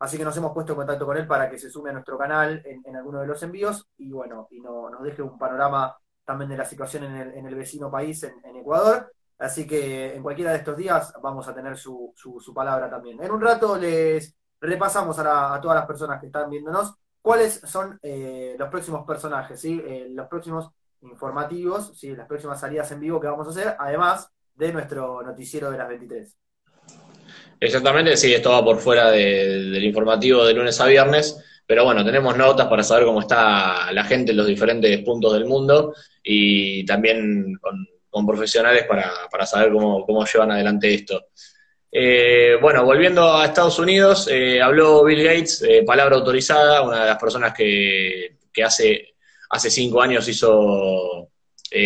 Así 0.00 0.16
que 0.16 0.24
nos 0.24 0.36
hemos 0.38 0.52
puesto 0.52 0.72
en 0.72 0.76
contacto 0.76 1.04
con 1.04 1.16
él 1.18 1.26
para 1.26 1.50
que 1.50 1.58
se 1.58 1.68
sume 1.68 1.90
a 1.90 1.92
nuestro 1.92 2.16
canal 2.16 2.62
en, 2.64 2.96
alguno 2.96 3.20
de 3.20 3.26
los 3.26 3.42
envíos 3.42 3.86
y 3.98 4.10
bueno, 4.10 4.48
y 4.50 4.58
nos 4.58 5.02
deje 5.02 5.20
un 5.20 5.38
panorama 5.38 5.94
también 6.24 6.48
de 6.48 6.56
la 6.56 6.64
situación 6.64 7.04
en 7.04 7.46
el, 7.46 7.54
vecino 7.54 7.90
país, 7.90 8.22
en, 8.22 8.56
Ecuador. 8.56 9.12
Así 9.38 9.66
que 9.66 10.14
en 10.14 10.22
cualquiera 10.22 10.52
de 10.52 10.58
estos 10.58 10.74
días 10.74 11.12
vamos 11.22 11.46
a 11.48 11.54
tener 11.54 11.76
su, 11.76 12.14
palabra 12.54 12.88
también. 12.88 13.22
En 13.22 13.30
un 13.30 13.42
rato 13.42 13.76
les 13.76 14.34
repasamos 14.58 15.18
a, 15.18 15.60
todas 15.60 15.76
las 15.76 15.86
personas 15.86 16.18
que 16.18 16.26
están 16.26 16.48
viéndonos 16.48 16.94
cuáles 17.20 17.60
son 17.60 17.98
eh, 18.02 18.56
los 18.58 18.70
próximos 18.70 19.06
personajes, 19.06 19.60
¿sí? 19.60 19.82
Eh, 19.84 20.08
los 20.12 20.28
próximos 20.28 20.70
informativos, 21.02 21.92
¿sí? 21.98 22.14
las 22.14 22.26
próximas 22.26 22.60
salidas 22.60 22.90
en 22.92 23.00
vivo 23.00 23.20
que 23.20 23.26
vamos 23.26 23.46
a 23.46 23.50
hacer, 23.50 23.76
además 23.78 24.30
de 24.54 24.72
nuestro 24.72 25.22
noticiero 25.22 25.70
de 25.70 25.78
las 25.78 25.88
23. 25.88 26.36
Exactamente, 27.60 28.16
sí, 28.16 28.32
esto 28.32 28.50
va 28.50 28.64
por 28.64 28.78
fuera 28.78 29.10
del 29.10 29.84
informativo 29.84 30.44
de 30.44 30.54
lunes 30.54 30.80
a 30.80 30.86
viernes, 30.86 31.62
pero 31.66 31.84
bueno, 31.84 32.04
tenemos 32.04 32.36
notas 32.36 32.66
para 32.66 32.82
saber 32.82 33.04
cómo 33.04 33.20
está 33.20 33.92
la 33.92 34.04
gente 34.04 34.32
en 34.32 34.38
los 34.38 34.46
diferentes 34.46 34.98
puntos 35.02 35.34
del 35.34 35.44
mundo 35.44 35.94
y 36.22 36.84
también 36.84 37.54
con, 37.60 38.26
profesionales 38.26 38.86
para, 38.88 39.46
saber 39.46 39.72
cómo, 39.72 40.24
llevan 40.24 40.50
adelante 40.50 40.92
esto. 40.92 41.26
Eh, 41.92 42.56
bueno, 42.60 42.84
volviendo 42.84 43.36
a 43.36 43.44
Estados 43.44 43.78
Unidos, 43.78 44.28
eh, 44.30 44.60
habló 44.60 45.04
Bill 45.04 45.22
Gates, 45.22 45.62
eh, 45.62 45.82
palabra 45.86 46.16
autorizada, 46.16 46.82
una 46.82 47.02
de 47.02 47.06
las 47.06 47.18
personas 47.18 47.52
que, 47.52 48.38
hace, 48.64 49.09
hace 49.50 49.70
cinco 49.70 50.00
años 50.00 50.26
hizo, 50.28 51.28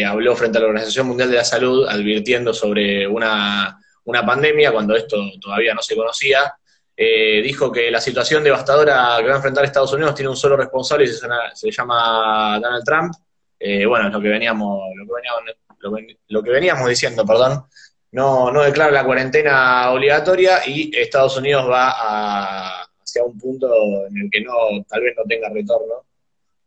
habló 0.06 0.36
frente 0.36 0.58
a 0.58 0.60
la 0.60 0.68
Organización 0.68 1.08
Mundial 1.08 1.30
de 1.30 1.36
la 1.36 1.44
Salud 1.44 1.86
advirtiendo 1.88 2.54
sobre 2.54 3.06
una 3.06 3.78
una 4.04 4.24
pandemia, 4.24 4.72
cuando 4.72 4.94
esto 4.96 5.16
todavía 5.40 5.74
no 5.74 5.82
se 5.82 5.96
conocía, 5.96 6.54
eh, 6.96 7.40
dijo 7.42 7.72
que 7.72 7.90
la 7.90 8.00
situación 8.00 8.44
devastadora 8.44 9.16
que 9.18 9.26
va 9.26 9.32
a 9.32 9.36
enfrentar 9.36 9.64
Estados 9.64 9.92
Unidos 9.92 10.14
tiene 10.14 10.30
un 10.30 10.36
solo 10.36 10.56
responsable 10.56 11.04
y 11.04 11.08
se, 11.08 11.70
llama 11.70 12.58
Donald 12.62 12.84
Trump. 12.84 13.14
Eh, 13.58 13.86
bueno, 13.86 14.10
lo 14.10 14.20
que 14.20 14.28
veníamos, 14.28 14.80
lo 14.94 15.06
que 15.06 15.12
veníamos, 15.14 16.18
lo, 16.28 16.42
que 16.42 16.50
veníamos 16.50 16.88
diciendo, 16.88 17.24
perdón, 17.24 17.64
no, 18.12 18.52
no 18.52 18.62
declara 18.62 18.92
la 18.92 19.04
cuarentena 19.04 19.90
obligatoria 19.90 20.60
y 20.66 20.90
Estados 20.96 21.36
Unidos 21.36 21.68
va 21.68 22.82
hacia 23.02 23.24
un 23.24 23.38
punto 23.38 24.06
en 24.06 24.16
el 24.18 24.30
que 24.30 24.42
no, 24.42 24.52
tal 24.88 25.02
vez 25.02 25.14
no 25.16 25.24
tenga 25.24 25.48
retorno. 25.48 26.04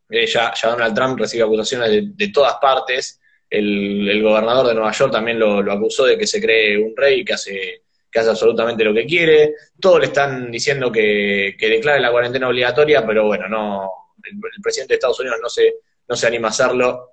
Eh, 0.09 0.25
ya, 0.25 0.53
Donald 0.63 0.95
Trump 0.95 1.19
recibe 1.19 1.43
acusaciones 1.43 1.89
de, 1.91 2.03
de 2.13 2.27
todas 2.29 2.55
partes, 2.61 3.19
el, 3.49 4.21
gobernador 4.21 4.67
de 4.67 4.73
Nueva 4.73 4.91
York 4.91 5.11
también 5.11 5.39
lo, 5.39 5.59
acusó 5.71 6.05
de 6.05 6.17
que 6.17 6.27
se 6.27 6.41
cree 6.41 6.77
un 6.77 6.95
rey 6.95 7.23
que 7.23 7.33
hace, 7.33 7.83
que 8.11 8.19
hace 8.19 8.29
absolutamente 8.29 8.83
lo 8.83 8.93
que 8.93 9.05
quiere. 9.05 9.53
Todos 9.79 9.99
le 9.99 10.05
están 10.07 10.51
diciendo 10.51 10.91
que, 10.91 11.55
declare 11.59 11.99
la 11.99 12.11
cuarentena 12.11 12.47
obligatoria, 12.47 13.05
pero 13.05 13.25
bueno, 13.25 13.47
no 13.47 13.91
el, 14.23 14.61
presidente 14.61 14.93
de 14.93 14.95
Estados 14.95 15.19
Unidos 15.19 15.39
no 15.41 15.49
se, 15.49 15.75
no 16.07 16.15
se 16.15 16.27
anima 16.27 16.49
a 16.49 16.51
hacerlo. 16.51 17.11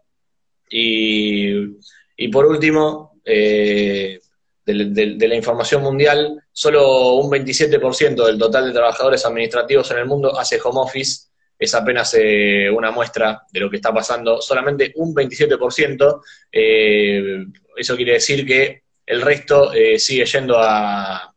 Y, 0.68 2.28
por 2.32 2.46
último, 2.46 3.20
eh, 3.24 4.18
de, 4.66 5.28
la 5.28 5.34
información 5.34 5.82
mundial, 5.82 6.42
solo 6.50 7.14
un 7.14 7.30
27% 7.30 8.26
del 8.26 8.38
total 8.38 8.66
de 8.66 8.72
trabajadores 8.72 9.24
administrativos 9.24 9.90
en 9.92 9.98
el 9.98 10.06
mundo 10.06 10.36
hace 10.36 10.58
home 10.62 10.80
office 10.80 11.28
es 11.64 11.74
apenas 11.74 12.14
eh, 12.18 12.70
una 12.70 12.90
muestra 12.90 13.42
de 13.50 13.60
lo 13.60 13.70
que 13.70 13.76
está 13.76 13.92
pasando, 13.92 14.40
solamente 14.40 14.92
un 14.96 15.14
27%, 15.14 16.20
eh, 16.52 17.44
eso 17.76 17.96
quiere 17.96 18.12
decir 18.12 18.46
que 18.46 18.82
el 19.04 19.20
resto 19.20 19.72
eh, 19.72 19.98
sigue 19.98 20.24
yendo 20.24 20.58
a 20.58 21.30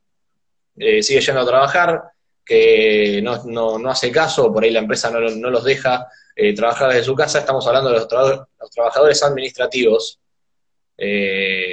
sigue 0.77 1.21
yendo 1.21 1.41
a 1.41 1.45
trabajar, 1.45 2.03
que 2.45 3.19
no, 3.23 3.43
no, 3.79 3.89
hace 3.89 4.11
caso, 4.11 4.53
por 4.53 4.63
ahí 4.63 4.69
la 4.69 4.79
empresa 4.79 5.09
no, 5.09 5.19
no 5.21 5.49
los 5.49 5.63
deja 5.63 6.07
trabajar 6.55 6.89
desde 6.89 7.05
su 7.05 7.15
casa, 7.15 7.39
estamos 7.39 7.65
hablando 7.65 7.89
de 7.89 7.95
los, 7.95 8.07
trabajadores 8.07 9.23
administrativos, 9.23 10.19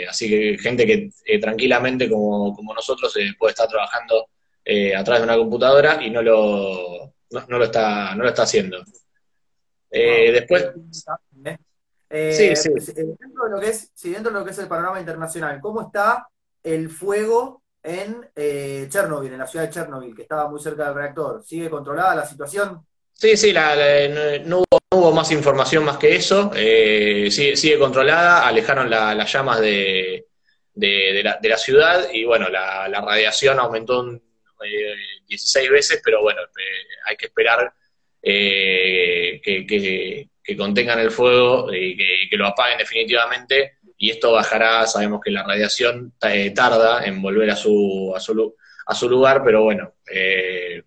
así 0.08 0.30
que 0.30 0.56
gente 0.58 0.86
que 0.86 1.38
tranquilamente 1.38 2.08
como, 2.08 2.56
como 2.56 2.72
nosotros 2.72 3.14
puede 3.38 3.50
estar 3.50 3.68
trabajando 3.68 4.28
a 4.96 5.04
través 5.04 5.20
de 5.20 5.24
una 5.24 5.36
computadora 5.36 6.02
y 6.02 6.08
no 6.08 6.22
lo 6.22 7.13
no, 7.48 7.58
lo, 7.58 7.64
está, 7.64 8.14
no 8.14 8.22
lo 8.22 8.28
está 8.28 8.42
haciendo. 8.42 8.82
Eh, 9.90 10.32
después. 10.32 10.70
Eh, 12.10 12.32
sí, 12.32 12.56
sí. 12.56 12.70
Pues, 12.70 12.88
eh, 12.90 13.16
dentro 13.18 13.44
de 13.44 13.50
lo 13.50 13.60
que 13.60 13.68
es, 13.68 13.90
si 13.94 14.10
dentro 14.10 14.32
de 14.32 14.38
lo 14.38 14.44
que 14.44 14.52
es 14.52 14.58
el 14.58 14.68
panorama 14.68 15.00
internacional, 15.00 15.60
¿cómo 15.60 15.82
está 15.82 16.28
el 16.62 16.88
fuego 16.90 17.62
en 17.82 18.28
Chernobyl, 18.88 19.32
en 19.32 19.38
la 19.38 19.46
ciudad 19.46 19.66
de 19.66 19.72
Chernobyl, 19.72 20.14
que 20.14 20.22
estaba 20.22 20.48
muy 20.48 20.60
cerca 20.60 20.86
del 20.86 20.94
reactor? 20.94 21.42
¿Sigue 21.44 21.68
controlada 21.68 22.14
la 22.14 22.26
situación? 22.26 22.84
Sí, 23.14 23.36
sí, 23.36 23.54
no, 24.44 24.64
hubo, 24.90 25.12
más 25.12 25.30
información 25.30 25.84
más 25.84 25.98
que 25.98 26.16
eso. 26.16 26.50
Eh, 26.54 27.28
sigue, 27.30 27.78
controlada, 27.78 28.46
alejaron 28.46 28.90
las 28.90 29.32
llamas 29.32 29.60
de, 29.60 30.26
la, 30.74 31.56
ciudad 31.56 32.08
y 32.12 32.24
bueno, 32.24 32.48
la, 32.48 32.88
radiación 32.88 33.60
aumentó 33.60 34.20
16 35.26 35.70
veces, 35.70 36.00
pero 36.04 36.22
bueno, 36.22 36.40
hay 37.06 37.16
que 37.16 37.26
esperar 37.26 37.72
que, 38.22 40.28
contengan 40.56 41.00
el 41.00 41.10
fuego 41.10 41.72
y 41.72 42.28
que, 42.28 42.36
lo 42.36 42.46
apaguen 42.46 42.78
definitivamente. 42.78 43.78
Y 43.96 44.10
esto 44.10 44.32
bajará, 44.32 44.86
sabemos 44.86 45.20
que 45.24 45.30
la 45.30 45.44
radiación 45.44 46.12
tarda 46.18 47.04
en 47.04 47.22
volver 47.22 47.50
a 47.50 47.56
su, 47.56 48.12
a 48.14 48.20
su, 48.20 48.54
a 48.86 48.94
su 48.94 49.08
lugar, 49.08 49.42
pero 49.44 49.62
bueno, 49.62 49.94
eh, 50.10 50.82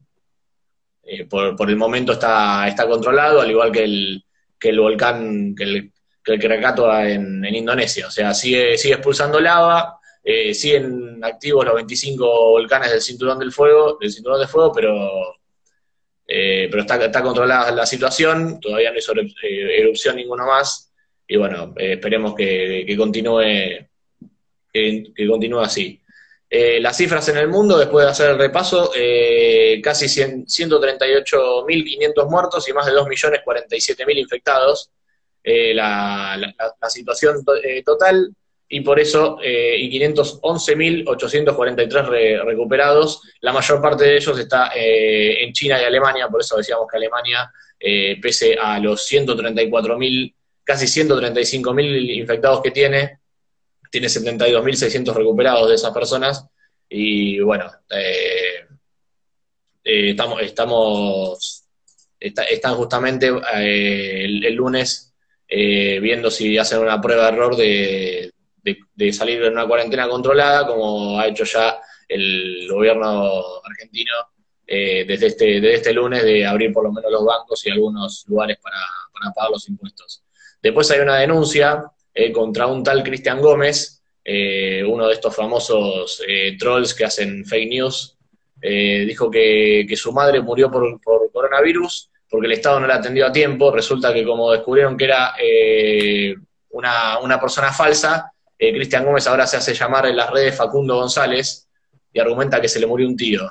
eh, 1.04 1.26
por, 1.26 1.70
el 1.70 1.76
momento 1.76 2.14
está, 2.14 2.68
está 2.68 2.88
controlado, 2.88 3.42
al 3.42 3.50
igual 3.50 3.72
que 3.72 3.84
el, 3.84 4.24
que 4.60 4.70
el 4.70 4.80
volcán, 4.80 5.56
que 5.56 5.64
el, 5.64 5.92
que 6.24 6.34
el 6.34 6.40
Krakatoa 6.40 7.10
en, 7.10 7.46
Indonesia. 7.46 8.08
O 8.08 8.12
sea, 8.12 8.34
sigue, 8.34 8.78
sigue 8.78 8.96
expulsando 8.96 9.40
lava, 9.40 10.00
eh, 10.30 10.54
siguen 10.54 11.24
activos 11.24 11.66
los 11.66 11.76
25 11.76 12.50
volcanes 12.50 12.92
del 12.92 13.02
cinturón 13.02 13.40
del 13.40 13.54
fuego, 13.54 13.98
del 14.00 14.12
cinturón 14.12 14.42
de 14.42 14.48
fuego, 14.48 14.74
pero, 14.74 15.38
pero 16.26 16.82
está, 16.82 17.06
está 17.06 17.24
controlada 17.24 17.72
la 17.72 17.86
situación, 17.86 18.60
todavía 18.60 18.92
no 18.92 18.98
hay 18.98 19.80
erupción 19.80 20.18
ninguno 20.18 20.46
más, 20.46 20.92
y 21.26 21.38
bueno, 21.38 21.74
esperemos 21.78 22.36
que, 22.36 22.84
que 22.86 22.98
continúe, 22.98 23.42
que 24.74 25.28
continúe 25.28 25.62
así. 25.62 26.02
Eh, 26.50 26.80
las 26.80 26.96
cifras 26.96 27.28
en 27.28 27.36
el 27.38 27.50
mundo, 27.50 27.78
después 27.78 28.06
de 28.06 28.12
hacer 28.12 28.30
el 28.32 28.38
repaso, 28.38 28.92
eh, 28.96 29.82
casi 29.84 30.06
138.500 30.06 32.30
muertos 32.30 32.70
y 32.70 32.74
más 32.74 32.86
de 32.86 32.94
2.047.000 32.94 34.18
infectados. 34.18 34.90
Eh, 35.44 35.74
la, 35.74 36.40
situación 36.90 37.44
total 37.86 38.34
y 38.70 38.82
por 38.82 39.00
eso 39.00 39.40
y 39.42 39.90
511.843 40.00 42.44
recuperados. 42.44 43.22
La 43.42 43.54
mayor 43.54 43.82
parte 43.82 44.04
de 44.04 44.18
ellos 44.18 44.38
está 44.38 44.72
en 44.76 45.54
China 45.54 45.82
y 45.82 45.86
Alemania, 45.86 46.28
por 46.28 46.42
eso 46.42 46.58
decíamos 46.58 46.86
que 46.92 46.98
Alemania, 46.98 47.50
pese 48.22 48.58
a 48.60 48.78
los 48.80 49.10
134.000, 49.10 50.34
casi 50.64 50.86
135.000 50.86 52.18
infectados 52.18 52.62
que 52.62 52.72
tiene, 52.72 53.20
tiene 53.90 54.08
72.600 54.08 55.14
recuperados 55.14 55.70
de 55.70 55.76
esas 55.76 55.94
personas 55.94 56.46
y 56.90 57.40
bueno, 57.40 57.70
eh, 57.90 58.66
eh, 59.84 60.10
estamos, 60.12 60.42
estamos 60.42 61.64
están 62.20 62.76
justamente 62.76 63.32
eh, 63.56 64.26
el, 64.26 64.56
lunes 64.56 65.14
viendo 65.48 66.32
si 66.32 66.58
hacen 66.58 66.80
una 66.80 67.00
prueba 67.00 67.26
de 67.26 67.30
error 67.30 67.56
de, 67.56 68.32
salir 69.12 69.42
de 69.42 69.50
una 69.50 69.68
cuarentena 69.68 70.08
controlada, 70.08 70.68
como 70.68 71.20
ha 71.20 71.28
hecho 71.28 71.44
ya 71.44 71.80
el 72.08 72.68
gobierno 72.70 73.44
argentino 73.64 74.14
desde, 74.66 75.28
este, 75.28 75.46
desde 75.62 75.74
este 75.76 75.94
lunes, 75.94 76.24
de 76.24 76.46
abrir 76.46 76.74
por 76.74 76.84
lo 76.84 76.92
menos 76.92 77.12
los 77.12 77.26
bancos 77.26 77.66
y 77.66 77.70
algunos 77.70 78.26
lugares 78.28 78.58
para, 78.62 78.78
para 79.14 79.34
pagar 79.34 79.52
los 79.52 79.68
impuestos. 79.70 80.24
Después 80.62 80.90
hay 80.92 81.00
una 81.00 81.18
denuncia 81.18 81.86
eh, 82.14 82.32
contra 82.32 82.66
un 82.66 82.84
tal 82.84 83.04
Cristian 83.04 83.40
Gómez, 83.40 84.02
eh, 84.24 84.84
uno 84.84 85.08
de 85.08 85.14
estos 85.14 85.36
famosos 85.36 86.22
eh, 86.28 86.58
trolls 86.58 86.96
que 86.96 87.06
hacen 87.06 87.46
fake 87.46 87.70
news. 87.70 88.18
dijo 88.62 89.30
que, 89.30 89.88
su 89.96 90.12
madre 90.12 90.42
murió 90.42 90.72
por, 90.72 91.00
coronavirus 91.32 92.10
porque 92.30 92.48
el 92.48 92.54
Estado 92.54 92.80
no 92.80 92.88
la 92.88 92.96
atendió 92.96 93.28
a 93.28 93.32
tiempo. 93.32 93.72
Resulta 93.72 94.12
que 94.14 94.26
como 94.26 94.52
descubrieron 94.52 94.98
que 94.98 95.06
era 95.06 95.36
una, 96.72 97.40
persona 97.40 97.72
falsa, 97.72 98.34
Cristian 98.58 99.06
Gómez 99.06 99.28
ahora 99.28 99.46
se 99.46 99.58
hace 99.58 99.74
llamar 99.74 100.08
en 100.08 100.18
las 100.18 100.32
redes 100.32 100.56
Facundo 100.56 100.96
González 100.96 101.68
y 102.12 102.20
argumenta 102.20 102.60
que 102.60 102.68
se 102.68 102.80
le 102.80 102.88
murió 102.88 103.08
un 103.08 103.16
tío. 103.16 103.48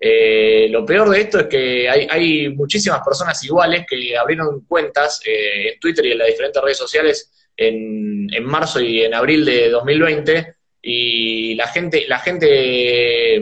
lo 0.70 0.84
peor 0.84 1.10
de 1.10 1.20
esto 1.20 1.40
es 1.40 1.46
que 1.46 1.88
hay, 1.88 2.48
muchísimas 2.50 3.00
personas 3.02 3.42
iguales 3.44 3.84
que 3.88 4.16
abrieron 4.16 4.64
cuentas 4.66 5.20
en 5.24 5.78
Twitter 5.78 6.06
y 6.06 6.12
en 6.12 6.18
las 6.18 6.28
diferentes 6.28 6.62
redes 6.62 6.78
sociales 6.78 7.30
en, 7.56 8.44
marzo 8.44 8.80
y 8.80 9.02
en 9.02 9.14
abril 9.14 9.44
de 9.44 9.70
2020 9.70 10.54
y 10.82 11.54
la 11.54 11.68
gente, 11.68 12.06
la 12.08 12.18
gente 12.18 13.40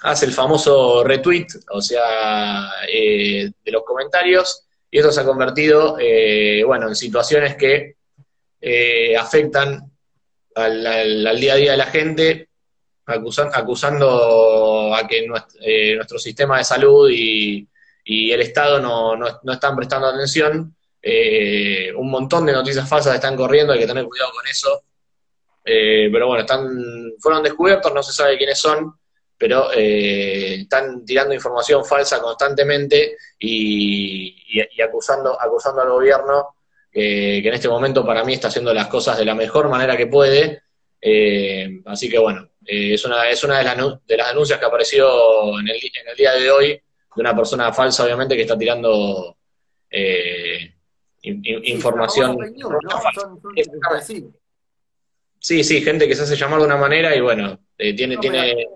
hace 0.00 0.26
el 0.26 0.32
famoso 0.32 1.04
retweet, 1.04 1.46
o 1.70 1.80
sea, 1.80 2.70
eh, 2.88 3.50
de 3.64 3.72
los 3.72 3.84
comentarios, 3.84 4.64
y 4.90 4.98
esto 4.98 5.10
se 5.10 5.20
ha 5.20 5.24
convertido, 5.24 5.96
eh, 5.98 6.62
bueno, 6.64 6.88
en 6.88 6.94
situaciones 6.94 7.56
que 7.56 7.96
eh, 8.60 9.16
afectan 9.16 9.91
al, 10.54 11.40
día 11.40 11.54
a 11.54 11.56
día 11.56 11.70
de 11.72 11.76
la 11.76 11.86
gente, 11.86 12.48
acusando 13.06 14.94
a 14.94 15.06
que 15.08 15.26
nuestro, 15.26 16.18
sistema 16.18 16.58
de 16.58 16.64
salud 16.64 17.10
y, 17.10 17.68
el 18.04 18.40
Estado 18.40 18.80
no, 18.80 19.16
no 19.16 19.52
están 19.52 19.76
prestando 19.76 20.08
atención 20.08 20.74
eh, 21.04 21.92
un 21.96 22.08
montón 22.08 22.46
de 22.46 22.52
noticias 22.52 22.88
falsas 22.88 23.16
están 23.16 23.36
corriendo, 23.36 23.72
hay 23.72 23.80
que 23.80 23.86
tener 23.86 24.04
cuidado 24.04 24.30
con 24.32 24.46
eso. 24.46 24.84
Eh, 25.64 26.08
pero 26.12 26.28
bueno, 26.28 26.42
están, 26.42 27.12
fueron 27.18 27.42
descubiertos, 27.42 27.92
no 27.92 28.02
se 28.02 28.12
sabe 28.12 28.38
quiénes 28.38 28.58
son, 28.58 28.94
pero 29.36 29.72
eh, 29.72 30.60
están 30.62 31.04
tirando 31.04 31.34
información 31.34 31.84
falsa 31.84 32.20
constantemente 32.20 33.16
y, 33.38 34.60
acusando, 34.80 35.40
acusando 35.40 35.82
al 35.82 35.90
gobierno, 35.90 36.54
que 36.92 37.38
en 37.38 37.54
este 37.54 37.68
momento 37.68 38.04
para 38.04 38.24
mí 38.24 38.34
está 38.34 38.48
haciendo 38.48 38.74
las 38.74 38.88
cosas 38.88 39.16
de 39.16 39.24
la 39.24 39.34
mejor 39.34 39.68
manera 39.68 39.96
que 39.96 40.06
puede. 40.06 40.62
así 41.86 42.10
que 42.10 42.18
bueno, 42.18 42.48
es 42.64 43.04
una, 43.04 43.28
es 43.30 43.42
una 43.44 43.58
de, 43.58 43.64
las, 43.64 43.76
de 44.06 44.16
las 44.16 44.28
denuncias 44.28 44.58
que 44.58 44.66
apareció 44.66 45.58
en 45.58 45.68
el, 45.68 45.76
en 45.76 46.08
el 46.08 46.16
día 46.16 46.32
de 46.32 46.50
hoy 46.50 46.68
de 46.68 47.20
una 47.20 47.34
persona 47.34 47.72
falsa, 47.72 48.04
obviamente, 48.04 48.36
que 48.36 48.42
está 48.42 48.58
tirando 48.58 49.36
información. 51.22 52.36
sí, 55.38 55.64
sí, 55.64 55.80
gente 55.82 56.08
que 56.08 56.14
se 56.14 56.22
hace 56.22 56.36
llamar 56.36 56.60
de 56.60 56.66
una 56.66 56.76
manera 56.76 57.14
y 57.14 57.20
bueno, 57.20 57.58
eh, 57.78 57.94
tiene... 57.94 58.16
tiene... 58.18 58.66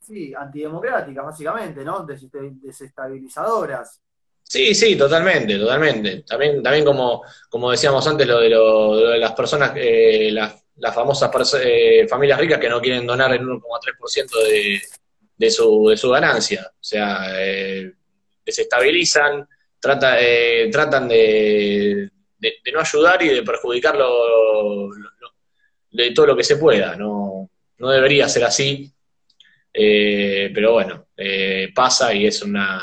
Sí, 0.00 0.34
antidemocráticas, 0.34 1.24
básicamente, 1.24 1.84
¿no? 1.84 2.04
Desestabilizadoras. 2.04 4.00
Sí, 4.50 4.74
sí, 4.74 4.96
totalmente, 4.96 5.56
totalmente. 5.56 6.22
También, 6.22 6.60
también 6.60 6.84
como, 6.84 7.22
como 7.48 7.70
decíamos 7.70 8.04
antes, 8.08 8.26
lo 8.26 8.40
de, 8.40 8.48
lo, 8.48 8.96
de 8.96 9.18
las 9.18 9.32
personas, 9.32 9.72
eh, 9.76 10.30
las, 10.32 10.56
famosas 10.92 11.30
eh, 11.62 12.08
familias 12.08 12.40
ricas 12.40 12.58
que 12.58 12.68
no 12.68 12.80
quieren 12.80 13.06
donar 13.06 13.32
el 13.32 13.42
1,3% 13.42 14.42
de, 14.48 14.82
de, 15.36 15.50
su, 15.52 15.86
de 15.88 15.96
su 15.96 16.10
ganancia. 16.10 16.66
O 16.68 16.82
sea, 16.82 17.32
desestabilizan, 18.44 19.46
trata, 19.78 20.20
eh, 20.20 20.68
tratan 20.70 21.06
de, 21.06 22.10
no 22.72 22.80
ayudar 22.80 23.22
y 23.22 23.28
de 23.28 23.42
perjudicarlo 23.42 24.90
de 25.92 26.10
todo 26.10 26.26
lo 26.26 26.36
que 26.36 26.44
se 26.44 26.56
pueda. 26.56 26.96
No, 26.96 27.48
no 27.78 27.90
debería 27.90 28.28
ser 28.28 28.44
así, 28.44 28.92
eh, 29.72 30.50
pero 30.52 30.72
bueno, 30.72 31.06
eh, 31.16 31.70
pasa 31.74 32.12
y 32.12 32.26
es 32.26 32.42
una 32.42 32.82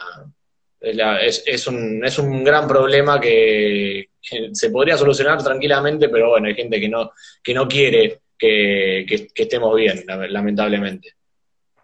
es, 0.79 1.43
es, 1.45 1.67
un, 1.67 2.05
es 2.05 2.17
un 2.19 2.43
gran 2.43 2.67
problema 2.67 3.19
que, 3.19 4.09
se 4.51 4.69
podría 4.69 4.97
solucionar 4.97 5.41
tranquilamente, 5.41 6.09
pero 6.09 6.31
bueno, 6.31 6.47
hay 6.47 6.55
gente 6.55 6.79
que 6.81 6.89
no, 6.89 7.11
que 7.41 7.53
no 7.53 7.65
quiere 7.67 8.19
que, 8.37 9.29
estemos 9.33 9.75
bien, 9.75 10.03
lamentablemente. 10.05 11.13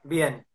Bien. 0.03 0.45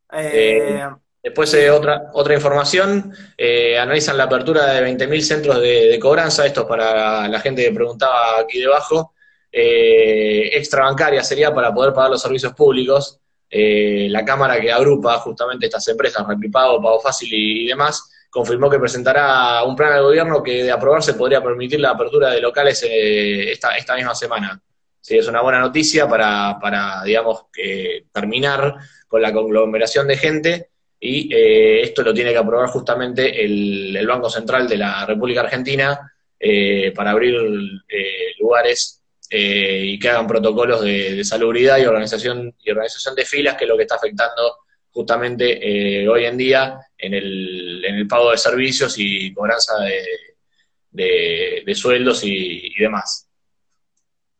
Después 1.22 1.52
eh, 1.54 1.70
otra, 1.70 2.10
otra 2.14 2.34
información, 2.34 3.12
eh, 3.36 3.78
analizan 3.78 4.16
la 4.16 4.24
apertura 4.24 4.72
de 4.72 4.86
20.000 4.86 5.20
centros 5.20 5.60
de, 5.60 5.98
cobranza, 6.00 6.46
esto 6.46 6.62
es 6.62 6.66
para 6.66 7.26
la 7.28 7.40
gente 7.40 7.64
que 7.64 7.72
preguntaba 7.72 8.40
aquí 8.40 8.60
debajo, 8.60 9.12
eh, 9.50 10.50
extrabancaria 10.52 11.22
sería 11.24 11.52
para 11.52 11.74
poder 11.74 11.92
pagar 11.92 12.10
los 12.12 12.22
servicios 12.22 12.52
públicos, 12.54 13.20
la 13.50 14.24
Cámara 14.24 14.60
que 14.60 14.70
agrupa 14.70 15.18
justamente 15.18 15.66
estas 15.66 15.88
empresas, 15.88 16.26
Replipago, 16.26 16.82
Pago 16.82 17.00
Fácil 17.00 17.28
y, 17.32 17.66
demás, 17.66 18.10
confirmó 18.38 18.70
que 18.70 18.78
presentará 18.78 19.64
un 19.64 19.74
plan 19.74 19.94
de 19.94 20.00
gobierno 20.00 20.42
que 20.42 20.62
de 20.64 20.70
aprobarse 20.70 21.14
podría 21.14 21.42
permitir 21.42 21.80
la 21.80 21.90
apertura 21.90 22.30
de 22.30 22.40
locales 22.40 22.84
esta, 22.88 23.76
esta 23.76 23.96
misma 23.96 24.14
semana. 24.14 24.60
Sí, 25.00 25.18
es 25.18 25.26
una 25.26 25.42
buena 25.42 25.60
noticia 25.60 26.08
para, 26.08 26.58
para 26.60 27.02
digamos, 27.04 27.46
terminar 28.12 28.76
con 29.08 29.22
la 29.22 29.32
conglomeración 29.32 30.06
de 30.06 30.16
gente 30.16 30.68
y 31.00 31.32
eh, 31.32 31.82
esto 31.82 32.02
lo 32.02 32.12
tiene 32.12 32.32
que 32.32 32.38
aprobar 32.38 32.68
justamente 32.68 33.44
el, 33.44 34.06
Banco 34.06 34.30
Central 34.30 34.68
de 34.68 34.76
la 34.76 35.06
República 35.06 35.42
Argentina 35.42 36.12
eh, 36.38 36.92
para 36.94 37.10
abrir 37.10 37.34
eh, 37.88 38.34
lugares 38.38 39.02
y 39.30 39.98
que 39.98 40.08
hagan 40.08 40.26
protocolos 40.26 40.80
de, 40.80 41.22
salubridad 41.22 41.76
y 41.78 41.84
organización, 41.84 42.54
y 42.64 42.70
organización 42.70 43.14
de 43.14 43.26
filas, 43.26 43.56
que 43.56 43.64
es 43.64 43.68
lo 43.68 43.76
que 43.76 43.82
está 43.82 43.96
afectando 43.96 44.56
justamente 44.92 46.08
hoy 46.08 46.24
en 46.24 46.36
día 46.36 46.80
en 46.96 47.14
el, 47.14 47.84
en 47.84 47.94
el 47.94 48.08
pago 48.08 48.30
de 48.30 48.38
servicios 48.38 48.94
y 48.98 49.32
cobranza 49.32 49.74
de, 49.78 51.62
de, 51.64 51.74
sueldos 51.74 52.22
y, 52.24 52.74
demás. 52.78 53.28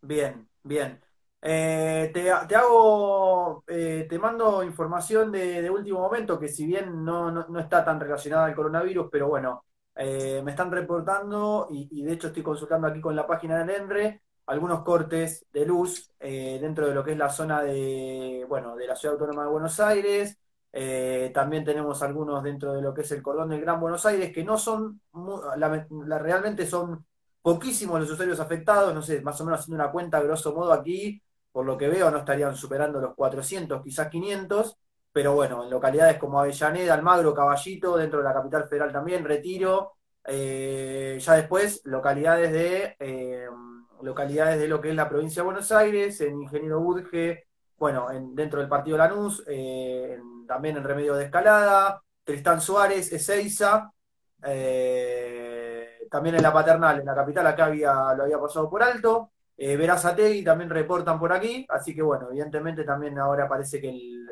Bien, 0.00 0.48
bien. 0.62 1.00
Eh, 1.40 2.10
te, 2.12 2.30
hago, 2.30 3.62
eh, 3.68 4.06
te 4.08 4.18
mando 4.18 4.64
información 4.64 5.30
de, 5.30 5.70
último 5.70 6.00
momento 6.00 6.38
que 6.38 6.48
si 6.48 6.66
bien 6.66 7.04
no, 7.04 7.30
no, 7.30 7.60
está 7.60 7.84
tan 7.84 8.00
relacionada 8.00 8.46
al 8.46 8.56
coronavirus, 8.56 9.08
pero 9.10 9.28
bueno, 9.28 9.64
eh, 9.94 10.42
me 10.44 10.50
están 10.50 10.70
reportando 10.72 11.68
y, 11.70 12.02
de 12.02 12.12
hecho 12.12 12.28
estoy 12.28 12.42
consultando 12.42 12.88
aquí 12.88 13.00
con 13.00 13.14
la 13.14 13.26
página 13.26 13.58
del 13.58 13.70
ENRE 13.70 14.22
algunos 14.48 14.82
cortes 14.82 15.46
de 15.52 15.64
luz 15.66 16.10
dentro 16.20 16.88
de 16.88 16.94
lo 16.94 17.04
que 17.04 17.12
es 17.12 17.18
la 17.18 17.30
zona 17.30 17.62
de, 17.62 18.44
bueno, 18.48 18.76
de 18.76 18.86
la 18.86 18.96
Ciudad 18.96 19.14
Autónoma 19.14 19.44
de 19.44 19.50
Buenos 19.50 19.78
Aires, 19.80 20.38
eh, 20.72 21.30
también 21.32 21.64
tenemos 21.64 22.02
algunos 22.02 22.42
dentro 22.42 22.74
de 22.74 22.82
lo 22.82 22.92
que 22.92 23.00
es 23.02 23.10
el 23.12 23.22
cordón 23.22 23.48
del 23.50 23.60
Gran 23.60 23.80
Buenos 23.80 24.04
Aires, 24.06 24.32
que 24.32 24.44
no 24.44 24.58
son, 24.58 25.00
realmente 26.20 26.66
son 26.66 27.04
poquísimos 27.40 28.00
los 28.00 28.10
usuarios 28.10 28.40
afectados, 28.40 28.94
no 28.94 29.02
sé, 29.02 29.20
más 29.22 29.40
o 29.40 29.44
menos 29.44 29.60
haciendo 29.60 29.82
una 29.82 29.92
cuenta, 29.92 30.20
grosso 30.20 30.54
modo 30.54 30.72
aquí, 30.72 31.22
por 31.50 31.64
lo 31.64 31.76
que 31.78 31.88
veo, 31.88 32.10
no 32.10 32.18
estarían 32.18 32.54
superando 32.54 33.00
los 33.00 33.14
400, 33.14 33.82
quizás 33.82 34.08
500, 34.08 34.76
pero 35.12 35.34
bueno, 35.34 35.64
en 35.64 35.70
localidades 35.70 36.18
como 36.18 36.38
Avellaneda, 36.40 36.94
Almagro, 36.94 37.34
Caballito, 37.34 37.96
dentro 37.96 38.18
de 38.18 38.24
la 38.24 38.34
capital 38.34 38.68
federal 38.68 38.92
también, 38.92 39.24
Retiro, 39.24 39.94
eh, 40.24 41.18
ya 41.20 41.34
después 41.34 41.80
localidades 41.84 42.52
de, 42.52 42.96
eh, 42.98 43.48
localidades 44.02 44.60
de 44.60 44.68
lo 44.68 44.80
que 44.80 44.90
es 44.90 44.94
la 44.94 45.08
provincia 45.08 45.42
de 45.42 45.46
Buenos 45.46 45.72
Aires, 45.72 46.20
en 46.20 46.40
Ingeniero 46.42 46.80
Budge, 46.80 47.46
bueno, 47.78 48.10
en, 48.10 48.34
dentro 48.34 48.60
del 48.60 48.68
partido 48.68 48.96
Lanús, 48.98 49.44
en 49.46 50.46
también 50.48 50.76
en 50.76 50.84
Remedio 50.84 51.14
de 51.14 51.26
Escalada, 51.26 52.02
Tristán 52.24 52.60
Suárez, 52.60 53.12
Ezeiza, 53.12 53.92
eh, 54.42 56.06
también 56.10 56.36
en 56.36 56.42
la 56.42 56.52
paternal, 56.52 56.98
en 56.98 57.06
la 57.06 57.14
capital, 57.14 57.46
acá 57.46 57.66
había, 57.66 57.92
lo 58.14 58.24
había 58.24 58.40
pasado 58.40 58.68
por 58.68 58.82
alto. 58.82 59.30
Eh, 59.56 59.76
Verazategui 59.76 60.42
también 60.42 60.70
reportan 60.70 61.18
por 61.18 61.32
aquí, 61.32 61.66
así 61.68 61.94
que 61.94 62.02
bueno, 62.02 62.28
evidentemente 62.30 62.84
también 62.84 63.18
ahora 63.18 63.48
parece 63.48 63.80
que 63.80 63.90
el, 63.90 64.28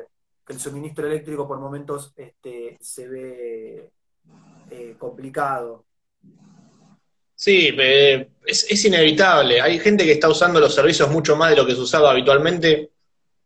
suministro 0.57 1.05
eléctrico 1.05 1.45
por 1.45 1.59
momentos 1.59 2.13
este, 2.15 2.77
se 2.79 3.07
ve 3.07 3.91
eh, 4.69 4.95
complicado. 4.97 5.86
Sí, 7.39 7.69
es, 7.77 8.65
es, 8.67 8.85
inevitable. 8.85 9.61
Hay 9.61 9.77
gente 9.79 10.03
que 10.03 10.13
está 10.13 10.27
usando 10.27 10.59
los 10.59 10.73
servicios 10.73 11.09
mucho 11.11 11.35
más 11.35 11.51
de 11.51 11.55
lo 11.55 11.67
que 11.67 11.75
se 11.75 11.81
usaba 11.81 12.09
habitualmente 12.09 12.89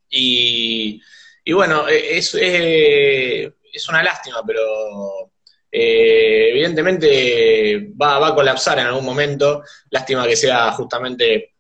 y 0.10 1.02
y 1.44 1.54
bueno, 1.54 1.88
e, 1.88 2.18
es, 2.18 2.36
es 2.36 3.90
una 3.90 4.04
lástima, 4.04 4.42
pero 4.46 5.32
eh, 5.72 6.50
evidentemente 6.52 7.90
va, 8.00 8.20
va, 8.20 8.30
a 8.30 8.36
colapsar 8.36 8.80
en 8.80 8.88
algún 8.88 9.06
momento. 9.06 9.64
Lástima 9.90 10.28
que 10.28 10.36
sea 10.36 10.72
justamente 10.74 11.56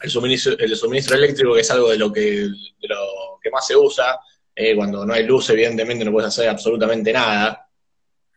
el 0.00 0.10
suministro, 0.10 0.56
el 0.58 0.76
suministro 0.76 1.16
eléctrico, 1.16 1.54
que 1.54 1.60
es 1.60 1.70
algo 1.70 1.90
de 1.90 1.98
lo 1.98 2.12
que, 2.12 2.22
de 2.22 2.88
lo 2.88 3.38
que 3.42 3.50
más 3.50 3.66
se 3.66 3.76
usa. 3.76 4.18
Eh, 4.54 4.74
cuando 4.74 5.04
no 5.04 5.12
hay 5.12 5.24
luz, 5.24 5.50
evidentemente 5.50 6.04
no 6.04 6.12
puedes 6.12 6.28
hacer 6.28 6.48
absolutamente 6.48 7.12
nada. 7.12 7.65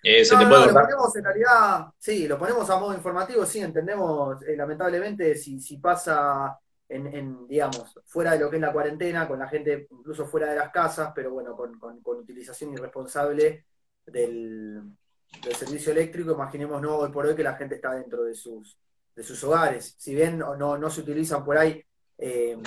Eh, 0.02 0.24
te 0.24 0.36
puede 0.48 0.68
lo 0.68 0.74
ponemos 0.74 1.16
en 1.16 1.24
realidad, 1.24 1.88
sí, 1.98 2.28
lo 2.28 2.38
ponemos 2.38 2.70
a 2.70 2.80
modo 2.80 2.94
informativo, 2.94 3.46
sí, 3.46 3.60
entendemos, 3.60 4.42
lamentablemente, 4.56 5.36
si, 5.36 5.60
si 5.60 5.78
pasa 5.78 6.58
en, 6.90 7.48
digamos, 7.48 8.00
fuera 8.06 8.32
de 8.32 8.40
lo 8.40 8.50
que 8.50 8.56
es 8.56 8.62
la 8.62 8.74
cuarentena, 8.74 9.28
con 9.28 9.40
la 9.40 9.48
gente 9.48 9.88
incluso 9.92 10.26
fuera 10.26 10.50
de 10.50 10.56
las 10.56 10.72
casas, 10.72 11.12
pero 11.14 11.32
bueno, 11.32 11.56
con, 11.56 12.00
utilización 12.18 12.74
irresponsable 12.74 13.66
del, 14.06 14.82
servicio 15.56 15.92
eléctrico, 15.92 16.32
imaginemos 16.32 16.82
no 16.82 16.98
hoy 16.98 17.12
por 17.12 17.26
hoy 17.26 17.36
que 17.36 17.44
la 17.44 17.56
gente 17.56 17.76
está 17.76 17.94
dentro 17.94 18.24
de 18.24 18.34
sus, 18.34 18.80
de 19.16 19.22
sus 19.22 19.44
hogares. 19.44 19.96
Si 20.00 20.16
bien 20.16 20.40
no, 20.40 20.78
no 20.78 20.90
se 20.90 21.02
utilizan 21.02 21.46
por 21.46 21.58
ahí 21.58 21.84
eh, 22.18 22.58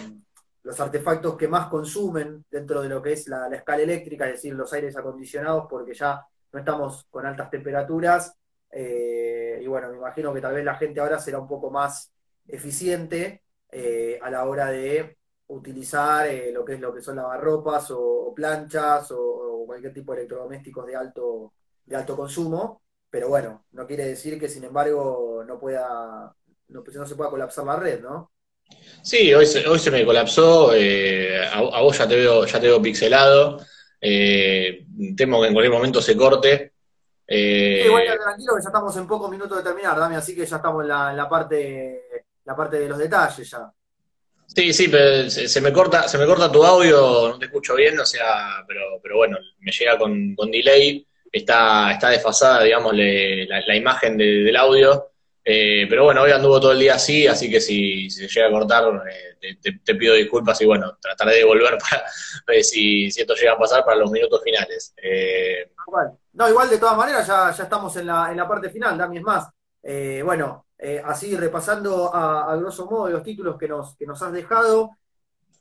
los 0.62 0.78
artefactos 0.78 1.36
que 1.36 1.48
más 1.48 1.66
consumen 1.68 2.44
dentro 2.48 2.82
de 2.82 2.88
lo 2.88 3.02
que 3.02 3.14
es 3.14 3.26
la, 3.26 3.48
escala 3.48 3.82
eléctrica, 3.82 4.26
es 4.26 4.34
decir, 4.34 4.54
los 4.54 4.72
aires 4.72 4.96
acondicionados, 4.96 5.66
porque 5.68 5.94
ya 5.94 6.24
no 6.52 6.58
estamos 6.58 7.06
con 7.10 7.26
altas 7.26 7.50
temperaturas. 7.50 8.34
Eh, 8.70 9.60
y 9.62 9.66
bueno, 9.66 9.90
me 9.90 9.98
imagino 9.98 10.32
que 10.32 10.40
tal 10.40 10.54
vez 10.54 10.64
la 10.64 10.76
gente 10.76 11.00
ahora 11.00 11.18
será 11.18 11.38
un 11.38 11.48
poco 11.48 11.70
más 11.70 12.12
eficiente 12.46 13.42
eh, 13.70 14.18
a 14.22 14.30
la 14.30 14.44
hora 14.44 14.70
de 14.70 15.16
utilizar 15.48 16.28
eh, 16.28 16.50
lo 16.52 16.64
que 16.64 16.74
es 16.74 16.80
lo 16.80 16.94
que 16.94 17.02
son 17.02 17.16
lavarropas 17.16 17.90
o, 17.90 18.32
planchas 18.34 19.10
o, 19.12 19.64
cualquier 19.66 19.92
tipo 19.92 20.12
de 20.12 20.18
electrodomésticos 20.18 20.86
de 20.86 20.96
alto, 20.96 21.52
de 21.84 21.96
alto 21.96 22.16
consumo, 22.16 22.82
pero 23.08 23.28
bueno, 23.28 23.64
no 23.72 23.86
quiere 23.86 24.06
decir 24.06 24.38
que 24.38 24.48
sin 24.48 24.64
embargo 24.64 25.44
no 25.46 25.58
pueda, 25.58 26.34
no, 26.68 26.84
pues, 26.84 27.08
se 27.08 27.14
pueda 27.14 27.30
colapsar 27.30 27.64
la 27.64 27.76
red, 27.76 28.02
¿no? 28.02 28.32
Sí, 29.02 29.32
hoy 29.32 29.46
se, 29.46 29.66
hoy 29.66 29.78
se 29.78 29.90
me 29.90 30.04
colapsó, 30.04 30.74
eh, 30.74 31.46
a, 31.46 31.80
vos 31.80 31.96
ya 31.96 32.08
te 32.08 32.16
veo, 32.16 32.44
ya 32.44 32.60
te 32.60 32.66
veo 32.66 32.82
pixelado, 32.82 33.58
temo 34.02 35.40
que 35.40 35.48
en 35.48 35.54
cualquier 35.54 35.72
momento 35.72 36.02
se 36.02 36.16
corte. 36.16 36.72
igual 37.28 38.04
tranquilo 38.04 38.56
que 38.56 38.62
ya 38.62 38.68
estamos 38.68 38.96
en 38.96 39.06
pocos 39.06 39.30
minutos 39.30 39.58
de 39.58 39.64
terminar, 39.64 39.98
Dami, 39.98 40.16
así 40.16 40.34
que 40.34 40.44
ya 40.44 40.56
estamos 40.56 40.82
en 40.82 40.88
la 40.88 41.28
parte 41.28 42.02
la 42.44 42.56
parte 42.56 42.78
de 42.78 42.88
los 42.88 42.98
detalles 42.98 43.50
ya. 43.50 43.72
Sí, 44.46 44.72
sí, 44.72 44.88
pero 44.88 45.30
se, 45.30 45.60
me 45.62 45.72
corta, 45.72 46.06
se 46.08 46.18
me 46.18 46.26
corta 46.26 46.52
tu 46.52 46.62
audio, 46.62 47.28
no 47.30 47.38
te 47.38 47.46
escucho 47.46 47.74
bien, 47.74 47.98
o 47.98 48.04
sea, 48.04 48.62
pero, 48.68 49.00
pero 49.02 49.16
bueno, 49.16 49.38
me 49.60 49.72
llega 49.72 49.96
con, 49.96 50.34
delay, 50.50 51.06
está, 51.30 51.92
está 51.92 52.10
desfasada, 52.10 52.62
digamos, 52.62 52.92
la, 52.94 53.76
imagen 53.76 54.18
del 54.18 54.54
audio, 54.56 55.11
eh, 55.44 55.86
pero 55.88 56.04
bueno, 56.04 56.22
hoy 56.22 56.30
anduvo 56.30 56.60
todo 56.60 56.72
el 56.72 56.78
día 56.78 56.94
así, 56.94 57.26
así 57.26 57.50
que 57.50 57.60
si, 57.60 58.08
se 58.10 58.28
llega 58.28 58.48
a 58.48 58.50
cortar, 58.50 59.02
eh, 59.40 59.56
te, 59.60 59.94
pido 59.94 60.14
disculpas 60.14 60.60
y 60.60 60.66
bueno, 60.66 60.96
trataré 61.00 61.36
de 61.36 61.44
volver 61.44 61.78
para 61.78 62.04
ver 62.46 62.64
si, 62.64 63.10
si 63.10 63.20
esto 63.20 63.34
llega 63.34 63.52
a 63.52 63.58
pasar 63.58 63.84
para 63.84 63.98
los 63.98 64.10
minutos 64.10 64.42
finales. 64.42 64.94
Eh, 65.02 65.72
no, 66.32 66.48
igual 66.48 66.70
de 66.70 66.78
todas 66.78 66.96
maneras 66.96 67.26
ya, 67.26 67.50
ya 67.50 67.64
estamos 67.64 67.96
en 67.96 68.06
la, 68.06 68.30
en 68.30 68.36
la 68.36 68.48
parte 68.48 68.70
final, 68.70 68.96
Dami, 68.96 69.18
es 69.18 69.22
más. 69.22 69.48
bueno, 70.24 70.66
eh, 70.84 71.00
así 71.04 71.36
repasando 71.36 72.12
a, 72.12 72.56
grosso 72.56 72.86
modo 72.86 73.08
los 73.08 73.22
títulos 73.22 73.56
que 73.56 73.68
nos, 73.68 73.94
que 73.96 74.04
nos 74.04 74.20
has 74.20 74.32
dejado 74.32 74.90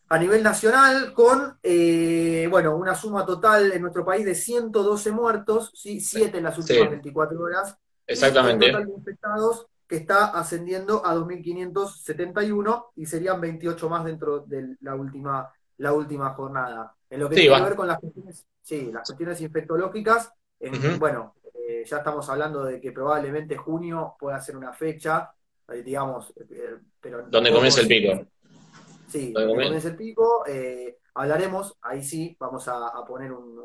a 0.10 0.18
nivel 0.18 0.42
nacional 0.42 1.14
con, 1.14 1.60
eh, 1.62 2.48
bueno, 2.50 2.76
una 2.76 2.96
suma 2.96 3.24
total 3.24 3.72
en 3.72 3.84
nuestro 3.84 4.04
país 4.04 4.26
de 4.26 4.34
112 4.34 5.12
muertos, 5.12 5.72
¿sí? 5.76 6.02
7 6.02 6.40
en 6.40 6.44
las 6.46 6.58
últimas 6.58 6.90
24 6.90 7.40
horas. 7.40 7.78
Exactamente. 8.08 8.66
Y 8.66 8.72
total 8.72 8.88
de 8.88 8.94
infectados 8.94 9.68
que 9.92 9.98
está 9.98 10.28
ascendiendo 10.28 11.06
a 11.06 11.14
2.571 11.14 12.92
y 12.96 13.06
serían 13.06 13.42
28 13.42 13.90
más 13.90 14.06
dentro 14.06 14.40
de 14.40 14.78
la 14.80 14.96
última, 14.96 15.52
la 15.80 15.92
última 15.92 16.30
jornada. 16.30 16.96
En 17.10 17.20
lo 17.20 17.28
que 17.28 17.36
tiene 17.36 17.58
que 17.58 17.62
ver 17.62 17.76
con 17.76 17.88
las 17.90 18.00
cuestiones, 18.00 18.48
sí, 18.62 18.90
las 18.90 19.06
cuestiones 19.06 19.42
infectológicas, 19.42 20.32
bueno, 20.98 21.36
eh, 21.68 21.84
ya 21.86 21.98
estamos 21.98 22.30
hablando 22.30 22.64
de 22.64 22.80
que 22.80 22.94
probablemente 22.94 23.58
junio 23.58 24.16
pueda 24.18 24.40
ser 24.40 24.56
una 24.56 24.72
fecha, 24.72 25.30
eh, 25.68 25.84
digamos, 25.84 26.34
eh, 26.38 26.78
pero... 27.02 27.24
Donde 27.24 27.52
comienza 27.52 27.82
el 27.82 27.90
pico. 27.90 28.26
Sí, 29.10 29.34
donde 29.34 29.54
comienza 29.66 29.90
el 29.90 29.98
pico. 29.98 30.46
hablaremos, 31.16 31.76
ahí 31.82 32.02
sí, 32.02 32.34
vamos 32.40 32.66
a, 32.70 32.94
poner 33.06 33.34
un, 33.34 33.60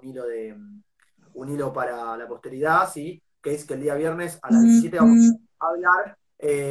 hilo 0.00 0.24
de 0.24 0.56
un 1.34 1.48
hilo 1.50 1.70
para 1.74 2.16
la 2.16 2.26
posteridad, 2.26 2.90
sí, 2.90 3.22
que 3.42 3.54
es 3.54 3.64
que 3.64 3.74
el 3.74 3.80
día 3.80 3.94
viernes 3.94 4.38
a 4.42 4.52
las 4.52 4.62
17 4.62 4.98
vamos 4.98 5.32
a 5.58 5.66
hablar 5.66 6.18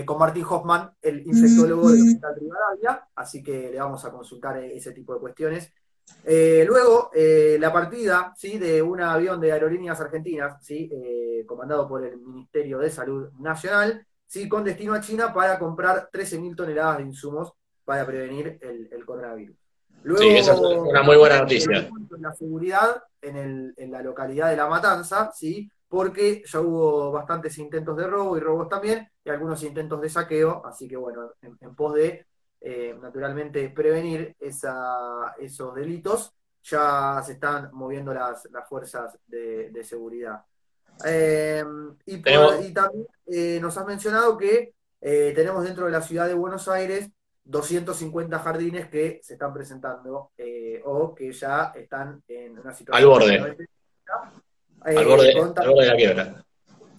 con 0.06 0.18
Martín 0.18 0.46
Hoffman, 0.50 0.92
el 1.02 1.26
infectólogo 1.26 1.92
del 1.92 2.02
Hospital 2.02 2.36
Rivadavia, 2.38 3.08
así 3.16 3.42
que 3.42 3.72
le 3.72 3.80
vamos 3.80 4.04
a 4.04 4.12
consultar 4.12 4.58
ese 4.58 4.92
tipo 4.92 5.14
de 5.14 5.22
cuestiones. 5.22 5.72
Eh, 6.24 6.64
luego, 6.68 7.10
eh, 7.14 7.58
la 7.60 7.74
partida 7.74 8.34
¿sí? 8.38 8.60
de 8.60 8.82
un 8.82 9.02
avión 9.02 9.40
de 9.40 9.52
aerolíneas 9.52 10.00
argentinas, 10.00 10.64
¿sí? 10.64 10.90
Eh, 10.92 11.44
comandado 11.48 11.88
por 11.88 12.06
el 12.06 12.18
Ministerio 12.20 12.78
de 12.80 12.92
Salud 12.92 13.30
Nacional, 13.40 14.06
¿sí? 14.28 14.48
con 14.48 14.64
destino 14.64 14.94
a 14.94 15.02
China 15.02 15.34
para 15.34 15.58
comprar 15.58 16.10
13.000 16.12 16.56
toneladas 16.56 16.98
de 16.98 17.04
insumos 17.04 17.54
para 17.84 18.06
prevenir 18.06 18.60
el, 18.62 19.06
coronavirus. 19.06 19.58
Luego, 20.04 20.22
sí, 20.22 20.30
esa 20.38 20.54
es 20.54 20.60
una 20.60 21.04
muy 21.04 21.18
buena 21.18 21.40
noticia. 21.40 21.90
La 22.20 22.34
seguridad 22.34 23.04
en, 23.22 23.74
la 23.92 24.02
localidad 24.02 24.50
de 24.52 24.58
La 24.58 24.68
Matanza, 24.68 25.32
¿sí? 25.34 25.70
Porque 25.92 26.42
ya 26.46 26.62
hubo 26.62 27.12
bastantes 27.12 27.58
intentos 27.58 27.98
de 27.98 28.08
robo 28.08 28.38
y 28.38 28.40
robos 28.40 28.70
también, 28.70 29.10
y 29.26 29.30
algunos 29.30 29.62
intentos 29.64 30.00
de 30.00 30.10
saqueo, 30.10 30.66
así 30.66 30.88
que 30.88 30.96
bueno, 30.96 31.34
en 31.42 31.76
pos 31.76 31.96
de 31.96 32.26
eh, 32.62 32.96
naturalmente 33.02 33.68
prevenir 33.72 34.34
esos 34.40 35.76
delitos, 35.76 36.34
ya 36.64 37.22
se 37.26 37.34
están 37.34 37.72
moviendo 37.74 38.14
las, 38.14 38.48
fuerzas 38.70 39.20
de, 39.28 39.84
seguridad. 39.84 40.46
Eh, 41.06 41.66
y, 42.06 42.22
también 42.22 43.08
eh, 43.26 43.60
nos 43.62 43.78
has 43.78 43.86
mencionado 43.86 44.38
que 44.38 44.74
tenemos 45.02 45.66
dentro 45.66 45.88
de 45.88 45.92
la 45.92 46.02
ciudad 46.02 46.26
de 46.26 46.36
Buenos 46.36 46.70
Aires 46.70 47.10
250 47.44 48.40
jardines 48.40 48.90
que 48.90 49.20
se 49.22 49.34
están 49.34 49.54
presentando 49.54 50.32
eh, 50.38 50.82
o 50.86 51.14
que 51.14 51.32
ya 51.34 51.74
están 51.76 52.24
en 52.28 52.58
una 52.58 52.74
situación... 52.74 52.98
Al 52.98 53.06
borde. 53.06 53.68
Al, 54.82 55.06
borde 55.06 55.28
de 55.28 55.86
la 55.86 55.96
quiebra. 55.96 56.46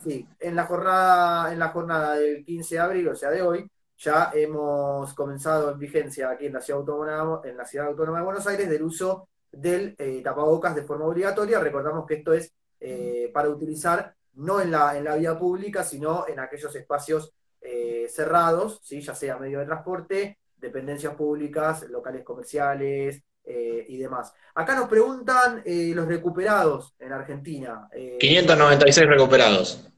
Sí, 0.03 0.27
en 0.41 0.57
la 0.57 0.65
jornada, 0.65 1.53
en 1.53 1.59
la 1.59 1.69
jornada 1.69 2.17
del 2.17 2.45
15 2.45 2.75
de 2.75 2.81
abril, 2.81 3.09
o 3.09 3.15
sea, 3.15 3.31
de 3.31 3.43
hoy, 3.43 3.71
ya 3.99 4.31
hemos 4.35 5.15
comenzado 5.15 5.71
en 5.71 5.79
vigencia 5.79 6.31
aquí 6.31 6.47
en 6.47 6.55
la 6.55 6.61
ciudad 6.61 6.81
autónoma, 6.81 7.41
en 7.45 7.57
la 7.57 7.65
ciudad 7.65 7.87
autónoma 7.89 8.19
de 8.19 8.25
Buenos 8.25 8.47
Aires 8.47 8.69
del 8.69 8.83
uso 8.83 9.29
del 9.51 9.95
eh, 9.99 10.21
tapabocas 10.25 10.75
de 10.75 10.83
forma 10.83 11.05
obligatoria. 11.05 11.61
Recordamos 11.61 12.07
que 12.07 12.15
esto 12.15 12.33
es 12.33 12.53
eh, 12.81 13.31
para 13.33 13.49
utilizar 13.49 14.15
no 14.35 14.61
en 14.61 14.73
la, 14.73 14.97
en 14.97 15.05
la 15.05 15.15
vía 15.15 15.39
pública, 15.39 15.85
sino 15.85 16.27
en 16.27 16.41
aquellos 16.41 16.75
espacios 16.75 17.33
eh, 17.61 18.07
cerrados, 18.09 18.81
¿sí? 18.83 19.01
ya 19.01 19.15
sea 19.15 19.37
medio 19.37 19.61
de 19.61 19.67
transporte, 19.67 20.39
dependencias 20.57 21.15
públicas, 21.15 21.89
locales 21.89 22.25
comerciales 22.25 23.23
y 23.45 23.97
demás. 23.97 24.33
Acá 24.55 24.75
nos 24.75 24.89
preguntan 24.89 25.63
los 25.65 26.07
recuperados 26.07 26.95
en 26.99 27.13
Argentina. 27.13 27.89
596 28.19 29.07
recuperados. 29.07 29.89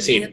sí, 0.00 0.24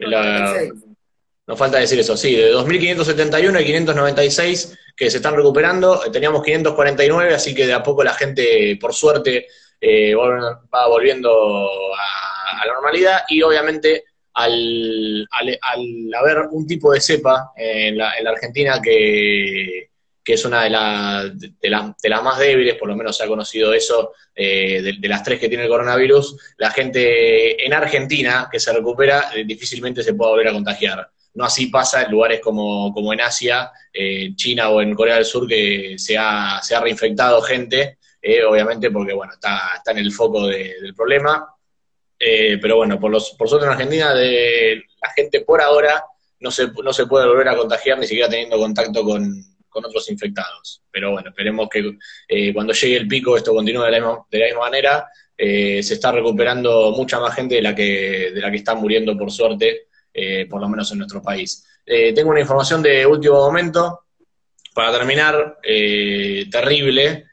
nos 1.48 1.58
falta 1.58 1.78
decir 1.78 1.98
eso, 1.98 2.14
sí, 2.14 2.36
de 2.36 2.52
2.571 2.52 3.62
y 3.62 3.64
596 3.64 4.78
que 4.94 5.10
se 5.10 5.16
están 5.16 5.34
recuperando, 5.34 5.98
teníamos 6.12 6.42
549, 6.42 7.34
así 7.34 7.54
que 7.54 7.66
de 7.66 7.72
a 7.72 7.82
poco 7.82 8.04
la 8.04 8.12
gente, 8.12 8.76
por 8.78 8.92
suerte, 8.92 9.46
eh, 9.80 10.14
va 10.14 10.88
volviendo 10.88 11.30
a, 11.30 12.66
la 12.66 12.74
normalidad 12.74 13.20
y 13.28 13.40
obviamente 13.40 14.04
al, 14.34 15.26
haber 16.20 16.48
un 16.50 16.66
tipo 16.66 16.92
de 16.92 17.00
cepa 17.00 17.52
en 17.56 17.96
la, 17.96 18.12
Argentina 18.26 18.78
que, 18.82 19.87
es 20.34 20.44
una 20.44 20.62
de, 20.64 21.52
de, 21.60 21.70
las 21.70 22.22
más 22.22 22.38
débiles, 22.38 22.76
por 22.76 22.88
lo 22.88 22.96
menos 22.96 23.16
se 23.16 23.24
ha 23.24 23.28
conocido 23.28 23.72
eso, 23.72 24.12
eh, 24.34 24.96
de, 24.98 25.08
las 25.08 25.22
tres 25.22 25.40
que 25.40 25.48
tiene 25.48 25.64
el 25.64 25.70
coronavirus, 25.70 26.36
la 26.58 26.70
gente 26.70 27.64
en 27.64 27.72
Argentina 27.72 28.48
que 28.50 28.60
se 28.60 28.72
recupera 28.72 29.30
eh, 29.34 29.44
difícilmente 29.44 30.02
se 30.02 30.14
puede 30.14 30.32
volver 30.32 30.48
a 30.48 30.52
contagiar. 30.52 31.10
No 31.34 31.44
así 31.44 31.66
pasa 31.66 32.02
en 32.02 32.10
lugares 32.10 32.40
como, 32.40 32.92
como 32.92 33.12
en 33.12 33.20
Asia, 33.20 33.70
en 33.92 34.34
China 34.36 34.70
o 34.70 34.80
en 34.80 34.94
Corea 34.94 35.16
del 35.16 35.24
Sur, 35.24 35.46
que 35.46 35.94
se 35.98 36.16
ha, 36.18 36.60
se 36.62 36.74
ha 36.74 36.80
reinfectado 36.80 37.40
gente, 37.42 37.98
eh, 38.20 38.42
obviamente 38.44 38.90
porque 38.90 39.12
bueno, 39.12 39.34
está, 39.34 39.74
está 39.76 39.92
en 39.92 39.98
el 39.98 40.12
foco 40.12 40.46
del 40.46 40.94
problema. 40.94 41.54
Eh, 42.18 42.58
pero 42.60 42.76
bueno, 42.76 42.98
por, 42.98 43.10
los, 43.10 43.30
por 43.30 43.48
suerte 43.48 43.66
en 43.66 43.72
Argentina, 43.72 44.12
de, 44.12 44.82
la 45.00 45.10
gente 45.10 45.42
por 45.42 45.60
ahora 45.60 46.02
no 46.40 46.50
se, 46.50 46.68
no 46.68 46.92
se 46.92 47.06
puede 47.06 47.28
volver 47.28 47.48
a 47.48 47.56
contagiar 47.56 47.98
ni 47.98 48.06
siquiera 48.06 48.28
teniendo 48.28 48.58
contacto 48.58 49.04
con, 49.04 49.44
otros 49.72 50.10
infectados. 50.10 50.82
Pero 50.90 51.12
bueno, 51.12 51.30
esperemos 51.30 51.68
que 51.68 51.96
eh, 52.28 52.52
cuando 52.52 52.72
llegue 52.72 52.96
el 52.96 53.08
pico 53.08 53.36
esto 53.36 53.52
continúe 53.54 53.82
de 53.84 53.90
la 53.90 53.98
misma, 53.98 54.26
de 54.30 54.38
la 54.38 54.46
misma 54.46 54.60
manera. 54.60 55.08
se 55.36 55.80
está 55.80 56.10
recuperando 56.10 56.90
mucha 56.92 57.20
más 57.20 57.34
gente 57.34 57.54
de 57.56 57.62
la 57.62 57.74
que, 57.74 58.32
de 58.34 58.40
la 58.40 58.50
que 58.50 58.56
está 58.56 58.74
muriendo 58.74 59.16
por 59.16 59.30
suerte 59.30 59.88
eh, 60.20 60.46
por 60.50 60.60
lo 60.60 60.68
menos 60.68 60.90
en 60.90 60.98
nuestro 60.98 61.22
país. 61.22 61.64
Eh, 61.86 62.12
tengo 62.12 62.30
una 62.30 62.40
información 62.40 62.82
de 62.82 63.06
último 63.06 63.36
momento, 63.36 64.00
para 64.74 64.90
terminar, 64.90 65.58
eh, 65.62 66.46
terrible, 66.50 67.26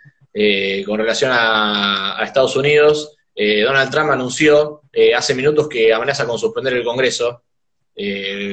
con 0.86 1.00
relación 1.00 1.32
a, 1.34 2.20
Estados 2.24 2.56
Unidos. 2.56 3.16
Donald 3.36 3.90
Trump 3.90 4.12
anunció 4.12 4.82
hace 5.16 5.34
minutos 5.34 5.70
que 5.70 5.94
amenaza 5.94 6.28
con 6.28 6.38
suspender 6.38 6.74
el 6.74 6.84
Congreso, 6.84 7.44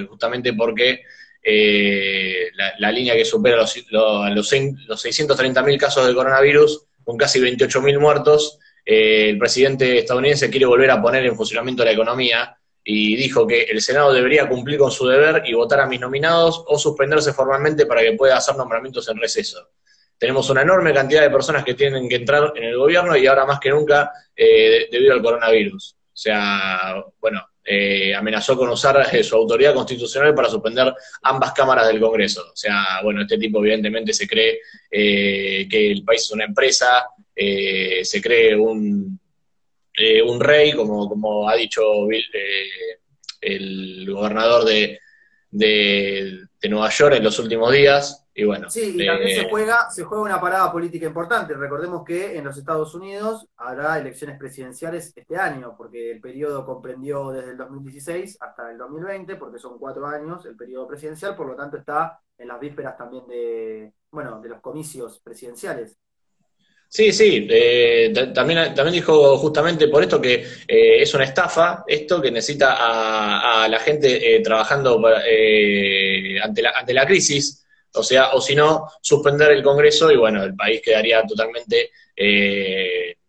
justamente 0.09 0.53
porque 0.53 1.03
la, 1.45 2.93
línea 2.93 3.15
que 3.15 3.25
supera 3.25 3.57
los, 3.57 3.77
los, 3.91 4.31
los 4.35 4.53
630.000 4.53 5.79
casos 5.79 6.07
de 6.07 6.15
coronavirus, 6.15 6.87
con 7.05 7.17
casi 7.17 7.41
28.000 7.41 7.99
muertos, 7.99 8.59
el 8.85 9.39
presidente 9.39 9.99
estadounidense 9.99 10.51
quiere 10.51 10.67
volver 10.67 10.91
a 10.91 11.01
poner 11.01 11.25
en 11.25 11.37
funcionamiento 11.37 11.85
la 11.85 11.93
economía 11.93 12.57
y 12.85 13.15
dijo 13.17 13.47
que 13.47 13.63
el 13.63 13.81
Senado 13.81 14.13
debería 14.13 14.49
cumplir 14.49 14.79
con 14.79 14.91
su 14.91 15.07
deber 15.07 15.43
y 15.47 15.55
votar 15.55 15.81
a 15.81 15.87
mis 15.87 16.01
nominados 16.01 16.65
o 16.67 16.79
suspenderse 16.79 17.33
formalmente 17.33 17.87
para 17.87 18.03
que 18.03 18.13
pueda 18.15 18.37
hacer 18.37 18.57
nombramientos 18.57 19.09
en 19.09 19.19
receso. 19.19 19.71
Tenemos 20.19 20.51
una 20.51 20.63
enorme 20.63 20.93
cantidad 20.93 21.23
de 21.23 21.31
personas 21.31 21.65
que 21.65 21.75
tienen 21.75 22.09
que 22.09 22.17
entrar 22.17 22.53
en 22.57 22.65
el 22.65 22.77
gobierno 22.77 23.17
y 23.17 23.27
ahora 23.27 23.45
más 23.45 23.61
que 23.61 23.71
nunca 23.71 24.11
eh, 24.35 24.89
debido 24.91 25.15
al 25.15 25.23
coronavirus. 25.23 25.97
O 26.13 26.17
sea, 26.17 27.05
bueno, 27.21 27.41
eh, 27.65 28.15
amenazó 28.15 28.57
con 28.57 28.69
usar 28.71 29.07
eh, 29.13 29.23
su 29.23 29.37
autoridad 29.37 29.75
constitucional 29.75 30.35
para 30.35 30.49
suspender 30.49 30.93
ambas 31.23 31.53
cámaras 31.53 31.87
del 31.89 32.01
Congreso. 32.01 32.51
O 32.53 32.57
sea, 32.57 33.01
bueno, 33.03 33.23
este 33.23 33.39
tipo 33.39 33.61
evidentemente 33.61 34.13
se 34.13 34.27
cree 34.27 34.61
que 34.91 35.91
el 35.91 36.05
país 36.05 36.23
es 36.23 36.31
una 36.33 36.45
empresa, 36.45 37.07
se 37.35 38.21
cree 38.21 38.57
un, 38.57 39.19
eh, 39.95 40.23
un 40.23 40.41
rey, 40.41 40.73
como, 40.73 41.09
como 41.09 41.49
ha 41.49 41.55
dicho 41.55 41.83
eh, 42.11 42.99
el 43.41 44.11
gobernador 44.11 44.65
de, 44.65 44.99
de, 45.51 46.49
Nueva 46.71 46.89
York 46.89 47.17
en 47.17 47.25
los 47.25 47.39
últimos 47.39 47.73
días. 47.73 48.22
Y 48.35 48.45
bueno, 48.45 48.71
sí, 48.71 48.95
y 48.97 49.07
también 49.07 49.29
se, 49.29 49.43
eh, 49.43 49.49
juega, 49.51 49.91
se 49.91 50.05
juega 50.05 50.25
una 50.25 50.41
parada 50.41 50.73
política 50.73 51.07
importante. 51.07 51.53
Recordemos 51.53 52.03
que 52.03 52.37
en 52.37 52.45
los 52.45 52.57
Estados 52.57 52.95
Unidos 52.95 53.47
habrá 53.57 53.99
elecciones 53.99 54.39
presidenciales 54.39 55.13
este 55.15 55.37
año, 55.37 55.75
porque 55.77 56.13
el 56.13 56.21
periodo 56.21 56.65
comprendió 56.65 57.31
desde 57.31 57.51
el 57.51 57.59
2016 57.59 58.39
hasta 58.41 58.71
el 58.71 58.79
2020, 58.79 59.37
porque 59.37 59.59
son 59.59 59.79
cuatro 59.79 60.07
años 60.07 60.47
el 60.47 60.57
periodo 60.57 60.89
presidencial, 60.89 61.37
por 61.37 61.47
lo 61.47 61.55
tanto 61.55 61.77
está 61.77 62.21
en 62.39 62.49
las 62.49 62.59
vísperas 62.59 62.97
también 62.97 63.27
de, 63.27 63.93
bueno, 64.11 64.41
de 64.41 64.49
los 64.49 64.61
comicios 64.61 65.21
presidenciales. 65.21 65.99
Sí, 66.89 67.11
sí, 67.11 67.49
eh, 67.51 68.13
también, 68.35 68.75
también 68.75 68.93
dijo 68.93 69.39
justamente 69.39 69.89
por 69.89 70.03
esto 70.03 70.21
que 70.21 70.45
eh, 70.69 71.03
es 71.03 71.15
una 71.15 71.25
estafa, 71.25 71.85
esto 71.87 72.21
que 72.21 72.31
necesita 72.31 72.77
a, 73.65 73.67
la 73.67 73.79
gente 73.79 74.37
eh, 74.37 74.41
trabajando 74.41 75.01
ante, 75.03 76.63
la, 76.63 76.71
ante 76.73 76.93
la 76.93 77.07
crisis, 77.07 77.62
o 77.95 78.03
sea, 78.03 78.33
o 78.33 78.41
si 78.41 78.55
no, 78.55 78.89
suspender 79.01 79.53
el 79.53 79.63
Congreso 79.63 80.11
y 80.11 80.17
bueno, 80.17 80.43
el 80.43 80.55
país 80.55 80.81
quedaría 80.83 81.23
totalmente 81.27 81.91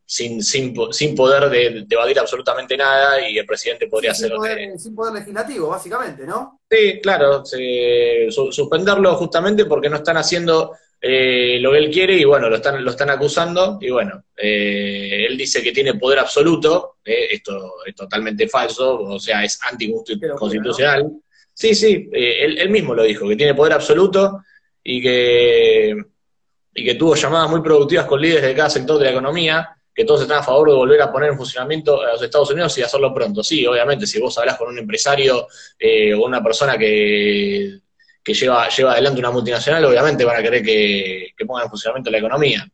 sin, 0.06 0.44
sin, 0.44 0.76
sin 0.92 1.16
poder 1.16 1.50
de, 1.50 1.86
debatir 1.88 2.20
absolutamente 2.20 2.78
nada 2.78 3.28
y 3.28 3.38
el 3.38 3.46
presidente 3.48 3.88
podría 3.88 4.12
hacer... 4.12 4.32
Sin 4.78 4.96
poder, 4.96 5.14
legislativo, 5.14 5.70
básicamente, 5.70 6.26
¿no? 6.28 6.60
Sí, 6.70 7.00
claro, 7.02 7.44
suspenderlo 8.30 9.16
justamente 9.16 9.66
porque 9.66 9.90
no 9.90 9.98
están 9.98 10.18
haciendo 10.18 10.74
eh, 11.02 11.58
lo 11.60 11.72
que 11.72 11.78
él 11.80 11.90
quiere 11.90 12.14
y 12.16 12.26
bueno, 12.26 12.48
lo 12.48 12.58
están, 12.58 12.84
lo 12.84 12.92
están 12.92 13.10
acusando 13.10 13.78
y 13.82 13.90
bueno, 13.90 14.24
eh, 14.38 15.26
él 15.28 15.36
dice 15.36 15.64
que 15.64 15.72
tiene 15.72 15.96
poder 15.96 16.20
absoluto, 16.20 16.98
eh, 17.04 17.30
esto 17.32 17.74
es 17.86 17.96
totalmente 17.96 18.48
falso, 18.48 19.00
o 19.00 19.20
sea, 19.20 19.44
es 19.44 19.60
anticonstitucional. 19.64 21.12
Sí, 21.56 21.76
sí, 21.76 22.10
él, 22.12 22.70
mismo 22.70 22.96
lo 22.96 23.04
dijo, 23.04 23.28
que 23.28 23.36
tiene 23.36 23.54
poder 23.54 23.74
absoluto 23.74 24.44
y 24.84 25.02
que, 25.02 25.96
y 26.74 26.86
que 26.86 26.96
tuvo 26.96 27.16
llamadas 27.16 27.50
muy 27.50 27.62
productivas 27.62 28.06
con 28.06 28.22
líderes 28.22 28.44
de 28.44 28.56
cada 28.56 28.70
sector 28.70 28.98
de 28.98 29.06
la 29.06 29.12
economía, 29.12 29.70
que 29.96 30.06
todos 30.06 30.22
están 30.22 30.40
a 30.40 30.44
favor 30.44 30.70
de 30.70 30.76
volver 30.76 31.02
a 31.02 31.12
poner 31.12 31.30
en 31.30 31.38
funcionamiento 31.38 32.02
a 32.02 32.14
los 32.14 32.22
Estados 32.22 32.50
Unidos 32.52 32.78
y 32.78 32.82
hacerlo 32.82 33.14
pronto. 33.14 33.44
Sí, 33.44 33.66
obviamente, 33.66 34.08
si 34.08 34.20
vos 34.20 34.38
hablas 34.38 34.58
con 34.58 34.70
un 34.70 34.80
empresario 34.80 35.48
o 35.48 36.26
una 36.26 36.44
persona 36.44 36.78
que 36.78 37.84
que 38.24 38.34
lleva, 38.34 38.70
lleva 38.70 38.94
adelante 38.94 39.20
una 39.20 39.32
multinacional, 39.32 39.84
obviamente 39.86 40.24
van 40.24 40.38
a 40.38 40.44
querer 40.44 40.64
que, 40.64 41.34
que 41.36 41.46
ponga 41.46 41.64
en 41.64 41.70
funcionamiento 41.70 42.10
la 42.10 42.20
economía. 42.20 42.68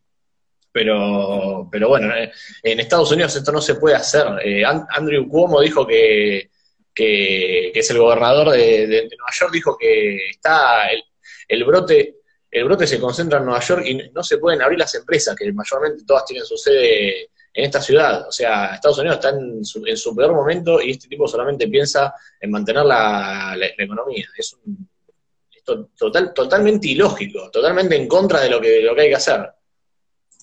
Pero, 0.72 1.68
pero 1.72 1.89
bueno, 1.89 2.16
eh, 2.16 2.32
en 2.62 2.80
Estados 2.80 3.12
Unidos 3.12 3.36
esto 3.36 3.51
no 3.51 3.60
se 3.60 3.76
puede 3.76 3.95
hacer. 3.95 4.28
Eh, 4.43 4.64
Andrew 4.64 5.28
Cuomo 5.28 5.60
dijo 5.60 5.88
que, 5.88 6.51
que, 6.93 7.72
es 7.74 7.89
el 7.89 7.97
gobernador 7.97 8.51
de, 8.51 9.10
Nueva 9.18 9.32
York, 9.39 9.51
dijo 9.51 9.76
que 9.76 10.30
está 10.30 10.88
el, 10.89 11.03
el, 11.49 11.65
brote 11.65 12.19
el 12.51 12.63
brote 12.63 12.87
se 12.87 12.99
concentra 12.99 13.39
en 13.39 13.45
Nueva 13.45 13.59
York 13.59 13.83
y 13.85 14.09
no 14.11 14.23
se 14.23 14.37
pueden 14.37 14.61
abrir 14.61 14.79
las 14.79 14.95
empresas, 14.95 15.35
que 15.35 15.51
mayormente 15.51 16.03
todas 16.05 16.25
tienen 16.25 16.45
su 16.45 16.57
sede 16.57 17.29
en 17.53 17.65
esta 17.65 17.81
ciudad. 17.81 18.27
O 18.27 18.31
sea, 18.31 18.75
Estados 18.75 18.99
Unidos 18.99 19.17
está 19.17 19.29
en 19.29 19.63
su, 19.63 19.85
en 19.85 19.97
su 19.97 20.15
peor 20.15 20.33
momento 20.33 20.81
y 20.81 20.91
este 20.91 21.07
tipo 21.07 21.27
solamente 21.27 21.67
piensa 21.67 22.13
en 22.39 22.51
mantener 22.51 22.85
la, 22.85 23.55
economía. 23.77 24.25
Es 24.37 24.55
un, 24.65 24.89
total, 25.95 26.33
totalmente 26.33 26.87
ilógico, 26.87 27.51
totalmente 27.51 27.95
en 27.95 28.07
contra 28.07 28.41
de 28.41 28.49
lo 28.49 28.59
que, 28.59 28.81
lo 28.81 28.95
que 28.95 29.01
hay 29.01 29.09
que 29.09 29.15
hacer. 29.15 29.47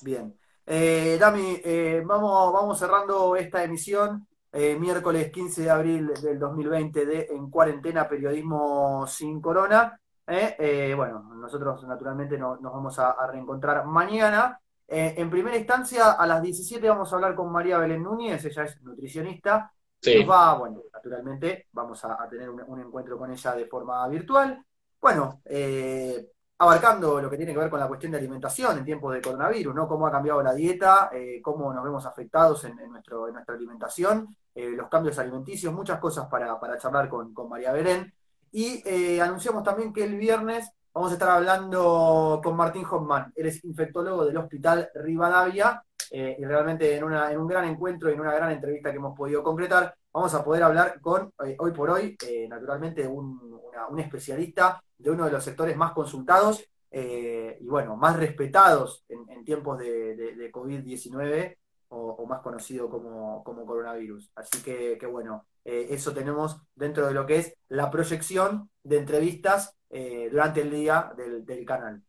Bien. 0.03 0.39
Eh, 0.65 1.17
Dami, 1.19 1.61
eh, 1.65 2.03
vamos, 2.05 2.53
vamos 2.53 2.79
cerrando 2.79 3.35
esta 3.35 3.65
emisión. 3.65 4.27
Eh, 4.53 4.77
miércoles 4.79 5.31
15 5.31 5.63
de 5.63 5.71
abril 5.71 6.15
del 6.23 6.39
2020 6.39 7.05
de 7.05 7.29
En 7.31 7.51
Cuarentena, 7.51 8.09
Periodismo 8.09 9.07
Sin 9.07 9.41
Corona. 9.41 10.01
Eh, 10.27 10.93
bueno, 10.97 11.23
nosotros 11.37 11.85
naturalmente 11.87 12.37
nos 12.37 12.61
vamos 12.61 12.99
a, 12.99 13.27
reencontrar 13.27 13.85
mañana. 13.87 14.61
en 14.89 15.31
primera 15.31 15.57
instancia, 15.57 16.13
a 16.13 16.27
las 16.27 16.43
17 16.43 16.89
vamos 16.89 17.13
a 17.13 17.17
hablar 17.17 17.35
con 17.35 17.51
María 17.51 17.79
Belén 17.79 18.03
Núñez, 18.03 18.45
ella 18.45 18.65
es 18.65 18.81
nutricionista. 18.83 19.73
Sí. 20.01 20.25
va, 20.25 20.59
bueno, 20.59 20.83
naturalmente 20.93 21.69
vamos 21.73 22.05
a, 22.05 22.29
tener 22.29 22.51
un, 22.51 22.81
encuentro 22.81 23.19
con 23.19 23.31
ella 23.31 23.55
de 23.55 23.67
forma 23.67 24.07
virtual. 24.09 24.65
Bueno, 25.01 25.41
eh, 25.45 26.29
abarcando 26.59 27.21
lo 27.21 27.31
que 27.31 27.37
tiene 27.37 27.53
que 27.53 27.59
ver 27.59 27.71
con 27.71 27.81
la 27.81 27.89
cuestión 27.89 28.13
de 28.13 28.19
alimentación 28.19 28.79
en 28.79 28.85
tiempos 28.85 29.15
de 29.15 29.21
coronavirus, 29.21 29.75
¿no? 29.75 29.89
Cómo 29.89 30.07
ha 30.07 30.11
cambiado 30.11 30.43
la 30.43 30.55
dieta, 30.55 31.11
cómo 31.43 31.73
nos 31.73 31.85
vemos 31.85 32.05
afectados 32.07 32.65
en, 32.65 32.77
nuestro, 32.91 33.29
en 33.29 33.35
nuestra 33.35 33.55
alimentación, 33.55 34.37
los 34.55 34.89
cambios 34.89 35.19
alimenticios, 35.19 35.73
muchas 35.73 35.99
cosas 35.99 36.27
para, 36.29 36.79
charlar 36.79 37.09
con, 37.09 37.33
con 37.35 37.49
María 37.49 37.73
Belén. 37.73 38.13
Y 38.57 39.19
anunciamos 39.21 39.63
también 39.63 39.93
que 39.93 40.05
el 40.05 40.17
viernes 40.17 40.71
Vamos 40.97 41.11
a 41.11 41.15
estar 41.17 41.29
hablando 41.29 42.41
con 42.43 42.57
Martín 42.57 42.83
Hoffman, 42.91 43.31
él 43.37 43.49
es 43.49 43.63
infectólogo 43.65 44.25
del 44.25 44.39
Hospital 44.39 44.89
Rivadavia, 44.95 45.85
eh, 46.11 46.37
y 46.39 46.45
realmente 46.47 46.97
en, 46.97 47.05
un 47.05 47.47
gran 47.47 47.67
encuentro 47.67 48.09
y 48.09 48.15
en 48.15 48.21
una 48.21 48.33
gran 48.33 48.53
entrevista 48.53 48.91
que 48.91 48.97
hemos 48.97 49.15
podido 49.15 49.43
concretar, 49.43 49.95
vamos 50.11 50.33
a 50.33 50.43
poder 50.43 50.63
hablar 50.63 50.99
con, 51.03 51.31
eh, 51.45 51.55
hoy 51.59 51.73
por 51.73 51.91
hoy, 51.91 52.17
eh, 52.27 52.49
naturalmente, 52.49 53.07
un, 53.07 53.61
especialista 53.99 54.83
de 54.97 55.11
uno 55.11 55.27
de 55.27 55.33
los 55.33 55.45
sectores 55.45 55.77
más 55.77 55.93
consultados 55.93 56.65
y, 56.91 57.69
bueno, 57.69 57.95
más 57.97 58.17
respetados 58.17 59.05
en, 59.07 59.45
tiempos 59.45 59.79
de, 59.79 60.51
COVID-19 60.51 61.57
o, 61.97 62.27
más 62.27 62.41
conocido 62.41 62.89
como, 62.89 63.43
coronavirus. 63.45 64.31
Así 64.35 64.63
que, 64.63 64.97
que 64.99 65.07
bueno, 65.07 65.47
eso 65.65 66.13
tenemos 66.13 66.57
dentro 66.75 67.07
de 67.07 67.15
lo 67.15 67.27
que 67.27 67.37
es 67.39 67.55
la 67.69 67.91
proyección 67.91 68.71
de 68.85 68.99
entrevistas 68.99 69.77
eh, 69.91 70.29
durante 70.31 70.63
el 70.63 70.71
día 70.71 71.13
del, 71.17 71.65
canal. 71.65 72.03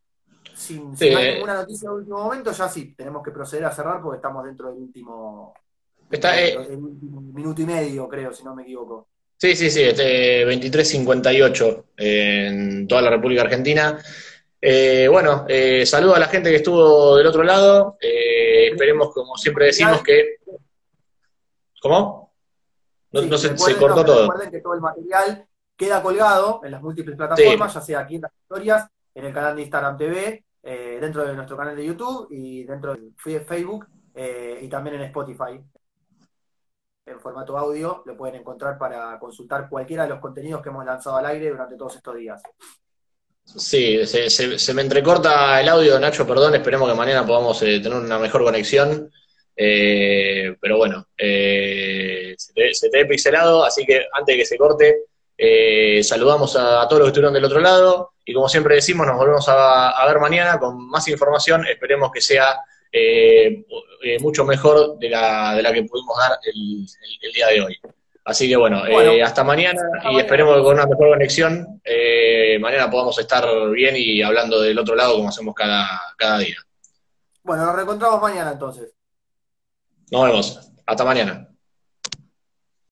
Sin, 0.56 0.92
ninguna 0.94 1.54
noticia 1.54 1.90
de 1.90 1.96
último 1.96 2.24
momento, 2.24 2.52
ya 2.52 2.68
sí, 2.68 2.96
tenemos 2.96 3.24
que 3.24 3.32
proceder 3.32 3.66
a 3.66 3.72
cerrar 3.72 4.02
porque 4.02 4.18
estamos 4.18 4.44
dentro 4.44 4.70
del 4.70 4.82
último, 4.82 5.54
Está, 6.10 6.42
eh, 6.42 6.58
minuto 6.78 7.62
y 7.62 7.66
medio, 7.66 8.08
creo, 8.08 8.34
si 8.34 8.44
no 8.44 8.56
me 8.56 8.64
equivoco. 8.64 9.08
Sí, 9.38 9.56
sí, 9.56 9.70
sí, 9.70 9.84
este 9.84 10.48
23.58 10.48 11.84
en 11.98 12.88
toda 12.88 13.04
la 13.04 13.12
República 13.12 13.44
Argentina. 13.44 14.00
Eh, 14.60 15.08
bueno, 15.12 15.46
saludo 15.86 16.16
a 16.16 16.20
la 16.20 16.28
gente 16.28 16.50
que 16.50 16.56
estuvo 16.56 17.18
del 17.18 17.28
otro 17.28 17.44
lado. 17.44 17.98
Esperemos, 18.70 19.14
como 19.14 19.36
siempre 19.38 19.66
decimos, 19.66 20.02
que. 20.04 20.38
¿Cómo? 21.82 22.34
No, 23.12 23.38
se, 23.38 23.56
cortó 23.78 24.04
todo. 24.04 24.22
Recuerden 24.22 24.52
que 24.52 24.62
todo 24.62 24.74
el 24.74 24.82
material 24.82 25.48
queda 25.76 26.02
colgado 26.02 26.62
en 26.64 26.72
las 26.72 26.82
múltiples 26.82 27.16
plataformas, 27.16 27.74
ya 27.74 27.82
sea 27.82 28.00
aquí 28.00 28.16
en 28.16 28.22
las 28.22 28.32
historias, 28.34 28.88
en 29.14 29.26
el 29.26 29.34
canal 29.34 29.56
de 29.56 29.62
Instagram 29.62 29.98
TV, 29.98 30.46
eh, 30.64 30.98
dentro 31.00 31.26
de 31.26 31.34
nuestro 31.34 31.56
canal 31.56 31.76
de 31.76 31.86
YouTube 31.86 32.28
y 32.32 32.64
dentro 32.64 32.96
de 32.96 33.42
Facebook 33.46 33.88
eh, 34.14 34.60
y 34.62 34.68
también 34.68 34.96
en 34.98 35.04
Spotify. 35.04 35.62
En 37.06 37.20
formato 37.22 37.58
audio 37.58 38.04
lo 38.06 38.18
pueden 38.18 38.42
encontrar 38.42 38.78
para 38.78 39.18
consultar 39.18 39.70
cualquiera 39.70 40.04
de 40.04 40.10
los 40.10 40.20
contenidos 40.20 40.62
que 40.62 40.70
hemos 40.70 40.84
lanzado 40.84 41.16
al 41.16 41.26
aire 41.28 41.50
durante 41.50 41.78
todos 41.78 41.96
estos 41.96 42.16
días. 42.16 42.42
Sí, 43.56 44.06
se, 44.06 44.74
me 44.74 44.82
entrecorta 44.82 45.60
el 45.62 45.70
audio, 45.70 46.00
Nacho, 46.00 46.28
perdón, 46.28 46.56
esperemos 46.56 46.90
que 46.90 46.96
mañana 46.96 47.26
podamos 47.26 47.62
eh, 47.64 47.80
tener 47.80 47.98
una 47.98 48.20
mejor 48.20 48.44
conexión. 48.44 49.12
pero 49.56 50.78
bueno, 50.78 51.08
se 51.18 52.54
te, 52.54 52.74
se, 52.74 52.90
te, 52.90 53.00
he 53.02 53.06
pixelado, 53.06 53.64
así 53.64 53.86
que 53.86 54.06
antes 54.14 54.36
de 54.36 54.40
que 54.40 54.46
se 54.46 54.58
corte, 54.58 54.98
eh, 55.40 56.04
saludamos 56.04 56.56
a, 56.56 56.88
todos 56.88 57.00
los 57.00 57.08
que 57.08 57.10
estuvieron 57.10 57.34
del 57.34 57.46
otro 57.46 57.60
lado 57.60 58.14
y 58.26 58.34
como 58.34 58.50
siempre 58.50 58.76
decimos, 58.76 59.06
nos 59.06 59.18
volvemos 59.18 59.46
a, 59.48 60.04
ver 60.08 60.20
mañana 60.20 60.58
con 60.60 60.90
más 60.90 61.08
información. 61.08 61.66
Esperemos 61.68 62.12
que 62.12 62.22
sea 62.22 62.60
eh, 62.92 63.64
eh, 64.04 64.20
mucho 64.20 64.44
mejor 64.44 64.98
de 64.98 65.10
la, 65.10 65.56
de 65.56 65.62
la 65.62 65.72
que 65.72 65.84
pudimos 65.84 66.18
dar 66.18 66.40
el, 66.44 67.34
día 67.34 67.48
de 67.48 67.62
hoy. 67.62 67.80
Así 68.28 68.50
que 68.50 68.58
bueno, 68.58 68.82
hasta 69.24 69.44
mañana 69.46 69.82
y 70.12 70.20
esperemos 70.20 70.58
que 70.58 70.64
con 70.64 70.74
una 70.74 70.86
mejor 70.86 71.10
conexión 71.12 71.82
mañana 72.60 72.92
podamos 72.92 73.18
estar 73.20 73.48
bien 73.72 73.96
y 73.98 74.22
hablando 74.22 74.62
del 74.62 74.78
otro 74.78 74.96
lado 74.96 75.16
como 75.16 75.30
hacemos 75.30 75.56
cada, 75.56 75.88
cada 76.18 76.40
día. 76.40 76.58
Bueno, 77.42 77.66
nos 77.66 77.76
reencontramos 77.76 78.22
mañana 78.22 78.52
entonces. 78.52 78.92
Nos 80.12 80.26
vemos. 80.26 80.72
Hasta 80.86 81.06
mañana. 81.06 81.48